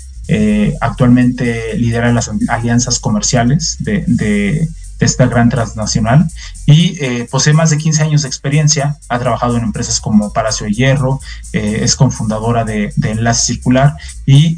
actualmente 0.81 1.77
lidera 1.77 2.11
las 2.11 2.29
alianzas 2.49 2.99
comerciales 2.99 3.77
de, 3.79 4.03
de, 4.07 4.67
esta 4.99 5.25
gran 5.27 5.49
transnacional. 5.49 6.25
Y 6.65 6.97
posee 7.31 7.53
más 7.53 7.69
de 7.69 7.77
15 7.77 8.03
años 8.03 8.21
de 8.23 8.27
experiencia, 8.27 8.97
ha 9.09 9.19
trabajado 9.19 9.57
en 9.57 9.63
empresas 9.63 9.99
como 9.99 10.33
Palacio 10.33 10.65
de 10.65 10.73
Hierro, 10.73 11.19
es 11.53 11.95
cofundadora 11.95 12.65
de, 12.65 12.91
de 12.95 13.11
Enlace 13.11 13.53
Circular 13.53 13.95
y 14.25 14.55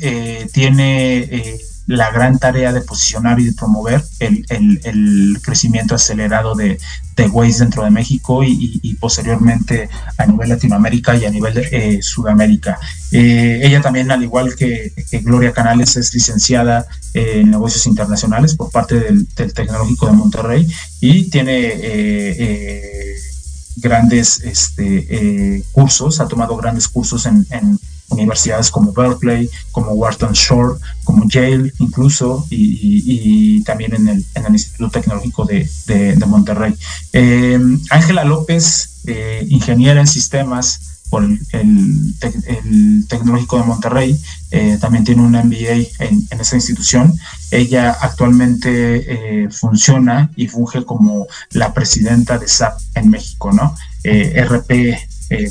tiene 0.48 1.60
la 1.90 2.12
gran 2.12 2.38
tarea 2.38 2.72
de 2.72 2.82
posicionar 2.82 3.40
y 3.40 3.46
de 3.46 3.54
promover 3.54 4.04
el, 4.20 4.46
el, 4.50 5.40
crecimiento 5.42 5.96
acelerado 5.96 6.54
de, 6.54 6.78
de 7.16 7.28
Waze 7.28 7.64
dentro 7.64 7.84
de 7.84 7.90
México 7.90 8.44
y, 8.44 8.94
posteriormente 9.00 9.90
a 10.18 10.28
nivel 10.28 10.50
Latinoamérica 10.50 11.16
y 11.16 11.26
a 11.26 11.32
nivel 11.32 11.58
eh, 11.58 12.00
Sudamérica. 12.04 12.78
Eh, 13.12 13.62
ella 13.64 13.82
también, 13.82 14.12
al 14.12 14.22
igual 14.22 14.56
que, 14.56 14.94
Gloria 15.24 15.52
Canales, 15.52 15.96
es 15.96 16.14
licenciada 16.14 16.86
en 17.16 17.50
negocios 17.50 17.88
internacionales 17.88 18.54
por 18.56 18.70
parte 18.70 19.00
del, 19.00 19.28
Tecnológico 19.28 20.06
de 20.06 20.12
Monterrey 20.12 20.68
y 21.02 21.24
tiene 21.32 21.72
eh, 21.74 23.16
grandes 23.78 24.42
este, 24.42 25.64
cursos, 25.72 26.20
ha 26.20 26.28
tomado 26.28 26.56
grandes 26.56 26.88
cursos 26.88 27.26
en 27.26 27.48
universidades 28.10 28.72
como 28.72 28.92
Berkeley, 28.92 29.50
como 29.72 29.92
Wharton 29.92 30.34
Shore, 30.34 30.80
como 31.04 31.28
Yale 31.28 31.72
incluso, 31.80 32.46
y, 32.50 33.64
también 33.64 33.94
en 33.94 34.08
el, 34.08 34.26
Instituto 34.50 34.90
Tecnológico 34.90 35.46
de, 35.46 36.26
Monterrey. 36.28 36.76
Eh, 37.14 37.60
Ángela 37.90 38.24
López, 38.24 39.02
eh, 39.06 39.46
ingeniera 39.50 40.00
en 40.00 40.08
sistemas 40.08 41.02
por 41.10 41.24
el, 41.24 42.16
Tecnológico 43.08 43.58
de 43.58 43.64
Monterrey, 43.64 44.20
eh, 44.52 44.78
también 44.80 45.04
tiene 45.04 45.22
un 45.22 45.32
MBA 45.32 45.88
en, 46.00 46.28
en 46.30 46.40
esa 46.40 46.56
institución. 46.56 47.14
Ella 47.52 47.98
actualmente 48.00 49.50
funciona 49.52 50.32
y 50.36 50.48
funge 50.48 50.86
como 50.86 51.28
la 51.52 51.74
presidenta 51.74 52.38
de 52.38 52.48
SAP 52.48 52.80
en 52.96 53.10
México, 53.10 53.52
¿no? 53.52 53.76
RP, 54.04 54.98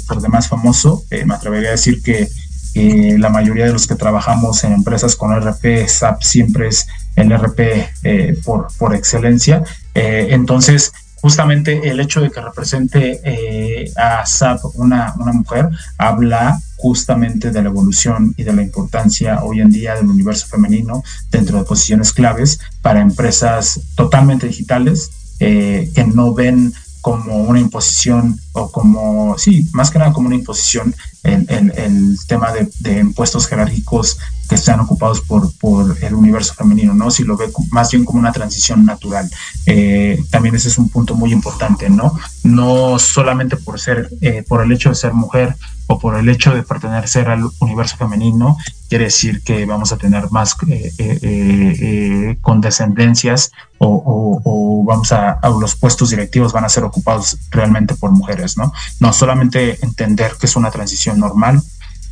por 0.06 0.20
demás 0.20 0.48
famoso, 0.48 1.04
me 1.26 1.34
atrevería 1.34 1.70
a 1.70 1.72
decir 1.72 2.02
que 2.02 2.28
la 2.74 3.28
mayoría 3.28 3.66
de 3.66 3.72
los 3.72 3.86
que 3.86 3.94
trabajamos 3.94 4.62
en 4.64 4.72
empresas 4.72 5.16
con 5.16 5.34
RP, 5.34 5.86
SAP 5.86 6.22
siempre 6.22 6.68
es 6.68 6.86
el 7.16 7.32
RP 7.36 7.60
eh, 8.04 8.38
por, 8.44 8.68
por 8.78 8.94
excelencia. 8.94 9.64
Eh, 9.94 10.28
entonces, 10.30 10.92
justamente 11.20 11.88
el 11.88 11.98
hecho 11.98 12.20
de 12.20 12.30
que 12.30 12.40
represente 12.40 13.20
eh, 13.24 13.92
a 13.96 14.24
SAP 14.24 14.60
una, 14.74 15.14
una 15.18 15.32
mujer 15.32 15.68
habla 15.96 16.60
justamente 16.76 17.50
de 17.50 17.62
la 17.62 17.70
evolución 17.70 18.34
y 18.36 18.44
de 18.44 18.52
la 18.52 18.62
importancia 18.62 19.42
hoy 19.42 19.60
en 19.60 19.70
día 19.70 19.96
del 19.96 20.06
universo 20.06 20.46
femenino 20.46 21.02
dentro 21.30 21.58
de 21.58 21.64
posiciones 21.64 22.12
claves 22.12 22.60
para 22.82 23.00
empresas 23.00 23.80
totalmente 23.96 24.46
digitales 24.46 25.10
que 25.40 26.10
no 26.12 26.34
ven 26.34 26.72
como 27.00 27.44
una 27.44 27.60
imposición 27.60 28.38
o 28.52 28.70
como, 28.70 29.38
sí, 29.38 29.68
más 29.72 29.90
que 29.90 29.98
nada 29.98 30.12
como 30.12 30.26
una 30.26 30.36
imposición 30.36 30.94
en, 31.33 31.72
el 31.76 32.18
tema 32.26 32.53
de, 32.53 32.68
de, 32.81 32.99
impuestos 33.01 33.47
jerárquicos 33.47 34.18
que 34.49 34.55
están 34.55 34.81
ocupados 34.81 35.20
por, 35.20 35.53
por 35.59 35.97
el 36.03 36.14
universo 36.14 36.55
femenino, 36.55 36.95
¿no? 36.95 37.11
Si 37.11 37.22
lo 37.22 37.37
ve 37.37 37.51
más 37.70 37.91
bien 37.91 38.05
como 38.05 38.18
una 38.18 38.33
transición 38.33 38.85
natural. 38.85 39.31
Eh, 39.66 40.22
también 40.31 40.55
ese 40.55 40.68
es 40.68 40.79
un 40.79 40.89
punto 40.89 41.14
muy 41.14 41.33
importante, 41.33 41.91
¿no? 41.91 42.18
No 42.45 42.99
solamente 42.99 43.57
por 43.57 43.79
ser, 43.79 44.09
eh, 44.20 44.43
por 44.47 44.62
el 44.62 44.72
hecho 44.72 44.89
de 44.89 44.95
ser 44.95 45.12
mujer 45.12 45.55
o 45.87 45.99
por 45.99 46.16
el 46.16 46.29
hecho 46.29 46.55
de 46.55 46.62
pertenecer 46.62 47.29
al 47.29 47.49
universo 47.61 47.97
femenino, 47.97 48.57
quiere 48.89 49.05
decir 49.05 49.43
que 49.43 49.66
vamos 49.66 49.93
a 49.93 49.99
tener 49.99 50.31
más 50.31 50.57
eh, 50.68 52.37
condescendencias 52.41 53.53
o, 53.79 54.85
vamos 54.87 55.12
a, 55.12 55.39
los 55.61 55.74
puestos 55.76 56.11
directivos 56.11 56.53
van 56.53 56.64
a 56.64 56.68
ser 56.68 56.85
ocupados 56.85 57.37
realmente 57.51 57.95
por 57.95 58.11
mujeres, 58.11 58.57
¿no? 58.57 58.72
No 59.01 59.12
solamente 59.12 59.79
entender 59.83 60.33
que 60.39 60.47
es 60.47 60.57
una 60.57 60.70
transición 60.70 61.20
normal, 61.20 61.62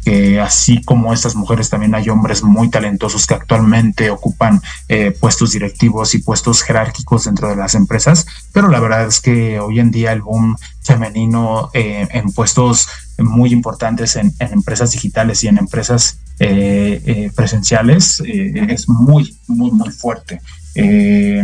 que 0.06 0.40
así 0.40 0.82
como 0.82 1.12
estas 1.12 1.34
mujeres 1.34 1.68
también 1.68 1.92
hay 1.96 2.08
hombres 2.10 2.44
muy 2.44 2.70
talentosos 2.70 3.26
que 3.26 3.34
actualmente 3.34 4.08
ocupan 4.10 4.62
eh, 4.88 5.10
puestos 5.10 5.50
directivos 5.50 6.14
y 6.14 6.18
puestos 6.18 6.62
jerárquicos 6.62 7.24
dentro 7.24 7.48
de 7.48 7.56
las 7.56 7.74
empresas, 7.74 8.24
pero 8.52 8.68
la 8.68 8.78
verdad 8.78 9.08
es 9.08 9.20
que 9.20 9.58
hoy 9.58 9.80
en 9.80 9.90
día 9.90 10.12
el 10.12 10.22
boom 10.22 10.56
femenino 10.80 11.70
eh, 11.74 12.06
en 12.12 12.30
puestos 12.30 12.88
muy 13.18 13.52
importantes 13.52 14.14
en, 14.14 14.32
empresas 14.38 14.92
digitales 14.92 15.42
y 15.42 15.48
en 15.48 15.58
empresas 15.58 16.20
eh, 16.38 17.32
presenciales 17.34 18.22
es 18.24 18.88
muy, 18.88 19.36
muy, 19.48 19.72
muy 19.72 19.90
fuerte. 19.90 20.40
Eh, 20.78 21.42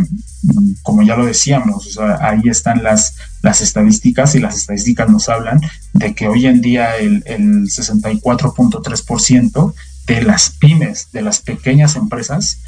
como 0.83 1.01
ya 1.01 1.15
lo 1.15 1.25
decíamos, 1.25 1.97
ahí 2.21 2.43
están 2.45 2.83
las, 2.83 3.15
las 3.41 3.61
estadísticas 3.61 4.35
y 4.35 4.39
las 4.39 4.55
estadísticas 4.55 5.09
nos 5.09 5.27
hablan 5.29 5.59
de 5.93 6.13
que 6.13 6.27
hoy 6.27 6.45
en 6.45 6.61
día 6.61 6.97
el, 6.97 7.23
el 7.25 7.63
64.3% 7.63 9.73
de 10.05 10.21
las 10.21 10.51
pymes, 10.51 11.07
de 11.13 11.21
las 11.21 11.39
pequeñas 11.39 11.95
empresas, 11.95 12.59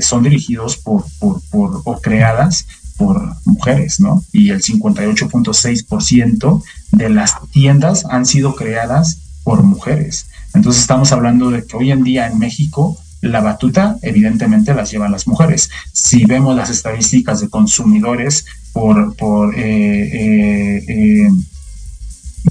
son 0.00 0.22
dirigidos 0.22 0.78
por, 0.78 1.04
por, 1.18 1.42
por, 1.50 1.82
o 1.84 2.00
creadas 2.00 2.64
por 2.96 3.36
mujeres, 3.44 4.00
¿no? 4.00 4.24
Y 4.32 4.50
el 4.50 4.62
58.6% 4.62 6.62
de 6.92 7.10
las 7.10 7.34
tiendas 7.50 8.04
han 8.06 8.26
sido 8.26 8.54
creadas 8.54 9.18
por 9.42 9.62
mujeres. 9.62 10.26
Entonces 10.54 10.82
estamos 10.82 11.12
hablando 11.12 11.50
de 11.50 11.64
que 11.64 11.76
hoy 11.76 11.90
en 11.90 12.04
día 12.04 12.26
en 12.26 12.38
México 12.38 12.98
la 13.24 13.40
batuta 13.40 13.96
evidentemente 14.02 14.74
las 14.74 14.90
llevan 14.90 15.12
las 15.12 15.26
mujeres. 15.26 15.70
Si 15.92 16.24
vemos 16.24 16.54
las 16.56 16.70
estadísticas 16.70 17.40
de 17.40 17.48
consumidores 17.48 18.46
por, 18.72 19.16
por 19.16 19.54
eh, 19.54 19.58
eh, 19.58 20.84
eh, 20.88 21.28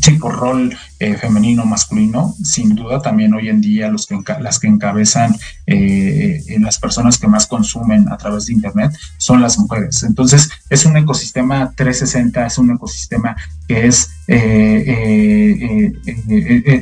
sí, 0.01 0.11
por 0.13 0.35
rol 0.35 0.75
eh, 1.03 1.17
femenino, 1.17 1.65
masculino, 1.65 2.33
sin 2.45 2.75
duda 2.75 3.01
también 3.01 3.33
hoy 3.33 3.49
en 3.49 3.59
día 3.59 3.89
los 3.89 4.07
que 4.07 4.17
las 4.39 4.57
que 4.57 4.67
encabezan 4.67 5.35
eh, 5.67 6.41
eh, 6.47 6.59
las 6.61 6.79
personas 6.79 7.17
que 7.17 7.27
más 7.27 7.45
consumen 7.45 8.07
a 8.09 8.15
través 8.15 8.45
de 8.45 8.53
Internet 8.53 8.93
son 9.17 9.41
las 9.41 9.59
mujeres. 9.59 10.03
Entonces, 10.03 10.49
es 10.69 10.85
un 10.85 10.95
ecosistema 10.95 11.73
360, 11.75 12.45
es 12.45 12.57
un 12.57 12.71
ecosistema 12.71 13.35
que 13.67 13.87
es, 13.87 14.11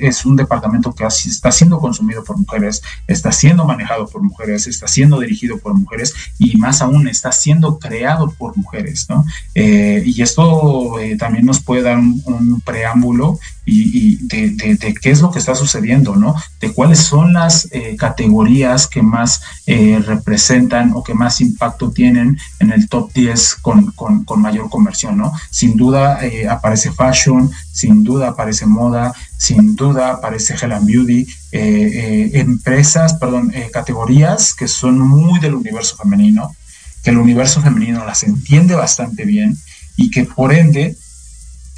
es 0.05 0.25
un 0.25 0.35
departamento 0.35 0.93
que 0.93 1.05
está 1.05 1.51
siendo 1.51 1.79
consumido 1.79 2.23
por 2.23 2.37
mujeres, 2.37 2.83
está 3.07 3.31
siendo 3.31 3.65
manejado 3.65 4.07
por 4.07 4.21
mujeres, 4.21 4.67
está 4.67 4.87
siendo 4.87 5.19
dirigido 5.19 5.57
por 5.57 5.73
mujeres 5.73 6.13
y 6.37 6.57
más 6.57 6.83
aún 6.83 7.07
está 7.07 7.31
siendo 7.31 7.79
creado 7.79 8.29
por 8.31 8.55
mujeres, 8.55 9.07
¿no? 9.09 9.25
y 9.55 10.21
esto 10.21 10.95
también 11.17 11.45
nos 11.45 11.59
puede 11.59 11.83
dar 11.83 11.97
un 11.97 12.61
preámbulo 12.63 13.39
y, 13.65 14.17
de, 14.25 14.95
qué 14.99 15.11
es 15.11 15.21
lo 15.21 15.31
que 15.31 15.39
está 15.39 15.53
sucediendo, 15.53 16.15
¿no? 16.15 16.35
De 16.59 16.71
cuáles 16.73 16.99
son 16.99 17.33
las 17.33 17.67
eh, 17.71 17.95
categorías 17.97 18.87
que 18.87 19.03
más 19.03 19.41
eh, 19.67 20.01
representan 20.05 20.93
o 20.95 21.03
que 21.03 21.13
más 21.13 21.41
impacto 21.41 21.91
tienen 21.91 22.37
en 22.59 22.71
el 22.71 22.89
top 22.89 23.13
10 23.13 23.55
con, 23.61 23.93
mayor 24.37 24.69
conversión, 24.69 25.17
¿no? 25.17 25.33
Sin 25.51 25.75
duda 25.77 26.25
eh, 26.25 26.47
aparece 26.47 26.91
fashion, 26.91 27.51
sin 27.71 28.03
duda 28.03 28.29
aparece 28.29 28.65
moda, 28.65 29.13
sin 29.37 29.75
duda 29.75 30.11
aparece 30.13 30.55
Hell 30.59 30.71
and 30.71 30.87
Beauty, 30.87 31.27
empresas, 31.51 33.15
perdón, 33.15 33.53
categorías 33.73 34.53
que 34.53 34.67
son 34.67 34.99
muy 34.99 35.39
del 35.39 35.55
universo 35.55 35.97
femenino, 35.97 36.55
que 37.03 37.09
el 37.09 37.17
universo 37.17 37.61
femenino 37.61 38.05
las 38.05 38.23
entiende 38.23 38.75
bastante 38.75 39.25
bien 39.25 39.57
y 39.97 40.09
que 40.09 40.23
por 40.25 40.53
ende 40.53 40.95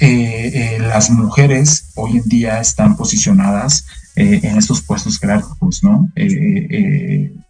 eh, 0.00 0.76
eh, 0.76 0.78
las 0.80 1.08
mujeres 1.10 1.86
hoy 1.94 2.16
en 2.16 2.24
día 2.24 2.60
están 2.60 2.96
posicionadas 2.96 3.86
eh, 4.16 4.40
en 4.42 4.58
estos 4.58 4.82
puestos 4.82 5.18
jerárquicos, 5.20 5.84
¿no? 5.84 6.10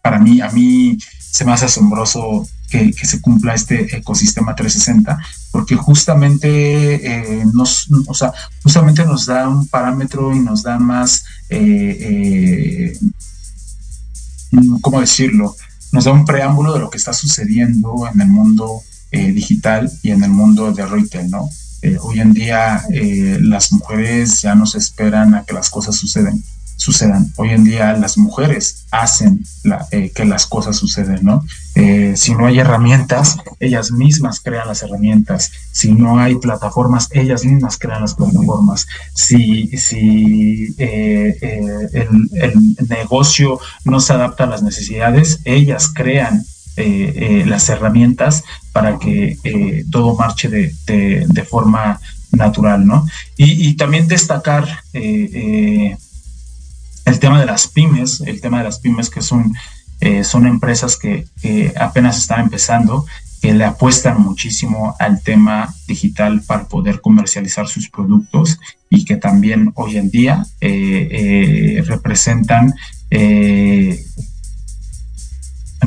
para 0.02 0.18
mí, 0.18 0.42
a 0.42 0.50
mí 0.50 0.98
se 1.18 1.44
me 1.46 1.52
hace 1.52 1.64
asombroso 1.64 2.46
que, 2.68 2.92
se 2.92 3.20
cumpla 3.22 3.54
este 3.54 3.96
ecosistema 3.96 4.54
360, 4.54 5.18
porque 5.50 5.74
justamente 5.76 7.44
nos, 7.54 7.88
o 8.06 8.14
sea, 8.14 8.32
justamente 8.62 9.04
nos 9.06 9.26
da 9.26 9.48
un 9.48 9.66
parámetro 9.66 10.34
y 10.34 10.40
nos 10.40 10.62
da 10.62 10.78
más, 10.78 11.24
¿cómo 14.82 15.00
decirlo? 15.00 15.56
Nos 15.92 16.04
da 16.04 16.12
un 16.12 16.26
preámbulo 16.26 16.74
de 16.74 16.80
lo 16.80 16.90
que 16.90 16.98
está 16.98 17.14
sucediendo 17.14 18.06
en 18.12 18.20
el 18.20 18.28
mundo 18.28 18.82
digital 19.10 19.90
y 20.02 20.10
en 20.10 20.24
el 20.24 20.30
mundo 20.30 20.72
de 20.72 20.84
retail, 20.84 21.30
¿no? 21.30 21.48
Eh, 21.84 21.98
hoy 22.00 22.18
en 22.18 22.32
día 22.32 22.82
eh, 22.94 23.36
las 23.42 23.70
mujeres 23.70 24.40
ya 24.40 24.54
no 24.54 24.64
se 24.64 24.78
esperan 24.78 25.34
a 25.34 25.44
que 25.44 25.52
las 25.52 25.68
cosas 25.68 25.94
suceden, 25.94 26.42
sucedan. 26.76 27.30
Hoy 27.36 27.50
en 27.50 27.62
día 27.62 27.92
las 27.92 28.16
mujeres 28.16 28.86
hacen 28.90 29.44
eh, 29.90 30.10
que 30.14 30.24
las 30.24 30.46
cosas 30.46 30.76
suceden, 30.76 31.18
¿no? 31.22 31.44
si 32.14 32.34
no 32.34 32.46
hay 32.46 32.60
herramientas, 32.60 33.36
ellas 33.60 33.90
mismas 33.90 34.40
crean 34.40 34.68
las 34.68 34.82
herramientas. 34.82 35.50
Si 35.72 35.92
no 35.92 36.18
hay 36.18 36.36
plataformas, 36.36 37.08
ellas 37.10 37.44
mismas 37.44 37.76
crean 37.76 38.00
las 38.00 38.14
plataformas. 38.14 38.86
Si, 39.12 39.66
si 39.76 40.74
el, 40.78 42.30
el 42.32 42.76
negocio 42.88 43.58
no 43.84 44.00
se 44.00 44.12
adapta 44.14 44.44
a 44.44 44.46
las 44.46 44.62
necesidades, 44.62 45.40
ellas 45.44 45.90
crean 45.92 46.46
las 46.76 47.68
herramientas 47.68 48.44
para 48.72 48.98
que 48.98 49.38
eh, 49.44 49.84
todo 49.90 50.16
marche 50.16 50.48
de, 50.48 51.46
forma 51.48 52.00
natural, 52.32 52.86
¿no? 52.86 53.06
Y, 53.36 53.74
también 53.74 54.08
destacar 54.08 54.82
el 54.92 55.98
tema 57.20 57.38
de 57.40 57.46
las 57.46 57.68
pymes, 57.68 58.20
el 58.22 58.40
tema 58.40 58.58
de 58.58 58.64
las 58.64 58.78
pymes 58.80 59.10
que 59.10 59.22
son, 59.22 59.54
son 60.24 60.46
empresas 60.46 60.96
que, 60.96 61.26
apenas 61.78 62.18
están 62.18 62.40
empezando, 62.40 63.06
que 63.40 63.52
le 63.54 63.64
apuestan 63.64 64.20
muchísimo 64.22 64.96
al 64.98 65.22
tema 65.22 65.72
digital 65.86 66.42
para 66.46 66.64
poder 66.64 67.00
comercializar 67.00 67.68
sus 67.68 67.88
productos 67.90 68.58
y 68.88 69.04
que 69.04 69.16
también 69.16 69.70
hoy 69.74 69.98
en 69.98 70.10
día 70.10 70.46
representan 71.86 72.74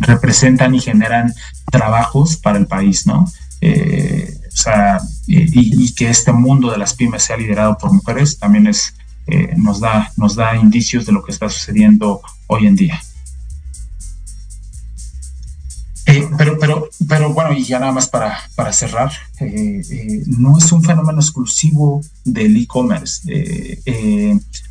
representan 0.01 0.75
y 0.75 0.79
generan 0.79 1.33
trabajos 1.71 2.37
para 2.37 2.57
el 2.57 2.67
país, 2.67 3.05
¿no? 3.05 3.25
Eh, 3.61 4.37
o 4.47 4.55
sea, 4.55 4.99
y, 5.27 5.93
que 5.93 6.09
este 6.09 6.31
mundo 6.31 6.71
de 6.71 6.77
las 6.77 6.93
pymes 6.93 7.23
sea 7.23 7.37
liderado 7.37 7.77
por 7.77 7.91
mujeres 7.91 8.37
también 8.37 8.67
es, 8.67 8.93
eh, 9.27 9.53
nos, 9.57 9.79
da, 9.79 10.11
nos 10.15 10.35
da 10.35 10.55
indicios 10.55 11.05
de 11.05 11.11
lo 11.11 11.23
que 11.23 11.31
está 11.31 11.49
sucediendo 11.49 12.21
hoy 12.47 12.67
en 12.67 12.75
día. 12.75 13.01
Eh, 16.07 16.27
pero, 16.37 16.57
pero, 16.57 16.89
pero 17.07 17.33
bueno, 17.33 17.53
y 17.53 17.63
ya 17.63 17.79
nada 17.79 17.91
más 17.91 18.07
para, 18.07 18.39
para 18.55 18.73
cerrar, 18.73 19.11
no 20.25 20.57
es 20.57 20.71
un 20.71 20.81
fenómeno 20.81 21.19
exclusivo 21.19 22.01
del 22.23 22.55
e-commerce. 22.57 23.29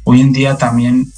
hoy 0.05 0.21
en 0.21 0.33
día 0.33 0.57
también 0.57 1.13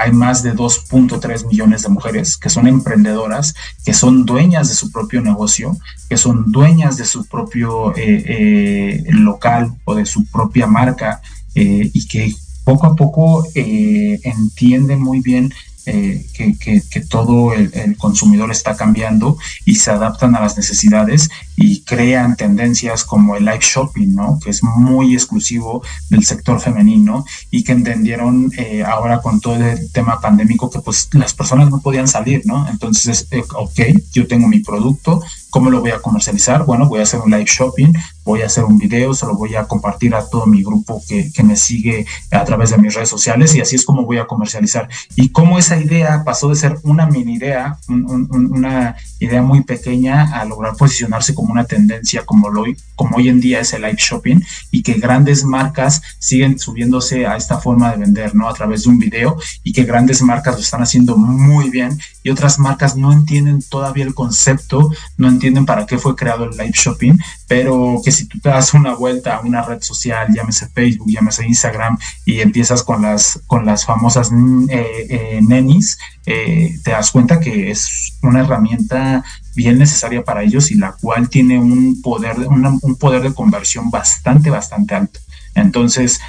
hay 0.00 0.12
más 0.12 0.42
de 0.42 0.54
2.3 0.54 1.46
millones 1.46 1.82
de 1.82 1.88
mujeres 1.88 2.36
que 2.36 2.48
son 2.48 2.66
emprendedoras, 2.66 3.54
que 3.84 3.92
son 3.92 4.24
dueñas 4.24 4.68
de 4.68 4.74
su 4.74 4.90
propio 4.90 5.20
negocio, 5.20 5.76
que 6.08 6.16
son 6.16 6.50
dueñas 6.50 6.96
de 6.96 7.04
su 7.04 7.26
propio 7.26 7.94
eh, 7.96 8.24
eh, 8.26 9.04
local 9.10 9.74
o 9.84 9.94
de 9.94 10.06
su 10.06 10.24
propia 10.26 10.66
marca 10.66 11.20
eh, 11.54 11.90
y 11.92 12.06
que 12.06 12.34
poco 12.64 12.86
a 12.86 12.96
poco 12.96 13.46
entienden 13.54 15.00
muy 15.00 15.20
bien 15.20 15.52
eh, 15.86 16.26
que, 16.34 17.00
todo 17.08 17.52
el, 17.54 17.96
consumidor 17.96 18.50
está 18.50 18.76
cambiando 18.76 19.36
y 19.64 19.76
se 19.76 19.90
adaptan 19.90 20.34
a 20.36 20.40
las 20.40 20.56
necesidades 20.56 21.28
y 21.56 21.80
crean 21.82 22.36
tendencias 22.36 23.04
como 23.04 23.36
el 23.36 23.44
live 23.44 23.60
shopping, 23.60 24.14
¿no? 24.14 24.38
Que 24.42 24.50
es 24.50 24.62
muy 24.62 25.14
exclusivo 25.14 25.82
del 26.08 26.24
sector 26.24 26.60
femenino 26.60 27.24
y 27.50 27.64
que 27.64 27.72
entendieron 27.72 28.52
eh, 28.56 28.82
ahora 28.84 29.20
con 29.20 29.40
todo 29.40 29.56
el 29.56 29.90
tema 29.92 30.20
pandémico 30.20 30.70
que 30.70 30.80
pues 30.80 31.08
las 31.12 31.34
personas 31.34 31.70
no 31.70 31.80
podían 31.80 32.08
salir, 32.08 32.42
¿no? 32.44 32.68
Entonces, 32.68 33.26
eh, 33.30 33.42
ok, 33.54 33.80
yo 34.12 34.26
tengo 34.26 34.48
mi 34.48 34.60
producto, 34.60 35.22
¿Cómo 35.50 35.68
lo 35.70 35.80
voy 35.80 35.90
a 35.90 36.00
comercializar? 36.00 36.64
Bueno, 36.64 36.88
voy 36.88 37.00
a 37.00 37.02
hacer 37.02 37.20
un 37.20 37.30
live 37.30 37.44
shopping, 37.44 37.92
voy 38.24 38.42
a 38.42 38.46
hacer 38.46 38.64
un 38.64 38.78
video, 38.78 39.12
se 39.14 39.26
lo 39.26 39.34
voy 39.34 39.56
a 39.56 39.64
compartir 39.64 40.14
a 40.14 40.24
todo 40.24 40.46
mi 40.46 40.62
grupo 40.62 41.02
que, 41.08 41.30
me 41.42 41.56
sigue 41.56 42.06
a 42.30 42.44
través 42.44 42.70
de 42.70 42.76
mis 42.76 42.94
redes 42.94 43.08
sociales 43.08 43.54
y 43.54 43.60
así 43.60 43.74
es 43.74 43.84
como 43.84 44.04
voy 44.04 44.18
a 44.18 44.26
comercializar. 44.26 44.88
Y 45.16 45.30
cómo 45.30 45.58
esa 45.58 45.80
idea 45.80 46.22
pasó 46.24 46.48
de 46.48 46.54
ser 46.54 46.78
una 46.84 47.06
mini 47.06 47.34
idea, 47.34 47.78
una 47.88 48.94
idea 49.18 49.42
muy 49.42 49.62
pequeña 49.62 50.38
a 50.38 50.44
lograr 50.44 50.76
posicionarse 50.76 51.34
como 51.34 51.52
una 51.52 51.64
tendencia 51.64 52.24
como, 52.24 52.50
lo, 52.50 52.64
como 52.94 53.16
hoy 53.16 53.28
en 53.28 53.40
día 53.40 53.60
es 53.60 53.72
el 53.72 53.82
live 53.82 53.96
shopping 53.98 54.40
y 54.70 54.82
que 54.82 54.94
grandes 54.94 55.44
marcas 55.44 56.02
siguen 56.18 56.58
subiéndose 56.58 57.26
a 57.26 57.36
esta 57.36 57.58
forma 57.58 57.90
de 57.90 57.98
vender, 57.98 58.34
¿no? 58.34 58.48
A 58.48 58.54
través 58.54 58.84
de 58.84 58.90
un 58.90 58.98
video 58.98 59.36
y 59.64 59.72
que 59.72 59.84
grandes 59.84 60.22
marcas 60.22 60.54
lo 60.54 60.60
están 60.60 60.82
haciendo 60.82 61.16
muy 61.16 61.70
bien 61.70 61.98
y 62.22 62.30
otras 62.30 62.58
marcas 62.58 62.96
no 62.96 63.12
entienden 63.12 63.62
todavía 63.62 64.04
el 64.04 64.14
concepto, 64.14 64.90
no 65.16 65.28
entienden 65.28 65.39
para 65.66 65.86
qué 65.86 65.98
fue 65.98 66.14
creado 66.14 66.44
el 66.44 66.50
live 66.50 66.72
shopping, 66.72 67.14
pero 67.48 68.00
que 68.04 68.12
si 68.12 68.26
tú 68.26 68.38
te 68.38 68.50
das 68.50 68.74
una 68.74 68.94
vuelta 68.94 69.36
a 69.36 69.40
una 69.40 69.62
red 69.62 69.80
social, 69.82 70.28
llámese 70.34 70.68
Facebook, 70.68 71.10
llámese 71.10 71.46
Instagram, 71.46 71.98
y 72.24 72.40
empiezas 72.40 72.82
con 72.82 73.02
las, 73.02 73.40
con 73.46 73.64
las 73.64 73.84
famosas 73.84 74.30
mm, 74.30 74.70
eh, 74.70 75.06
eh, 75.08 75.40
nenis, 75.42 75.98
eh, 76.26 76.78
te 76.84 76.90
das 76.90 77.10
cuenta 77.10 77.40
que 77.40 77.70
es 77.70 78.18
una 78.22 78.40
herramienta 78.40 79.24
bien 79.54 79.78
necesaria 79.78 80.22
para 80.22 80.42
ellos 80.42 80.70
y 80.70 80.74
la 80.74 80.92
cual 80.92 81.28
tiene 81.28 81.58
un 81.58 82.00
poder, 82.02 82.36
un 82.38 82.96
poder 82.96 83.22
de 83.22 83.34
conversión 83.34 83.90
bastante, 83.90 84.50
bastante 84.50 84.94
alto. 84.94 85.20
Entonces, 85.54 86.20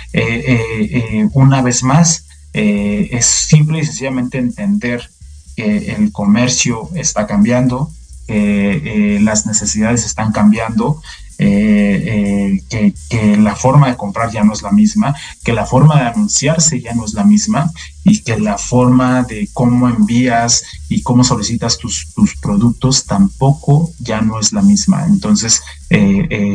una 1.33 1.61
vez 1.61 1.83
más, 1.83 2.25
es 2.53 3.25
simple 3.25 3.79
y 3.79 3.85
sencillamente 3.85 4.39
entender 4.39 5.09
que 5.55 5.93
el 5.93 6.11
comercio 6.11 6.89
está 6.95 7.27
cambiando, 7.27 7.91
eh, 8.33 9.19
las 9.21 9.45
necesidades 9.45 10.05
están 10.05 10.31
cambiando 10.31 11.01
eh, 11.37 12.61
que, 12.69 12.93
la 13.37 13.55
forma 13.55 13.89
de 13.89 13.97
comprar 13.97 14.31
ya 14.31 14.43
no 14.43 14.53
es 14.53 14.61
la 14.61 14.71
misma, 14.71 15.15
que 15.43 15.53
la 15.53 15.65
forma 15.65 15.99
de 15.99 16.07
anunciarse 16.07 16.79
ya 16.79 16.93
no 16.93 17.03
es 17.03 17.13
la 17.13 17.23
misma 17.23 17.71
y 18.03 18.21
que 18.21 18.39
la 18.39 18.59
forma 18.59 19.23
de 19.23 19.49
cómo 19.51 19.89
envías 19.89 20.63
y 20.87 21.01
cómo 21.01 21.23
solicitas 21.23 21.79
tus, 21.79 22.05
productos 22.41 23.05
tampoco 23.05 23.91
ya 23.99 24.21
no 24.21 24.39
es 24.39 24.53
la 24.53 24.61
misma. 24.61 25.05
Entonces, 25.07 25.63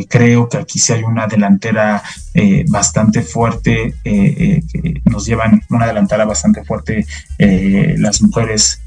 creo 0.09 0.47
que 0.47 0.57
aquí 0.57 0.79
sí 0.79 0.93
hay 0.93 1.03
una 1.03 1.27
delantera 1.27 2.01
bastante 2.69 3.21
fuerte, 3.21 3.93
que 4.03 5.01
nos 5.05 5.25
llevan 5.25 5.63
una 5.69 5.87
delantera 5.87 6.23
bastante 6.25 6.63
fuerte 6.63 7.05
las 7.37 8.21
mujeres 8.21 8.81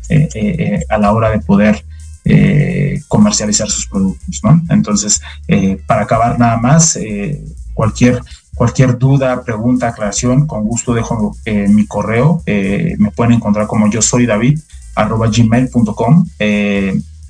a 0.89 0.99
la 0.99 1.13
hora 1.13 1.31
de 1.31 1.41
poder 1.41 1.85
eh, 2.33 3.03
comercializar 3.09 3.69
sus 3.69 3.87
productos, 3.87 4.41
¿no? 4.45 4.63
Entonces, 4.69 5.21
eh, 5.49 5.83
para 5.85 6.03
acabar 6.03 6.39
nada 6.39 6.59
más, 6.59 6.95
eh, 6.95 7.45
cualquier, 7.75 8.23
cualquier 8.55 8.99
duda, 8.99 9.43
pregunta, 9.43 9.89
aclaración, 9.89 10.47
con 10.47 10.63
gusto 10.63 10.95
dejo 10.95 11.37
mi 11.47 11.87
correo. 11.87 12.43
me 12.47 13.11
pueden 13.11 13.33
encontrar 13.33 13.67
como 13.67 13.91
yo 13.91 14.01
soy 14.01 14.27
David 14.27 14.61
arroba 14.95 15.29
gmail.com. 15.29 16.27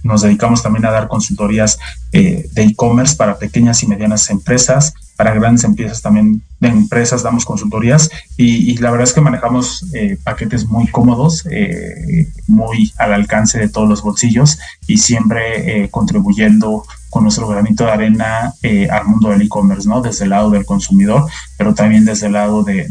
nos 0.03 0.23
dedicamos 0.23 0.63
también 0.63 0.85
a 0.87 0.91
dar 0.91 1.09
consultorías 1.09 1.79
de 2.13 2.51
e-commerce 2.57 3.17
para 3.17 3.39
pequeñas 3.39 3.83
y 3.83 3.87
medianas 3.87 4.29
empresas 4.29 4.93
para 5.17 5.33
grandes 5.35 5.65
empresas 5.65 6.03
también 6.03 6.43
de 6.61 6.69
empresas 6.69 7.23
damos 7.23 7.45
consultorías 7.45 8.11
y, 8.37 8.77
la 8.79 8.91
verdad 8.91 9.09
es 9.09 9.15
que 9.15 9.21
manejamos 9.21 9.85
eh, 9.95 10.19
paquetes 10.23 10.67
muy 10.67 10.87
cómodos, 10.89 11.47
eh, 11.51 12.29
muy 12.47 12.93
al 12.99 13.13
alcance 13.13 13.59
de 13.59 13.69
todos 13.69 13.89
los 13.89 14.03
bolsillos 14.03 14.59
y 14.87 14.99
siempre 14.99 15.85
eh, 15.85 15.91
contribuyendo 15.91 16.85
con 17.09 17.25
nuestro 17.25 17.49
granito 17.49 17.85
de 17.85 17.91
arena 17.91 18.55
al 18.91 19.05
mundo 19.05 19.31
del 19.31 19.43
e-commerce, 19.43 19.89
¿no? 19.89 20.01
Desde 20.01 20.25
el 20.25 20.31
lado 20.31 20.49
del 20.51 20.65
consumidor, 20.65 21.29
pero 21.59 21.75
también 21.75 22.05
desde 22.05 22.29
el 22.29 22.35
lado 22.35 22.63
de, 22.63 22.87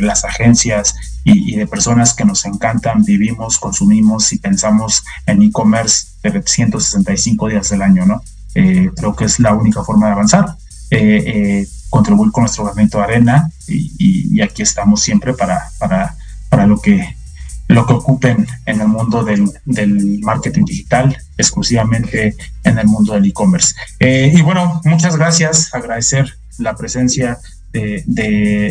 las 0.00 0.24
agencias 0.24 0.94
y, 1.22 1.56
de 1.56 1.66
personas 1.66 2.14
que 2.14 2.24
nos 2.24 2.46
encantan, 2.46 3.04
vivimos, 3.04 3.58
consumimos 3.58 4.32
y 4.32 4.38
pensamos 4.38 5.04
en 5.26 5.42
e-commerce 5.42 6.06
de 6.22 6.30
365 6.30 7.48
días 7.48 7.68
del 7.68 7.82
año, 7.82 8.06
¿no? 8.06 8.22
creo 8.54 9.14
que 9.14 9.26
es 9.26 9.38
la 9.38 9.52
única 9.52 9.84
forma 9.84 10.06
de 10.06 10.12
avanzar. 10.12 10.56
Eh, 10.90 11.22
eh, 11.26 11.68
contribuir 11.90 12.32
con 12.32 12.42
nuestro 12.42 12.72
de 12.74 13.04
arena 13.04 13.50
y, 13.66 14.40
aquí 14.40 14.62
estamos 14.62 15.02
siempre 15.02 15.34
para, 15.34 15.70
para, 15.78 16.14
para 16.48 16.66
lo 16.66 16.80
que 16.80 17.16
lo 17.68 17.86
que 17.86 17.92
ocupen 17.92 18.46
en 18.64 18.80
el 18.80 18.88
mundo 18.88 19.22
del, 19.22 19.50
del 19.66 20.20
marketing 20.20 20.64
digital, 20.64 21.16
exclusivamente 21.36 22.34
en 22.64 22.78
el 22.78 22.86
mundo 22.86 23.12
del 23.12 23.26
e-commerce. 23.26 23.74
Eh, 24.00 24.32
y 24.34 24.40
bueno, 24.40 24.80
muchas 24.84 25.16
gracias, 25.16 25.74
agradecer 25.74 26.38
la 26.56 26.74
presencia 26.74 27.38
de, 27.72 28.02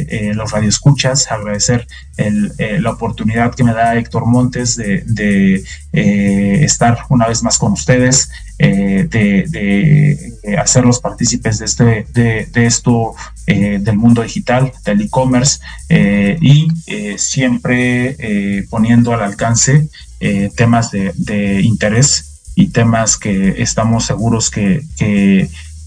eh, 0.09 0.33
los 0.33 0.51
radioescuchas, 0.51 1.31
agradecer 1.31 1.87
el, 2.17 2.51
eh, 2.57 2.79
la 2.81 2.91
oportunidad 2.91 3.53
que 3.53 3.63
me 3.63 3.73
da 3.73 3.95
Héctor 3.95 4.25
Montes 4.25 4.75
de, 4.75 5.63
eh, 5.93 6.59
estar 6.63 6.99
una 7.09 7.27
vez 7.27 7.43
más 7.43 7.57
con 7.57 7.73
ustedes, 7.73 8.29
de, 8.57 10.17
hacerlos 10.57 10.99
partícipes 10.99 11.59
de, 11.59 11.65
este, 11.65 12.07
de, 12.13 12.65
esto 12.65 13.13
del 13.45 13.97
mundo 13.97 14.23
digital, 14.23 14.73
del 14.83 15.01
e-commerce, 15.01 15.59
y 16.41 16.67
siempre 17.17 18.65
poniendo 18.71 19.13
al 19.13 19.21
alcance 19.21 19.87
temas 20.55 20.89
de, 20.91 21.61
interés 21.61 22.41
y 22.55 22.69
temas 22.69 23.17
que 23.17 23.61
estamos 23.61 24.05
seguros 24.05 24.49
que 24.49 24.81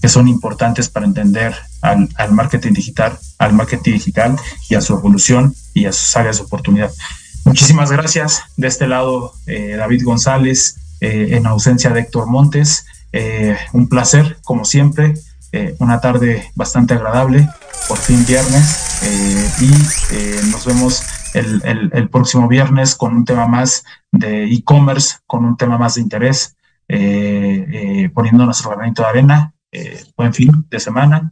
que 0.01 0.09
son 0.09 0.27
importantes 0.27 0.89
para 0.89 1.05
entender 1.05 1.53
al, 1.81 2.31
marketing 2.31 2.73
digital, 2.73 3.17
al 3.37 3.53
marketing 3.53 3.93
digital 3.93 4.37
y 4.69 4.75
a 4.75 4.81
su 4.81 4.93
evolución 4.93 5.53
y 5.73 5.85
a 5.85 5.91
sus 5.91 6.15
áreas 6.15 6.37
de 6.37 6.43
oportunidad. 6.43 6.91
Muchísimas 7.45 7.91
gracias. 7.91 8.43
De 8.57 8.67
este 8.67 8.87
lado, 8.87 9.33
eh, 9.47 9.75
David 9.77 10.03
González, 10.03 10.77
eh, 10.99 11.29
en 11.31 11.47
ausencia 11.47 11.89
de 11.89 12.01
Héctor 12.01 12.27
Montes. 12.27 12.85
Eh, 13.11 13.57
un 13.73 13.89
placer, 13.89 14.37
como 14.43 14.65
siempre. 14.65 15.13
una 15.79 15.99
tarde 15.99 16.49
bastante 16.55 16.93
agradable, 16.93 17.45
por 17.89 17.97
fin 17.97 18.25
viernes. 18.25 19.01
y 19.59 20.49
nos 20.49 20.65
vemos 20.65 21.03
el, 21.33 21.91
el, 21.93 22.09
próximo 22.09 22.47
viernes 22.47 22.95
con 22.95 23.13
un 23.13 23.25
tema 23.25 23.47
más 23.47 23.83
de 24.13 24.45
e-commerce, 24.45 25.17
con 25.27 25.43
un 25.43 25.57
tema 25.57 25.77
más 25.77 25.95
de 25.95 26.01
interés, 26.01 26.55
poniendo 26.87 28.45
nuestro 28.45 28.69
granito 28.69 29.01
de 29.01 29.09
arena 29.09 29.53
eh, 29.73 30.03
buen 30.17 30.33
fin 30.33 30.51
de 30.69 30.81
semana 30.81 31.31